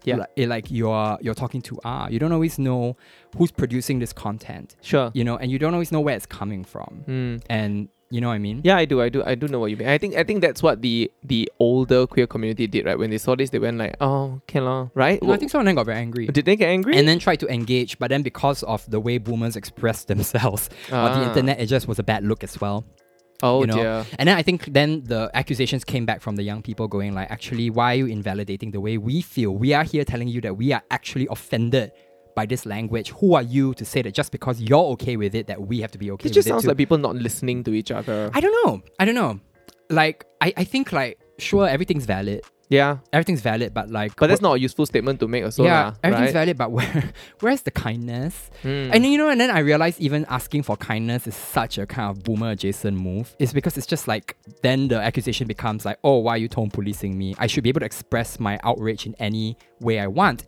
Yeah. 0.05 0.17
like, 0.25 0.31
eh, 0.39 0.47
like 0.47 0.71
you're 0.71 1.19
you're 1.21 1.35
talking 1.37 1.61
to 1.69 1.79
are. 1.85 2.11
You 2.11 2.19
don't 2.19 2.33
always 2.33 2.59
know 2.59 2.97
who's 3.37 3.51
producing 3.53 3.99
this 4.01 4.15
content. 4.15 4.77
Sure. 4.81 5.11
You 5.13 5.25
know, 5.25 5.37
and 5.37 5.51
you 5.53 5.59
don't 5.59 5.75
always 5.75 5.93
know 5.93 6.01
where 6.01 6.17
it's 6.17 6.25
coming 6.41 6.65
from. 6.65 7.05
Mm. 7.07 7.43
And 7.51 7.89
you 8.11 8.21
know 8.21 8.29
what 8.29 8.35
I 8.35 8.39
mean? 8.39 8.61
Yeah, 8.65 8.77
I 8.77 8.85
do. 8.85 9.01
I 9.01 9.09
do. 9.09 9.23
I 9.25 9.35
do 9.37 9.47
know 9.49 9.59
what 9.61 9.71
you 9.71 9.77
mean. 9.77 9.89
I 9.89 9.97
think. 9.99 10.17
I 10.17 10.25
think 10.25 10.41
that's 10.43 10.63
what 10.63 10.83
the 10.83 11.11
the 11.23 11.51
older 11.61 12.07
queer 12.07 12.27
community 12.27 12.67
did, 12.67 12.85
right? 12.85 12.99
When 12.99 13.11
they 13.11 13.19
saw 13.19 13.37
this, 13.37 13.51
they 13.51 13.59
went 13.61 13.79
like, 13.79 13.97
"Oh, 14.01 14.41
okay, 14.49 14.61
lah," 14.61 14.89
right? 14.95 15.23
No, 15.23 15.33
I 15.33 15.37
think 15.37 15.51
some 15.51 15.61
of 15.61 15.65
them 15.67 15.77
got 15.77 15.87
very 15.87 15.99
angry. 15.99 16.27
Did 16.27 16.45
they 16.45 16.57
get 16.57 16.69
angry? 16.69 16.97
and 16.99 17.07
then 17.07 17.19
tried 17.19 17.41
to 17.41 17.49
engage, 17.49 17.99
but 17.99 18.09
then 18.11 18.23
because 18.23 18.63
of 18.65 18.85
the 18.91 18.99
way 19.01 19.19
boomers 19.19 19.55
express 19.57 20.05
themselves 20.11 20.69
on 20.91 21.13
the 21.21 21.25
Ah. 21.25 21.29
internet, 21.29 21.61
it 21.61 21.67
just 21.67 21.87
was 21.89 21.99
a 21.99 22.03
bad 22.03 22.25
look 22.25 22.43
as 22.43 22.61
well. 22.61 22.85
oh 23.43 23.61
you 23.63 23.69
know, 23.69 23.77
dear. 23.81 24.05
And 24.19 24.29
then 24.29 24.37
I 24.37 24.43
think 24.43 24.67
then 24.69 25.01
the 25.07 25.31
accusations 25.33 25.83
came 25.83 26.05
back 26.05 26.21
from 26.21 26.37
the 26.37 26.43
young 26.43 26.61
people 26.61 26.89
going 26.89 27.15
like, 27.15 27.31
actually, 27.31 27.71
why 27.71 27.93
are 27.95 27.99
you 28.05 28.07
invalidating 28.07 28.71
the 28.77 28.81
way 28.85 28.99
we 28.99 29.23
feel? 29.23 29.53
We 29.57 29.73
are 29.73 29.85
here 29.85 30.05
telling 30.05 30.29
you 30.29 30.41
that 30.43 30.59
we 30.61 30.75
are 30.77 30.83
actually 30.91 31.27
offended 31.31 31.93
by 32.35 32.47
this 32.47 32.67
language. 32.67 33.11
Who 33.11 33.35
are 33.35 33.43
you 33.43 33.75
to 33.75 33.85
say 33.85 34.03
that 34.03 34.15
just 34.15 34.33
because 34.33 34.61
you're 34.61 34.85
okay 34.95 35.17
with 35.17 35.35
it, 35.35 35.47
that 35.49 35.61
we 35.63 35.81
have 35.81 35.91
to 35.93 35.99
be 35.99 36.11
okay 36.13 36.25
with 36.25 36.33
It 36.33 36.35
just 36.35 36.49
sounds 36.49 36.63
too? 36.63 36.69
like 36.69 36.77
people 36.77 36.99
not 36.99 37.17
listening 37.17 37.65
to 37.65 37.73
each 37.75 37.91
other. 37.91 38.31
I 38.35 38.41
don't 38.41 38.57
know. 38.67 38.83
I 38.99 39.05
don't 39.05 39.15
know. 39.15 39.41
Like, 39.89 40.25
I, 40.41 40.53
I 40.57 40.65
think 40.65 40.93
like, 40.93 41.19
sure, 41.39 41.67
everything's 41.69 42.07
valid. 42.07 42.43
yeah, 42.69 42.99
Everything's 43.13 43.41
valid, 43.41 43.75
but 43.75 43.91
like, 43.91 44.15
but 44.15 44.29
that's 44.29 44.41
what- 44.41 44.51
not 44.51 44.55
a 44.55 44.61
useful 44.61 44.87
statement 44.87 45.19
to 45.19 45.27
make. 45.27 45.43
Also, 45.43 45.65
yeah, 45.65 45.87
lah, 45.87 45.95
everything's 46.05 46.29
right? 46.29 46.47
valid, 46.47 46.57
but 46.57 46.71
where 46.71 47.11
where's 47.41 47.63
the 47.63 47.73
kindness? 47.73 48.49
Mm. 48.63 48.91
And 48.95 49.05
then, 49.05 49.11
you 49.11 49.19
know, 49.19 49.29
and 49.29 49.41
then 49.41 49.51
I 49.51 49.59
realized 49.59 50.01
even 50.01 50.25
asking 50.29 50.63
for 50.63 50.77
kindness 50.77 51.27
is 51.27 51.35
such 51.35 51.79
a 51.79 51.87
kind 51.87 52.09
of 52.11 52.23
boomer 52.23 52.51
adjacent 52.51 52.97
move. 52.97 53.35
It's 53.41 53.53
because 53.53 53.77
it's 53.77 53.89
just 53.89 54.07
like 54.07 54.37
then 54.63 54.87
the 54.87 55.01
accusation 55.01 55.49
becomes 55.49 55.85
like, 55.85 55.99
oh, 56.05 56.19
why 56.19 56.35
are 56.35 56.39
you 56.39 56.47
tone 56.47 56.71
policing 56.71 57.19
me? 57.19 57.35
I 57.39 57.49
should 57.49 57.65
be 57.65 57.71
able 57.71 57.81
to 57.81 57.87
express 57.87 58.39
my 58.39 58.61
outrage 58.63 59.05
in 59.05 59.17
any 59.19 59.57
way 59.81 59.99
I 59.99 60.07
want. 60.07 60.45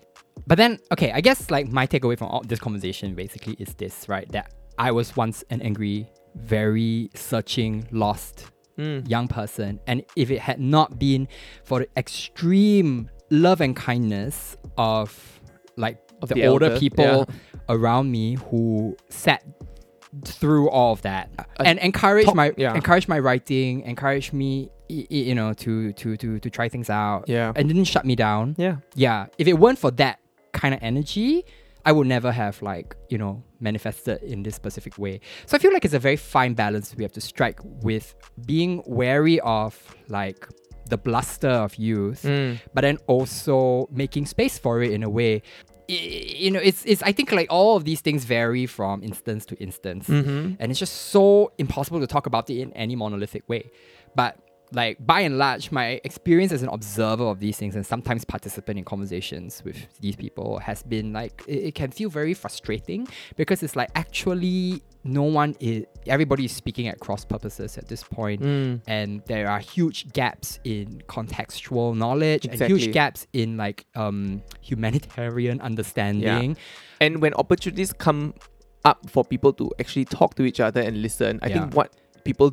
But 0.47 0.59
then, 0.59 0.79
okay, 0.93 1.13
I 1.13 1.21
guess 1.21 1.51
like 1.51 1.69
my 1.69 1.87
takeaway 1.87 2.19
from 2.19 2.29
all 2.29 2.43
this 2.43 2.59
conversation 2.59 3.15
basically 3.15 3.55
is 3.59 3.75
this, 3.75 4.09
right? 4.09 4.31
That 4.33 4.53
I 4.79 4.91
was 4.91 5.17
once 5.17 5.45
an 5.51 5.63
angry, 5.63 6.09
very 6.35 7.11
searching, 7.15 7.87
lost 7.91 8.47
Mm. 8.79 9.07
young 9.09 9.29
person. 9.29 9.79
And 9.87 10.03
if 10.17 10.31
it 10.31 10.39
had 10.41 10.59
not 10.59 10.99
been 10.99 11.29
for 11.63 11.81
the 11.81 11.89
extreme 11.97 13.11
love 13.29 13.61
and 13.61 13.77
kindness 13.77 14.57
of 14.79 15.41
like 15.77 15.99
Of 16.23 16.31
the, 16.31 16.37
the 16.37 16.47
older 16.47 16.67
elder, 16.67 16.79
people 16.81 17.29
around 17.69 18.11
me 18.11 18.37
who 18.37 18.97
sat 19.11 19.45
through 20.25 20.71
all 20.71 20.93
of 20.95 21.03
that 21.03 21.31
and 21.59 21.79
encouraged 21.81 22.29
talk- 22.29 22.35
my 22.35 22.53
yeah. 22.57 22.75
encouraged 22.75 23.09
my 23.09 23.19
writing, 23.19 23.83
encouraged 23.83 24.33
me 24.33 24.71
you 24.89 25.35
know 25.35 25.53
to 25.55 25.93
to 25.93 26.17
to 26.17 26.39
to 26.39 26.49
try 26.51 26.69
things 26.71 26.89
out 26.89 27.25
Yeah. 27.29 27.53
and 27.55 27.69
didn't 27.69 27.85
shut 27.85 28.05
me 28.07 28.17
down. 28.17 28.55
Yeah. 28.57 28.77
Yeah, 28.95 29.27
if 29.37 29.47
it 29.47 29.59
weren't 29.59 29.79
for 29.79 29.91
that 29.93 30.19
kind 30.53 30.75
of 30.75 30.81
energy, 30.83 31.45
I 31.85 31.93
would 31.93 32.07
never 32.07 32.31
have 32.31 32.63
like, 32.63 32.95
you 33.09 33.19
know, 33.19 33.43
manifested 33.61 34.23
in 34.23 34.43
this 34.43 34.55
specific 34.55 34.99
way. 34.99 35.21
So 35.47 35.57
I 35.57 35.59
feel 35.59 35.73
like 35.73 35.85
it's 35.85 35.95
a 35.95 35.99
very 35.99 36.17
fine 36.17 36.55
balance 36.55 36.95
we 36.97 37.03
have 37.05 37.13
to 37.13 37.21
strike 37.21 37.59
with 37.83 38.15
being 38.47 38.83
wary 38.87 39.41
of 39.41 39.77
like 40.09 40.47
the 40.89 40.97
bluster 40.99 41.49
of 41.49 41.75
youth, 41.77 42.23
Mm. 42.23 42.61
but 42.75 42.83
then 42.83 42.99
also 43.07 43.89
making 43.91 44.27
space 44.27 44.59
for 44.59 44.83
it 44.83 44.93
in 44.93 45.03
a 45.03 45.09
way. 45.11 45.43
I- 45.91 45.93
You 46.45 46.51
know, 46.53 46.61
it's 46.63 46.85
it's 46.87 47.03
I 47.03 47.13
think 47.13 47.33
like 47.33 47.49
all 47.51 47.77
of 47.77 47.85
these 47.85 48.01
things 48.01 48.25
vary 48.25 48.67
from 48.67 49.03
instance 49.03 49.45
to 49.47 49.55
instance. 49.57 50.09
Mm-hmm. 50.09 50.55
And 50.61 50.71
it's 50.71 50.79
just 50.79 50.95
so 51.11 51.53
impossible 51.59 52.01
to 52.01 52.07
talk 52.07 52.27
about 52.27 52.49
it 52.51 52.59
in 52.61 52.73
any 52.75 52.95
monolithic 52.97 53.49
way. 53.49 53.71
But 54.15 54.37
like 54.75 55.05
by 55.07 55.21
and 55.21 55.39
large, 55.39 55.71
my 55.71 56.01
experience 56.05 56.53
as 56.53 56.63
an 56.63 56.69
observer 56.69 57.25
of 57.25 57.41
these 57.41 57.57
things 57.59 57.77
and 57.77 57.85
sometimes 57.85 58.25
participant 58.25 58.79
in 58.79 58.85
conversations 58.85 59.63
with 59.65 59.77
these 60.01 60.17
people 60.17 60.59
has 60.61 60.83
been 60.83 61.13
like 61.13 61.43
it, 61.47 61.65
it 61.69 61.75
can 61.75 61.91
feel 61.91 62.09
very 62.11 62.35
frustrating 62.35 63.07
because 63.37 63.63
it's 63.63 63.77
like 63.77 63.91
actually 63.95 64.83
no 65.05 65.25
one 65.25 65.57
is 65.61 65.85
everybody 66.07 66.45
is 66.45 66.53
speaking 66.53 66.87
at 66.89 67.01
cross 67.01 67.25
purposes 67.25 67.77
at 67.77 67.89
this 67.89 68.03
point. 68.03 68.41
Mm. 68.41 68.81
And 68.87 69.23
there 69.27 69.49
are 69.49 69.59
huge 69.59 70.13
gaps 70.13 70.59
in 70.65 71.03
contextual 71.09 71.97
knowledge 71.97 72.47
and 72.47 72.61
huge 72.61 72.93
gaps 72.93 73.27
in 73.33 73.57
like 73.57 73.85
um 73.95 74.43
humanitarian 74.61 75.61
understanding. 75.61 76.51
Yeah. 76.51 76.57
And 77.01 77.21
when 77.21 77.35
opportunities 77.35 77.93
come 77.93 78.35
up 78.85 79.09
for 79.11 79.25
people 79.25 79.53
to 79.55 79.71
actually 79.79 80.05
talk 80.05 80.35
to 80.37 80.45
each 80.45 80.61
other 80.61 80.81
and 80.81 81.03
listen, 81.03 81.39
I 81.43 81.49
Yeah. 81.49 81.61
think 81.61 81.75
what 81.75 81.93
people 82.25 82.53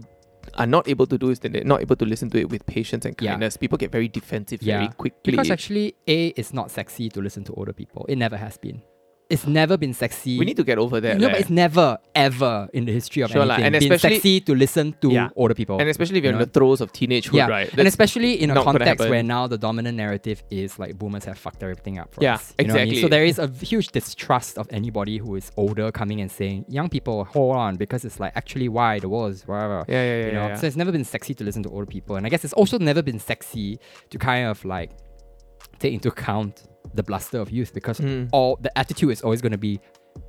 are 0.55 0.65
not 0.67 0.87
able 0.87 1.05
to 1.07 1.17
do 1.17 1.29
is 1.29 1.39
that 1.39 1.53
they're 1.53 1.63
not 1.63 1.81
able 1.81 1.95
to 1.95 2.05
listen 2.05 2.29
to 2.31 2.39
it 2.39 2.49
with 2.49 2.65
patience 2.65 3.05
and 3.05 3.15
Yeah. 3.21 3.31
kindness. 3.31 3.57
People 3.57 3.77
get 3.77 3.91
very 3.91 4.07
defensive 4.07 4.61
Yeah. 4.61 4.79
very 4.79 4.93
quickly. 4.93 5.31
Because 5.31 5.51
actually, 5.51 5.95
A, 6.07 6.27
it's 6.29 6.53
not 6.53 6.71
sexy 6.71 7.09
to 7.09 7.21
listen 7.21 7.43
to 7.45 7.53
older 7.53 7.73
people. 7.73 8.05
It 8.09 8.17
never 8.17 8.37
has 8.37 8.57
been. 8.57 8.81
It's 9.29 9.45
never 9.45 9.77
been 9.77 9.93
sexy. 9.93 10.39
we 10.39 10.45
need 10.45 10.57
to 10.57 10.63
get 10.63 10.79
over 10.79 10.99
that. 10.99 11.17
no, 11.19 11.27
leh. 11.27 11.33
but 11.33 11.41
it's 11.41 11.51
never, 11.51 11.99
ever 12.15 12.67
in 12.73 12.85
the 12.85 12.91
history 12.91 13.21
of 13.21 13.29
Sure 13.29 13.43
anything 13.43 13.63
and 13.65 13.73
been 13.73 13.83
especially- 13.93 14.15
sexy 14.15 14.41
to 14.41 14.55
listen 14.55 14.95
to 15.01 15.11
Yeah. 15.11 15.29
older 15.35 15.53
people. 15.53 15.77
and 15.79 15.87
especially 15.87 16.17
if 16.17 16.23
you're 16.23 16.33
you 16.33 16.39
in 16.39 16.45
the 16.47 16.51
throes 16.51 16.81
of 16.81 16.91
teenagehood, 16.91 17.33
yeah, 17.33 17.47
right? 17.47 17.69
and 17.77 17.87
especially 17.87 18.41
in 18.41 18.49
a 18.49 18.63
context 18.63 19.07
where 19.07 19.21
now 19.21 19.45
the 19.45 19.57
dominant 19.57 19.95
narrative 19.97 20.41
is 20.49 20.79
like 20.79 20.97
boomers 20.97 21.25
have 21.25 21.37
fucked 21.37 21.61
everything 21.61 21.99
up 21.99 22.11
for 22.13 22.23
Yeah, 22.23 22.35
us. 22.35 22.55
You 22.57 22.65
know 22.67 22.73
what 22.73 22.81
I 22.81 22.85
mean? 22.85 22.93
exactly. 22.93 23.01
So 23.03 23.07
there 23.07 23.25
is 23.25 23.37
a 23.37 23.47
huge 23.71 23.89
distrust 23.89 24.57
of 24.57 24.67
anybody 24.71 25.17
who 25.19 25.35
is 25.35 25.51
older 25.57 25.91
coming 25.91 26.21
and 26.21 26.31
saying, 26.31 26.65
"Young 26.67 26.89
people, 26.89 27.23
hold 27.25 27.55
on," 27.55 27.75
because 27.75 28.03
it's 28.05 28.19
like 28.19 28.33
actually 28.35 28.67
why 28.67 28.97
the 28.97 29.09
world 29.09 29.31
is 29.33 29.43
whatever. 29.47 29.85
yeah, 29.87 29.93
yeah, 29.95 30.19
yeah, 30.21 30.25
you 30.25 30.31
know, 30.33 30.47
yeah. 30.47 30.55
so 30.55 30.65
it's 30.65 30.75
never 30.75 30.91
been 30.91 31.03
sexy 31.05 31.35
to 31.35 31.43
listen 31.43 31.61
to 31.63 31.69
older 31.69 31.85
people, 31.85 32.15
and 32.15 32.25
I 32.25 32.29
guess 32.29 32.43
it's 32.43 32.53
also 32.53 32.79
never 32.79 33.03
been 33.03 33.19
sexy 33.19 33.79
to 34.09 34.17
kind 34.17 34.47
of 34.47 34.65
like 34.65 34.89
take 35.77 35.93
into 35.93 36.09
account 36.09 36.63
the 36.93 37.03
bluster 37.03 37.39
of 37.39 37.49
youth 37.51 37.73
because 37.73 37.99
Mm. 37.99 38.29
all 38.31 38.57
the 38.61 38.71
attitude 38.77 39.11
is 39.11 39.21
always 39.21 39.41
going 39.41 39.51
to 39.51 39.57
be 39.57 39.79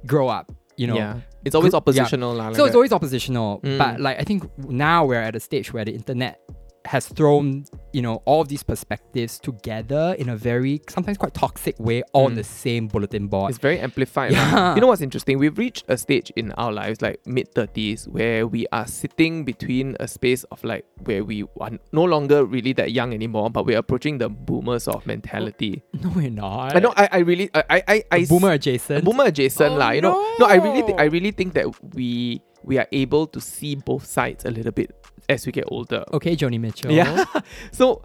grow 0.06 0.28
up. 0.28 0.52
You 0.76 0.86
know, 0.86 0.96
yeah, 0.96 1.20
it's 1.44 1.54
always 1.54 1.72
yeah. 1.72 1.78
oppositional, 1.78 2.32
lah. 2.34 2.46
like 2.48 2.56
so 2.56 2.64
it's 2.64 2.72
that. 2.72 2.78
always 2.78 2.92
oppositional. 2.92 3.60
Mm. 3.60 3.78
But 3.78 4.00
like 4.00 4.18
I 4.18 4.24
think 4.24 4.44
now 4.68 5.04
we're 5.04 5.20
at 5.20 5.36
a 5.36 5.40
stage 5.40 5.72
where 5.74 5.84
the 5.84 5.92
internet 5.92 6.40
has 6.86 7.06
thrown 7.06 7.64
you 7.92 8.02
know 8.02 8.22
all 8.24 8.40
of 8.42 8.48
these 8.48 8.62
perspectives 8.62 9.38
together 9.38 10.14
in 10.18 10.28
a 10.28 10.36
very 10.36 10.80
sometimes 10.88 11.18
quite 11.18 11.34
toxic 11.34 11.78
way 11.78 12.02
on 12.12 12.32
Mm. 12.32 12.34
the 12.36 12.44
same 12.44 12.86
bulletin 12.88 13.26
board. 13.28 13.50
It's 13.50 13.58
very 13.58 13.78
amplified. 13.80 14.32
Yeah. 14.32 14.74
You 14.74 14.80
know 14.80 14.86
what's 14.86 15.00
interesting? 15.02 15.38
We've 15.38 15.56
reached 15.58 15.84
a 15.88 15.96
stage 15.98 16.30
in 16.36 16.52
our 16.52 16.70
lives, 16.72 17.02
like 17.02 17.20
mid 17.26 17.52
30s, 17.54 18.06
where 18.08 18.46
we 18.46 18.66
are 18.72 18.86
sitting 18.86 19.44
between 19.44 19.96
a 20.00 20.06
space 20.06 20.44
of 20.52 20.62
like 20.64 20.84
where 21.04 21.24
we 21.24 21.44
are 21.60 21.70
no 21.92 22.04
longer 22.04 22.44
really 22.44 22.72
that 22.74 22.92
young 22.92 23.12
anymore, 23.12 23.50
but 23.50 23.66
we're 23.66 23.78
approaching 23.78 24.18
the 24.18 24.28
boomer 24.28 24.78
sort 24.78 24.96
of 24.96 25.06
mentality. 25.06 25.82
no, 26.02 26.10
we're 26.14 26.30
not. 26.30 26.76
I 26.76 26.78
know. 26.80 26.92
I, 26.96 27.08
I 27.12 27.18
really. 27.18 27.50
I. 27.54 27.64
I. 27.70 27.82
I, 27.88 28.04
I 28.12 28.24
boomer 28.26 28.52
adjacent. 28.52 29.04
boomer 29.04 29.24
adjacent 29.24 29.72
Oh, 29.72 29.76
lah. 29.76 29.90
You 29.90 30.02
know. 30.02 30.14
No, 30.38 30.46
I 30.46 30.56
really. 30.56 30.82
Think, 30.82 31.00
I 31.00 31.04
really 31.04 31.30
think 31.32 31.54
that 31.54 31.66
we 31.94 32.40
we 32.64 32.78
are 32.78 32.86
able 32.92 33.26
to 33.28 33.40
see 33.40 33.74
both 33.74 34.04
sides 34.06 34.44
a 34.44 34.50
little 34.50 34.72
bit 34.72 34.94
as 35.28 35.46
we 35.46 35.52
get 35.52 35.64
older. 35.68 36.04
okay, 36.12 36.36
Joni 36.36 36.60
Mitchell. 36.60 36.90
Yeah. 36.90 37.24
so 37.72 38.02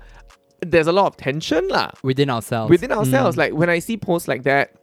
there's 0.62 0.88
a 0.88 0.92
lot 0.92 1.08
of 1.08 1.18
tension 1.18 1.68
lah 1.68 1.92
Within 2.04 2.30
ourselves. 2.30 2.70
within 2.70 2.92
ourselves. 2.92 3.36
Mm. 3.36 3.40
Like 3.40 3.54
when 3.54 3.70
I 3.70 3.80
see 3.80 3.98
posts 3.98 4.28
like 4.28 4.44
that, 4.44 4.76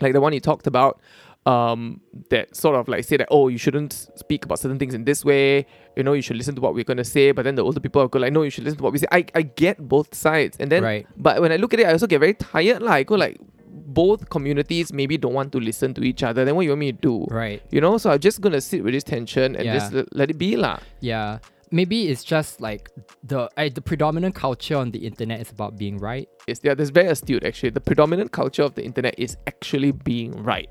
like 0.00 0.12
the 0.12 0.20
one 0.20 0.32
you 0.32 0.40
talked 0.40 0.66
about, 0.66 1.00
um, 1.46 2.00
that 2.28 2.54
sort 2.54 2.76
of 2.76 2.86
like 2.86 3.04
say 3.04 3.16
that 3.16 3.28
oh 3.30 3.48
you 3.48 3.56
shouldn't 3.58 4.08
speak 4.14 4.44
about 4.44 4.58
certain 4.58 4.78
things 4.78 4.94
in 4.94 5.04
this 5.04 5.24
way. 5.24 5.66
You 5.96 6.02
know 6.02 6.12
you 6.12 6.22
should 6.22 6.36
listen 6.36 6.54
to 6.54 6.60
what 6.60 6.74
we're 6.74 6.84
gonna 6.84 7.04
say. 7.04 7.32
But 7.32 7.44
then 7.44 7.54
the 7.54 7.64
older 7.64 7.80
people 7.80 8.02
are 8.02 8.08
go 8.08 8.18
like 8.18 8.32
no 8.32 8.42
you 8.42 8.50
should 8.50 8.64
listen 8.64 8.78
to 8.78 8.84
what 8.84 8.92
we 8.92 8.98
say. 8.98 9.06
I 9.10 9.24
I 9.34 9.42
get 9.42 9.78
both 9.88 10.14
sides, 10.14 10.56
and 10.60 10.70
then 10.70 10.82
right. 10.82 11.06
but 11.16 11.40
when 11.40 11.52
I 11.52 11.56
look 11.56 11.74
at 11.74 11.80
it, 11.80 11.86
I 11.86 11.92
also 11.92 12.06
get 12.06 12.20
very 12.20 12.34
tired. 12.34 12.82
Like 12.82 12.92
I 12.92 13.02
go 13.04 13.14
like 13.14 13.40
both 13.72 14.28
communities 14.30 14.92
maybe 14.92 15.16
don't 15.18 15.34
want 15.34 15.52
to 15.52 15.58
listen 15.60 15.94
to 15.94 16.02
each 16.02 16.22
other. 16.22 16.44
Then 16.44 16.54
what 16.56 16.62
you 16.62 16.70
want 16.70 16.80
me 16.80 16.92
to 16.92 16.98
do? 16.98 17.24
Right. 17.30 17.62
You 17.70 17.80
know, 17.80 17.98
so 17.98 18.10
I'm 18.10 18.18
just 18.20 18.40
gonna 18.40 18.60
sit 18.60 18.82
with 18.84 18.94
this 18.94 19.04
tension 19.04 19.56
and 19.56 19.64
Yeah. 19.64 19.74
just 19.74 19.92
let, 19.92 20.16
let 20.16 20.30
it 20.30 20.38
be 20.38 20.56
lah. 20.56 20.78
Yeah. 21.00 21.38
Maybe 21.72 22.08
it's 22.08 22.24
just 22.24 22.60
like 22.60 22.90
the 23.22 23.48
uh, 23.56 23.68
the 23.72 23.80
predominant 23.80 24.34
culture 24.34 24.76
on 24.76 24.90
the 24.90 24.98
internet 25.06 25.40
is 25.40 25.50
about 25.52 25.78
being 25.78 25.98
right. 25.98 26.28
It's 26.48 26.60
yeah, 26.64 26.74
that's 26.74 26.90
very 26.90 27.06
astute 27.08 27.44
actually. 27.44 27.70
The 27.70 27.80
predominant 27.80 28.32
culture 28.32 28.62
of 28.64 28.74
the 28.74 28.84
internet 28.84 29.14
is 29.18 29.36
actually 29.46 29.92
being 29.92 30.32
right. 30.42 30.68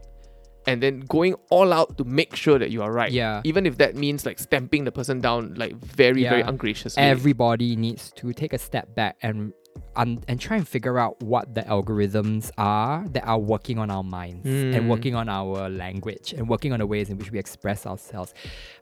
And 0.68 0.84
then 0.84 1.00
going 1.08 1.36
all 1.50 1.72
out 1.72 1.98
to 1.98 2.04
make 2.04 2.36
sure 2.36 2.60
that 2.60 2.70
you 2.70 2.84
are 2.84 2.92
right. 2.92 3.12
Yeah. 3.12 3.42
Even 3.46 3.66
if 3.66 3.78
that 3.78 3.96
means 3.96 4.26
like 4.26 4.38
stamping 4.40 4.84
the 4.84 4.92
person 4.92 5.22
down 5.22 5.54
like 5.56 5.74
very, 5.78 6.24
very 6.24 6.42
Yeah. 6.42 6.50
ungraciously. 6.50 7.02
Everybody 7.02 7.76
needs 7.78 8.12
to 8.18 8.34
take 8.34 8.52
a 8.54 8.58
step 8.60 8.94
back 8.94 9.16
and 9.24 9.54
un- 9.96 10.24
and 10.28 10.40
try 10.40 10.58
and 10.58 10.68
figure 10.68 10.98
out 11.00 11.22
what 11.24 11.54
the 11.54 11.62
algorithms 11.62 12.52
are 12.58 13.06
that 13.10 13.26
are 13.26 13.40
working 13.40 13.78
on 13.80 13.90
our 13.92 14.04
minds 14.04 14.46
Mm. 14.46 14.76
and 14.76 14.90
working 14.90 15.16
on 15.16 15.28
our 15.30 15.70
language 15.70 16.34
and 16.34 16.48
working 16.50 16.72
on 16.74 16.80
the 16.80 16.88
ways 16.88 17.10
in 17.10 17.18
which 17.18 17.32
we 17.32 17.40
express 17.40 17.86
ourselves. 17.86 18.34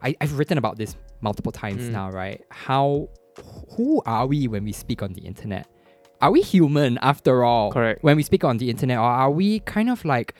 I, 0.02 0.14
I've 0.20 0.38
written 0.38 0.58
about 0.58 0.76
this 0.78 0.96
multiple 1.20 1.52
times 1.52 1.82
Mm. 1.84 1.92
now, 1.92 2.10
right? 2.10 2.42
How 2.50 3.08
who 3.76 4.02
are 4.04 4.26
we 4.26 4.48
when 4.48 4.64
we 4.64 4.72
speak 4.72 5.02
on 5.02 5.12
the 5.12 5.22
internet? 5.22 5.66
Are 6.20 6.32
we 6.32 6.40
human 6.42 6.98
after 7.02 7.44
all? 7.44 7.70
Correct. 7.70 8.02
When 8.02 8.16
we 8.16 8.22
speak 8.24 8.42
on 8.42 8.58
the 8.58 8.68
internet, 8.70 8.98
or 8.98 9.02
are 9.04 9.30
we 9.30 9.60
kind 9.60 9.88
of 9.88 10.04
like 10.04 10.34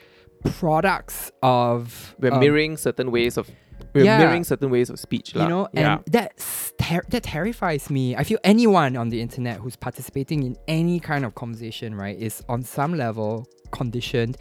products 0.44 1.30
of 1.42 2.14
we're 2.18 2.32
um, 2.32 2.40
mirroring 2.40 2.76
certain 2.76 3.10
ways 3.10 3.36
of 3.36 3.50
we're 3.94 4.04
yeah. 4.04 4.18
mirroring 4.18 4.44
certain 4.44 4.70
ways 4.70 4.90
of 4.90 4.98
speech. 4.98 5.34
you 5.34 5.40
lah. 5.40 5.48
know 5.48 5.68
yeah. 5.72 5.94
and 5.94 6.04
that's 6.06 6.72
ter- 6.78 7.04
that 7.08 7.22
terrifies 7.22 7.88
me 7.90 8.14
i 8.16 8.22
feel 8.24 8.38
anyone 8.44 8.96
on 8.96 9.08
the 9.08 9.20
internet 9.20 9.56
who's 9.58 9.76
participating 9.76 10.42
in 10.42 10.56
any 10.68 11.00
kind 11.00 11.24
of 11.24 11.34
conversation 11.34 11.94
right 11.94 12.18
is 12.18 12.42
on 12.48 12.62
some 12.62 12.94
level 12.96 13.46
conditioned 13.70 14.36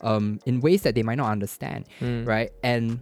um, 0.00 0.38
in 0.46 0.60
ways 0.60 0.82
that 0.82 0.94
they 0.94 1.02
might 1.02 1.18
not 1.18 1.30
understand 1.30 1.84
Mm. 2.00 2.26
right 2.26 2.50
and 2.62 3.00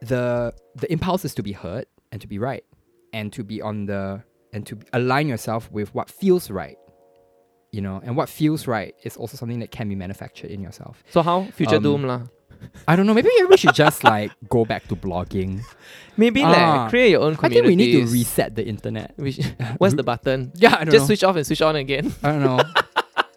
the 0.00 0.52
the 0.76 0.90
impulse 0.92 1.24
is 1.24 1.34
to 1.34 1.42
be 1.42 1.52
heard 1.52 1.86
and 2.10 2.20
to 2.20 2.26
be 2.28 2.38
right 2.38 2.64
and 3.12 3.32
to 3.32 3.42
be 3.44 3.60
on 3.62 3.86
the 3.86 4.22
and 4.52 4.66
to 4.66 4.78
align 4.92 5.28
yourself 5.28 5.70
with 5.72 5.94
what 5.94 6.10
feels 6.10 6.50
right 6.50 6.76
you 7.72 7.80
know 7.80 8.00
and 8.04 8.16
what 8.16 8.28
feels 8.28 8.66
right 8.66 8.94
is 9.04 9.16
also 9.16 9.36
something 9.36 9.60
that 9.60 9.70
can 9.70 9.88
be 9.88 9.94
manufactured 9.94 10.50
in 10.50 10.60
yourself 10.60 11.02
So 11.10 11.22
how? 11.22 11.44
Future 11.56 11.76
Um, 11.76 11.82
doom 11.82 12.02
lah. 12.04 12.22
I 12.88 12.96
don't 12.96 13.06
know 13.06 13.14
maybe 13.14 13.30
we 13.48 13.56
should 13.56 13.74
just 13.74 14.04
like 14.04 14.30
go 14.48 14.64
back 14.64 14.86
to 14.88 14.96
blogging 14.96 15.60
Maybe 16.16 16.42
ah. 16.42 16.50
like 16.50 16.90
create 16.90 17.10
your 17.10 17.22
own 17.22 17.36
i 17.40 17.48
think 17.48 17.64
we 17.66 17.74
need 17.76 17.92
to 17.92 18.12
reset 18.12 18.54
the 18.54 18.64
internet 18.66 19.14
We 19.16 19.32
What's 19.78 19.94
the 19.94 20.02
button? 20.02 20.52
yeah 20.56 20.74
i 20.78 20.84
don't 20.84 20.92
Just 20.92 21.04
know 21.04 21.06
switch 21.06 21.24
off 21.24 21.36
and 21.36 21.46
switch 21.46 21.62
on 21.62 21.74
again. 21.76 22.12
I 22.22 22.28
don't 22.32 22.42
know. 22.42 22.60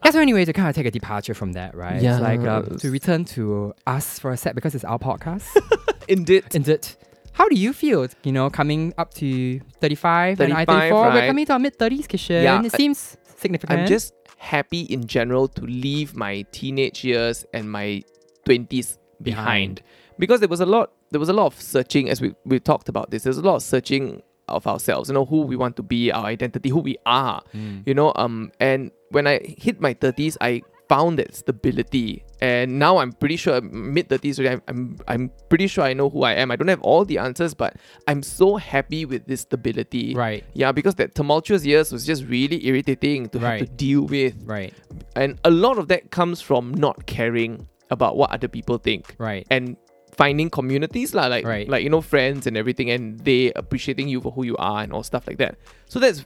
Yeah, 0.06 0.12
so 0.12 0.20
anyway, 0.20 0.46
to 0.46 0.54
kind 0.54 0.70
of 0.70 0.76
take 0.76 0.86
a 0.86 0.92
departure 0.92 1.34
from 1.34 1.54
that, 1.54 1.74
right? 1.74 1.96
It's 2.04 2.22
like 2.22 2.42
um, 2.42 2.68
Yes. 2.70 2.82
to 2.82 2.92
return 2.92 3.26
to 3.34 3.74
us 3.88 4.20
for 4.20 4.30
a 4.32 4.38
sec 4.38 4.54
because 4.54 4.76
it's 4.76 4.84
our 4.86 5.00
podcast. 5.00 5.48
Indeed. 6.08 6.44
Indeed. 6.54 6.88
How 7.34 7.50
do 7.50 7.56
you 7.56 7.74
feel, 7.74 8.06
you 8.24 8.32
know, 8.32 8.52
coming 8.52 8.94
up 9.00 9.16
to 9.16 9.60
35, 9.82 10.40
and 10.42 10.54
I 10.54 10.64
35, 10.64 10.68
34? 10.68 11.02
We're 11.02 11.10
right? 11.10 11.28
coming 11.28 11.46
to 11.48 11.54
our 11.54 11.60
mid 11.60 11.80
30s, 11.80 12.06
Kishan. 12.06 12.44
Yeah, 12.44 12.62
it 12.62 12.72
I- 12.72 12.78
seems 12.78 13.18
significant. 13.36 13.80
I'm 13.80 13.88
just 13.88 14.14
happy 14.38 14.82
in 14.82 15.08
general 15.08 15.48
to 15.48 15.62
leave 15.66 16.16
my 16.16 16.46
teenage 16.52 17.04
years 17.04 17.44
and 17.52 17.72
my 17.72 18.04
20s 18.46 19.00
behind. 19.26 19.82
because 20.18 20.40
there 20.40 20.50
was 20.56 20.62
a 20.62 20.66
lot 20.76 20.88
there 21.12 21.20
was 21.20 21.30
a 21.30 21.34
lot 21.42 21.48
of 21.52 21.56
searching 21.62 22.10
as 22.10 22.18
we, 22.22 22.30
we 22.46 22.60
talked 22.60 22.88
about 22.94 23.08
this. 23.12 23.24
There's 23.24 23.38
a 23.46 23.48
lot 23.52 23.56
of 23.58 23.64
searching 23.64 24.22
of 24.48 24.68
ourselves 24.68 25.10
you 25.10 25.16
know 25.18 25.26
who 25.26 25.42
we 25.42 25.56
want 25.64 25.76
to 25.76 25.82
be 25.96 26.12
our 26.12 26.26
identity 26.36 26.70
who 26.70 26.80
we 26.90 26.96
are 27.08 27.42
Mm. 27.54 27.82
you 27.88 27.96
know 28.00 28.10
um 28.24 28.52
and 28.60 28.92
when 29.16 29.26
i 29.32 29.36
hit 29.66 29.82
my 29.82 29.94
30s 29.96 30.38
i 30.40 30.62
found 30.88 31.18
that 31.18 31.34
stability. 31.36 32.24
And 32.42 32.78
now 32.78 32.98
i'm 33.02 33.12
pretty 33.22 33.38
sure 33.38 33.60
mid 33.96 34.08
30s 34.10 34.38
already, 34.40 34.54
I'm, 34.56 34.62
I'm 34.68 34.98
i'm 35.14 35.24
pretty 35.50 35.66
sure 35.66 35.84
i 35.84 35.94
know 35.94 36.10
who 36.12 36.22
i 36.22 36.34
am. 36.34 36.52
I 36.52 36.56
don't 36.58 36.68
have 36.76 36.84
all 36.84 37.04
the 37.06 37.18
answers 37.18 37.56
but 37.56 37.72
i'm 38.08 38.22
so 38.22 38.58
happy 38.58 39.04
with 39.12 39.26
this 39.26 39.42
stability. 39.42 40.14
Right, 40.14 40.44
yeah 40.54 40.72
because 40.72 40.94
that 41.02 41.16
tumultuous 41.16 41.66
years 41.66 41.92
was 41.92 42.06
just 42.06 42.22
really 42.26 42.60
irritating 42.68 43.30
to 43.30 43.40
have 43.40 43.60
to 43.62 43.66
deal 43.86 44.04
with. 44.16 44.36
Right, 44.46 44.74
and 45.16 45.40
a 45.44 45.50
lot 45.50 45.80
of 45.80 45.88
that 45.88 46.12
comes 46.12 46.40
from 46.40 46.72
not 46.76 47.08
caring 47.08 47.68
about 47.92 48.18
what 48.18 48.32
other 48.32 48.48
people 48.48 48.78
think 48.78 49.16
right. 49.18 49.46
and 49.52 49.78
finding 50.18 50.50
communities 50.50 51.14
lah, 51.14 51.28
like 51.28 51.46
Right. 51.46 51.68
like 51.68 51.84
you 51.84 51.90
know 51.90 52.02
friends 52.02 52.48
and 52.48 52.56
everything 52.58 52.90
and 52.90 53.20
they 53.22 53.52
appreciating 53.54 54.08
you 54.08 54.22
for 54.22 54.32
who 54.32 54.44
you 54.46 54.56
are 54.58 54.82
and 54.82 54.94
all 54.94 55.04
stuff 55.04 55.28
like 55.28 55.38
that 55.38 55.58
so 55.88 56.00
that's 56.00 56.24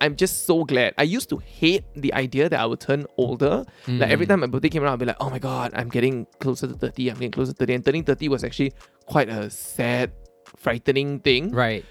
I'm 0.00 0.16
just 0.16 0.44
so 0.44 0.64
glad. 0.64 0.92
I 0.98 1.04
used 1.04 1.30
to 1.30 1.38
hate 1.38 1.84
the 1.94 2.12
idea 2.12 2.50
that 2.50 2.58
I 2.60 2.66
would 2.66 2.80
turn 2.80 3.06
older. 3.16 3.64
Like 3.88 4.10
every 4.10 4.26
Mm. 4.26 4.28
time 4.28 4.40
my 4.40 4.46
birthday 4.48 4.68
came 4.68 4.82
around, 4.82 4.94
I'd 4.94 4.98
be 4.98 5.06
like, 5.06 5.16
oh 5.22 5.30
my 5.30 5.38
god, 5.38 5.72
I'm 5.72 5.88
getting 5.88 6.26
closer 6.38 6.66
to 6.66 6.74
30, 6.74 7.08
I'm 7.08 7.16
getting 7.16 7.30
closer 7.30 7.52
to 7.52 7.56
30. 7.56 7.74
And 7.74 7.84
turning 7.86 8.04
30 8.04 8.28
was 8.28 8.44
actually 8.44 8.74
quite 9.06 9.30
a 9.30 9.48
sad, 9.48 10.12
frightening 10.58 11.20
thing. 11.20 11.48
Right. 11.52 11.82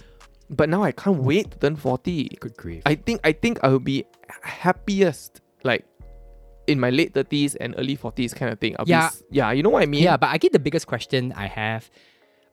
But 0.52 0.70
now 0.70 0.84
I 0.84 0.92
can't 0.92 1.24
wait 1.24 1.50
to 1.52 1.58
turn 1.58 1.78
40. 1.78 2.38
Good 2.40 2.54
grief. 2.58 2.84
I 2.86 2.94
think 2.94 3.22
I 3.24 3.32
think 3.32 3.58
I 3.64 3.70
will 3.70 3.80
be 3.82 4.06
happiest 4.44 5.42
like 5.64 5.86
in 6.68 6.80
my 6.80 6.90
late 6.90 7.14
30s 7.14 7.56
and 7.60 7.76
early 7.78 7.96
40s 7.98 8.36
kind 8.36 8.52
of 8.52 8.60
thing. 8.60 8.76
I'll 8.80 8.88
Yeah. 8.88 9.10
Be, 9.10 9.38
yeah, 9.38 9.52
you 9.52 9.64
know 9.64 9.70
what 9.70 9.84
I 9.84 9.86
mean? 9.86 10.04
yeah, 10.04 10.18
but 10.18 10.30
I 10.30 10.38
get 10.38 10.52
the 10.52 10.60
biggest 10.60 10.88
question 10.88 11.34
I 11.36 11.48
have 11.48 11.90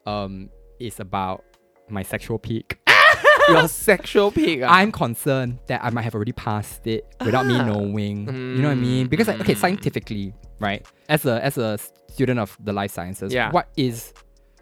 um, 0.07 0.51
is 0.81 1.01
about 1.01 1.45
my 1.89 2.03
sexual 2.03 2.39
peak. 2.39 2.79
Your 3.49 3.69
sexual 3.69 4.31
peak. 4.31 4.63
ah. 4.63 4.69
I'm 4.71 4.93
concerned 4.93 5.59
that 5.67 5.83
I 5.85 5.91
might 5.91 6.03
have 6.03 6.15
already 6.15 6.33
passed 6.33 6.87
it 6.87 7.05
without 7.25 7.47
me 7.47 7.57
Ah. 7.57 7.65
knowing. 7.67 8.27
You 8.29 8.63
know 8.63 8.69
what 8.69 8.73
I 8.73 8.81
mean? 8.81 9.09
Because 9.09 9.29
like, 9.29 9.41
okay, 9.41 9.55
Mm. 9.55 9.59
scientifically, 9.59 10.33
right? 10.61 10.87
As 11.09 11.27
a 11.27 11.43
as 11.45 11.59
a 11.59 11.79
student 12.09 12.39
of 12.39 12.57
the 12.63 12.73
life 12.73 12.93
sciences, 12.93 13.33
Yeah. 13.35 13.51
what 13.51 13.69
is 13.77 14.13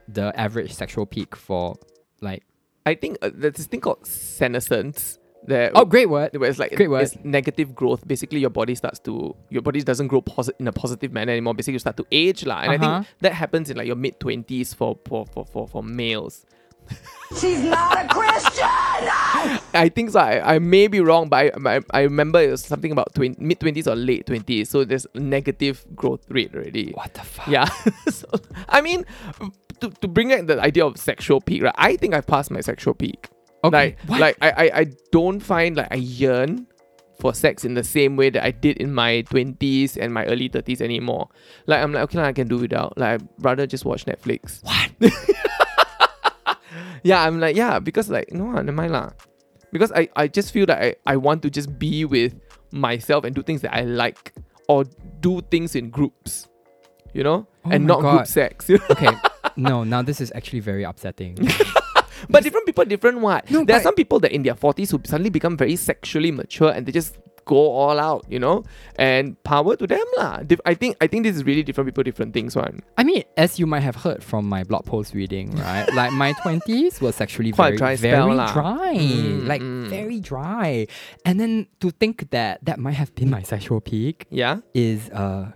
the 0.08 0.32
average 0.34 0.72
sexual 0.72 1.06
peak 1.06 1.36
for 1.36 1.76
like 2.20 2.42
I 2.86 2.94
think 2.94 3.18
uh, 3.22 3.30
there's 3.34 3.54
this 3.54 3.66
thing 3.66 3.80
called 3.80 4.06
senescence. 4.06 5.18
That 5.46 5.72
Oh 5.74 5.84
great 5.84 6.10
word. 6.10 6.36
where 6.36 6.50
it's 6.50 6.58
like 6.58 6.74
Great 6.76 6.90
word. 6.90 7.02
it's 7.02 7.16
negative 7.24 7.74
growth. 7.74 8.06
Basically, 8.06 8.40
your 8.40 8.50
body 8.50 8.74
starts 8.74 8.98
to 9.00 9.34
your 9.48 9.62
body 9.62 9.80
doesn't 9.82 10.08
grow 10.08 10.20
posi- 10.22 10.52
in 10.60 10.68
a 10.68 10.72
positive 10.72 11.12
manner 11.12 11.32
anymore. 11.32 11.54
Basically, 11.54 11.74
you 11.74 11.78
start 11.78 11.96
to 11.96 12.06
age, 12.12 12.44
lah. 12.44 12.60
And 12.60 12.70
I 12.72 12.74
Uh-huh. 12.76 12.96
think 13.02 13.06
that 13.20 13.32
happens 13.32 13.70
in 13.70 13.76
like 13.76 13.86
your 13.86 13.96
mid 13.96 14.20
twenties 14.20 14.74
for 14.74 14.98
for, 15.08 15.24
for 15.26 15.44
for 15.46 15.66
for 15.66 15.82
males. 15.82 16.44
She's 17.40 17.62
not 17.62 18.04
a 18.04 18.08
Christian! 18.08 18.66
I 19.72 19.88
think 19.94 20.10
so. 20.10 20.18
I, 20.18 20.56
I 20.56 20.58
may 20.58 20.88
be 20.88 20.98
wrong, 21.00 21.28
but 21.28 21.36
I, 21.54 21.76
I, 21.76 21.80
I 21.92 22.00
remember 22.02 22.40
it 22.40 22.50
was 22.50 22.62
something 22.64 22.90
about 22.90 23.14
twen- 23.14 23.36
mid 23.38 23.60
twenties 23.60 23.86
or 23.86 23.94
late 23.94 24.26
twenties. 24.26 24.68
So 24.68 24.84
there's 24.84 25.06
negative 25.14 25.86
growth 25.94 26.26
rate 26.28 26.52
already. 26.54 26.90
What 26.92 27.14
the 27.14 27.20
fuck? 27.22 27.46
Yeah. 27.46 27.64
so, 28.10 28.26
I 28.68 28.80
mean, 28.80 29.04
to, 29.80 29.88
to 29.90 30.08
bring 30.08 30.28
back 30.28 30.46
the 30.46 30.60
idea 30.60 30.84
of 30.84 30.96
sexual 30.98 31.40
peak, 31.40 31.62
right? 31.62 31.74
I 31.78 31.96
think 31.96 32.12
I've 32.14 32.26
passed 32.26 32.50
my 32.50 32.60
sexual 32.60 32.94
peak. 32.94 33.28
Okay. 33.64 33.76
Like, 33.76 33.98
what? 34.06 34.20
like 34.20 34.36
I, 34.40 34.50
I, 34.50 34.78
I 34.80 34.86
don't 35.12 35.40
find 35.40 35.76
like 35.76 35.88
I 35.90 35.96
yearn 35.96 36.66
for 37.20 37.34
sex 37.34 37.64
in 37.64 37.74
the 37.74 37.84
same 37.84 38.16
way 38.16 38.30
that 38.30 38.42
I 38.42 38.50
did 38.50 38.78
in 38.78 38.94
my 38.94 39.22
20s 39.28 39.98
and 40.00 40.14
my 40.14 40.24
early 40.24 40.48
30s 40.48 40.80
anymore. 40.80 41.28
Like, 41.66 41.82
I'm 41.82 41.92
like, 41.92 42.04
okay, 42.04 42.20
I 42.20 42.32
can 42.32 42.48
do 42.48 42.56
without. 42.56 42.96
Like, 42.96 43.20
I'd 43.20 43.28
rather 43.38 43.66
just 43.66 43.84
watch 43.84 44.06
Netflix. 44.06 44.62
what? 44.64 45.12
Yeah, 47.02 47.22
I'm 47.22 47.40
like, 47.40 47.56
yeah, 47.56 47.78
because 47.78 48.10
like, 48.10 48.32
no, 48.32 48.48
ah, 48.48 48.62
never 48.62 48.72
mind 48.72 48.92
lah. 48.92 49.10
Because 49.72 49.92
I, 49.92 50.08
I 50.16 50.28
just 50.28 50.52
feel 50.52 50.66
that 50.66 50.82
I, 50.82 50.94
I 51.06 51.16
want 51.16 51.42
to 51.42 51.50
just 51.50 51.78
be 51.78 52.04
with 52.04 52.34
myself 52.72 53.24
and 53.24 53.34
do 53.34 53.42
things 53.42 53.62
that 53.62 53.74
I 53.74 53.82
like 53.82 54.34
or 54.68 54.84
do 55.20 55.40
things 55.50 55.74
in 55.74 55.90
groups, 55.90 56.48
you 57.12 57.22
know? 57.22 57.46
Oh 57.64 57.70
and 57.70 57.86
not 57.86 58.00
group 58.00 58.26
sex. 58.26 58.68
okay. 58.90 59.10
No, 59.56 59.84
now 59.84 60.02
this 60.02 60.20
is 60.20 60.32
actually 60.34 60.60
very 60.60 60.84
upsetting. 60.84 61.36
But 62.28 62.42
different 62.44 62.66
people, 62.66 62.84
different 62.84 63.20
what? 63.20 63.50
No, 63.50 63.64
there 63.64 63.76
are 63.76 63.82
some 63.82 63.94
people 63.94 64.20
that 64.20 64.32
in 64.32 64.42
their 64.42 64.54
40s 64.54 64.90
who 64.90 65.00
suddenly 65.04 65.30
become 65.30 65.56
very 65.56 65.76
sexually 65.76 66.30
mature 66.30 66.70
and 66.70 66.86
they 66.86 66.92
just 66.92 67.16
go 67.46 67.56
all 67.56 67.98
out, 67.98 68.24
you 68.28 68.38
know? 68.38 68.62
And 68.96 69.40
power 69.42 69.74
to 69.74 69.86
them 69.86 70.04
lah. 70.16 70.40
I 70.64 70.74
think 70.74 70.96
I 71.00 71.06
think 71.06 71.24
this 71.24 71.34
is 71.34 71.42
really 71.44 71.62
different 71.62 71.88
people, 71.88 72.04
different 72.04 72.32
things 72.34 72.54
one. 72.54 72.80
I 72.96 73.02
mean, 73.02 73.24
as 73.36 73.58
you 73.58 73.66
might 73.66 73.80
have 73.80 73.96
heard 73.96 74.22
from 74.22 74.48
my 74.48 74.62
blog 74.62 74.84
post 74.84 75.14
reading, 75.14 75.50
right? 75.56 75.88
like 75.94 76.12
my 76.12 76.32
twenties 76.42 77.00
was 77.00 77.20
actually 77.20 77.52
Quite 77.52 77.70
very, 77.70 77.76
dry 77.78 77.96
very 77.96 78.36
dry, 78.52 78.94
Mm, 78.94 79.46
like 79.46 79.62
mm. 79.62 79.88
very 79.88 80.20
dry. 80.20 80.86
And 81.24 81.40
then 81.40 81.66
to 81.80 81.90
think 81.90 82.30
that 82.30 82.64
that 82.64 82.78
might 82.78 82.94
have 82.94 83.14
been 83.14 83.30
my 83.30 83.42
sexual 83.42 83.80
peak 83.80 84.26
Yeah? 84.30 84.58
is 84.74 85.08
uh 85.10 85.50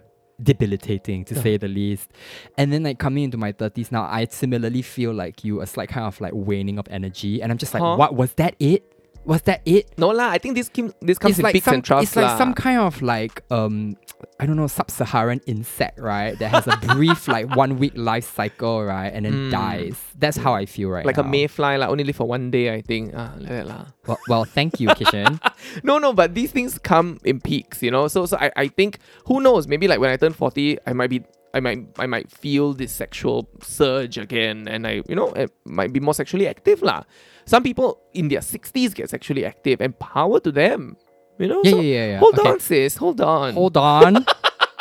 debilitating 0.44 1.24
to 1.26 1.34
say 1.34 1.56
the 1.56 1.68
least. 1.68 2.10
And 2.56 2.72
then 2.72 2.82
like 2.84 2.98
coming 2.98 3.24
into 3.24 3.36
my 3.36 3.52
thirties 3.52 3.90
now, 3.90 4.04
I 4.04 4.26
similarly 4.26 4.82
feel 4.82 5.12
like 5.12 5.44
you 5.44 5.60
a 5.60 5.66
slight 5.66 5.88
kind 5.88 6.06
of 6.06 6.20
like 6.20 6.32
waning 6.34 6.78
of 6.78 6.86
energy, 6.90 7.42
and 7.42 7.50
I'm 7.50 7.58
just 7.58 7.74
like, 7.74 7.82
Huh? 7.82 7.96
what 7.96 8.14
was 8.14 8.34
that? 8.34 8.54
It 8.58 8.93
was 9.26 9.42
that 9.42 9.62
it? 9.64 9.96
No 9.98 10.08
lah, 10.08 10.28
I 10.30 10.38
think 10.38 10.54
this 10.54 10.68
kim- 10.68 10.92
this 11.00 11.18
comes 11.18 11.32
it's 11.32 11.38
in 11.40 11.44
like 11.44 11.52
peaks 11.54 11.64
some, 11.66 11.74
and 11.74 11.84
troughs 11.84 12.02
it's 12.04 12.16
like 12.16 12.26
lah. 12.26 12.38
some 12.38 12.54
kind 12.54 12.78
of 12.80 13.00
like 13.02 13.42
um 13.50 13.96
I 14.40 14.46
don't 14.46 14.56
know 14.56 14.66
sub-Saharan 14.66 15.40
insect, 15.46 15.98
right? 16.00 16.38
That 16.38 16.48
has 16.50 16.66
a 16.66 16.76
brief 16.94 17.28
like 17.36 17.54
one 17.54 17.78
week 17.78 17.92
life 17.94 18.24
cycle, 18.34 18.82
right, 18.84 19.12
and 19.12 19.24
then 19.26 19.32
Mm. 19.34 19.50
dies. 19.50 19.96
That's 20.18 20.36
how 20.36 20.54
I 20.54 20.64
feel 20.66 20.88
right 20.90 21.04
like 21.04 21.16
now. 21.16 21.24
a 21.24 21.28
mayfly, 21.28 21.76
like 21.76 21.88
only 21.90 22.04
live 22.04 22.16
for 22.16 22.26
one 22.26 22.50
day, 22.50 22.72
I 22.72 22.80
think. 22.80 23.12
Ah, 23.16 23.32
like 23.38 23.48
that 23.50 23.66
lah. 23.66 23.84
Well, 24.06 24.18
well, 24.28 24.44
thank 24.44 24.80
you, 24.80 24.88
Kishan. 24.88 25.40
No, 25.82 25.98
no, 25.98 26.12
but 26.12 26.34
these 26.34 26.52
things 26.52 26.78
come 26.78 27.18
in 27.24 27.40
peaks, 27.40 27.82
you 27.82 27.90
know. 27.90 28.08
So, 28.08 28.26
so 28.26 28.36
I, 28.40 28.52
I 28.56 28.68
think 28.68 28.98
who 29.26 29.40
knows? 29.40 29.66
Maybe 29.68 29.88
like 29.88 30.00
when 30.00 30.10
I 30.10 30.16
turn 30.16 30.32
forty, 30.32 30.76
I 30.86 30.92
might 30.92 31.08
be, 31.08 31.24
I 31.54 31.60
might, 31.60 31.86
I 31.98 32.06
might 32.06 32.30
feel 32.30 32.72
this 32.74 32.92
sexual 32.92 33.48
surge 33.62 34.18
again, 34.18 34.68
and 34.68 34.86
I, 34.86 35.02
you 35.08 35.14
know, 35.16 35.32
I 35.36 35.48
might 35.64 35.92
be 35.92 36.00
more 36.00 36.12
sexually 36.14 36.48
active, 36.48 36.82
lah. 36.82 37.04
Some 37.46 37.62
people 37.62 37.98
in 38.12 38.28
their 38.28 38.42
sixties 38.42 38.94
get 38.94 39.10
sexually 39.10 39.44
active, 39.44 39.80
and 39.80 39.98
power 39.98 40.40
to 40.40 40.52
them, 40.52 40.96
you 41.38 41.48
know. 41.48 41.60
Yeah, 41.64 41.70
So, 41.70 41.80
yeah, 41.80 41.82
yeah, 41.82 42.06
yeah. 42.12 42.18
Hold 42.18 42.38
Okay. 42.38 42.48
on, 42.50 42.60
sis. 42.60 42.96
Hold 42.96 43.20
on. 43.20 43.54
Hold 43.54 43.76
on. 43.76 44.24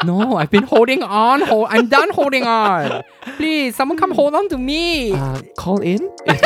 No, 0.06 0.36
I've 0.36 0.50
been 0.52 0.64
holding 0.64 1.02
on. 1.02 1.40
Hold, 1.40 1.68
I'm 1.70 1.88
done 1.88 2.10
holding 2.12 2.44
on. 2.44 3.04
Please, 3.38 3.74
someone 3.74 3.98
come 3.98 4.12
hold 4.12 4.36
on 4.36 4.50
to 4.50 4.58
me. 4.58 5.14
Uh, 5.14 5.42
call 5.58 5.80
in. 5.80 6.12
if 6.26 6.42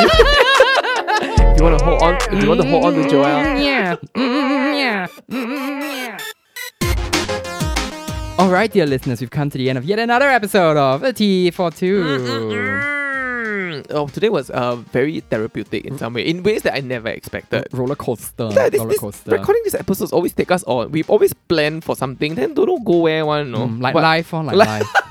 you, 1.58 1.64
want 1.64 1.80
to 1.80 1.84
hold 1.84 2.04
on, 2.04 2.18
if 2.32 2.44
you 2.44 2.50
want 2.50 2.62
to 2.62 2.68
hold 2.70 2.86
on 2.86 2.94
to 2.94 3.10
Joel. 3.10 3.26
Mm, 3.26 3.64
yeah. 3.66 3.96
Mm, 4.14 4.78
yeah. 4.78 5.08
Mm, 5.32 5.82
yeah. 5.82 6.18
All 8.38 8.50
right, 8.52 8.72
dear 8.72 8.86
listeners, 8.86 9.22
we've 9.22 9.32
come 9.32 9.50
to 9.50 9.58
the 9.58 9.72
end 9.72 9.80
of 9.80 9.86
yet 9.86 9.98
another 9.98 10.30
episode 10.30 10.78
of 10.78 11.02
The 11.02 11.08
a 11.08 11.14
T 11.14 11.50
for 11.50 11.72
Two. 11.72 12.04
Oh, 13.90 14.08
today 14.08 14.30
was 14.30 14.50
uh, 14.50 14.76
very 14.76 15.20
therapeutic 15.22 15.86
in 15.86 15.98
some 15.98 16.14
way, 16.14 16.24
in 16.28 16.44
ways 16.44 16.64
that 16.64 16.76
I 16.76 16.80
never 16.82 17.10
expected. 17.10 17.68
Roller 17.72 17.96
coaster. 17.96 18.50
Yeah, 18.52 18.70
this, 18.70 18.80
roller 18.80 18.92
this 19.12 19.28
recording 19.28 19.62
these 19.64 19.76
episodes 19.76 20.12
always 20.12 20.34
take 20.34 20.52
us 20.52 20.64
on. 20.66 20.92
We've 20.92 21.10
always 21.10 21.34
planned 21.34 21.84
for 21.84 21.96
something, 21.96 22.36
then 22.36 22.54
don't 22.54 22.68
know 22.68 22.80
go 22.80 23.00
where 23.00 23.26
one, 23.26 23.52
no. 23.52 23.68
Mm, 23.68 23.82
like 23.82 23.94
But- 23.94 24.04
life 24.04 24.34
or 24.34 24.44
like 24.44 24.56
Like- 24.56 24.68
life. 24.82 24.94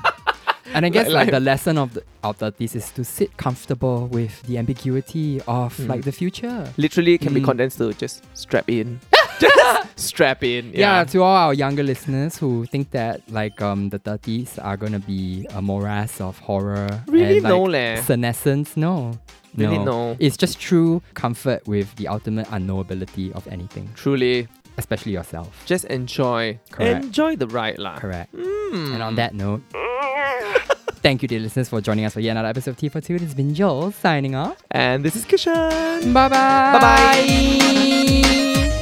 And 0.75 0.85
I 0.85 0.91
guess 0.91 1.07
Like 1.07 1.15
like, 1.15 1.31
the 1.31 1.41
lesson 1.41 1.79
of 1.79 1.95
the 1.95 2.03
of 2.23 2.37
the 2.39 2.53
this 2.59 2.75
is 2.75 2.91
to 2.91 3.05
sit 3.05 3.35
comfortable 3.39 4.09
with 4.09 4.43
the 4.43 4.59
ambiguity 4.59 5.41
of 5.47 5.75
Mm. 5.79 5.89
like 5.89 6.03
the 6.03 6.13
future. 6.13 6.69
Literally 6.77 7.17
can 7.17 7.33
be 7.33 7.41
Mm. 7.41 7.45
condensed 7.45 7.79
to 7.79 7.95
just 7.95 8.23
strap 8.35 8.69
in. 8.69 9.01
just 9.41 9.99
strap 9.99 10.43
in. 10.45 10.73
Yeah. 10.73 10.99
Yeah. 10.99 11.05
to 11.05 11.23
all 11.23 11.37
our 11.37 11.55
younger 11.55 11.83
listeners 11.83 12.37
who 12.39 12.67
think 12.67 12.91
that 12.91 13.21
like 13.31 13.61
um 13.63 13.91
the 13.91 13.99
thirties 13.99 14.59
are 14.59 14.77
gonna 14.77 14.99
be 15.01 15.47
a 15.55 15.61
morass 15.63 16.21
of 16.21 16.39
horror. 16.39 16.89
Really 17.07 17.37
and, 17.39 17.45
like, 17.45 17.51
no 17.51 17.63
leh. 17.65 18.01
Senescence, 18.03 18.77
no. 18.77 19.13
Really 19.57 19.79
no. 19.79 19.85
no. 19.85 20.17
It's 20.19 20.37
just 20.37 20.61
true 20.61 21.01
comfort 21.15 21.67
with 21.67 21.95
the 21.97 22.09
ultimate 22.09 22.47
unknowability 22.49 23.33
of 23.33 23.47
anything, 23.49 23.89
Truly, 23.95 24.49
especially 24.77 25.13
yourself. 25.13 25.63
just 25.65 25.85
enjoy. 25.87 26.59
Correct. 26.71 27.05
Enjoy 27.07 27.37
the 27.37 27.47
ride 27.49 27.79
lah. 27.79 27.97
Correct. 27.97 28.35
Mm. 28.35 28.93
And 28.95 29.03
on 29.03 29.15
that 29.17 29.33
note, 29.35 29.63
thank 31.01 31.23
you, 31.23 31.29
dear 31.29 31.41
listeners, 31.41 31.71
for 31.71 31.81
joining 31.81 32.05
us 32.05 32.13
for 32.13 32.21
yet 32.21 32.33
another 32.33 32.49
episode 32.49 32.73
of 32.73 32.77
T 32.77 32.91
for 32.91 33.01
Two. 33.01 33.15
This 33.19 33.29
has 33.29 33.35
been 33.35 33.55
Joel 33.55 33.93
signing 33.93 34.35
off. 34.35 34.61
And 34.71 35.03
this 35.05 35.17
is 35.17 35.25
Kishan. 35.25 36.13
Bye 36.13 36.29
bye. 36.29 36.73
Bye-bye. 36.79 38.73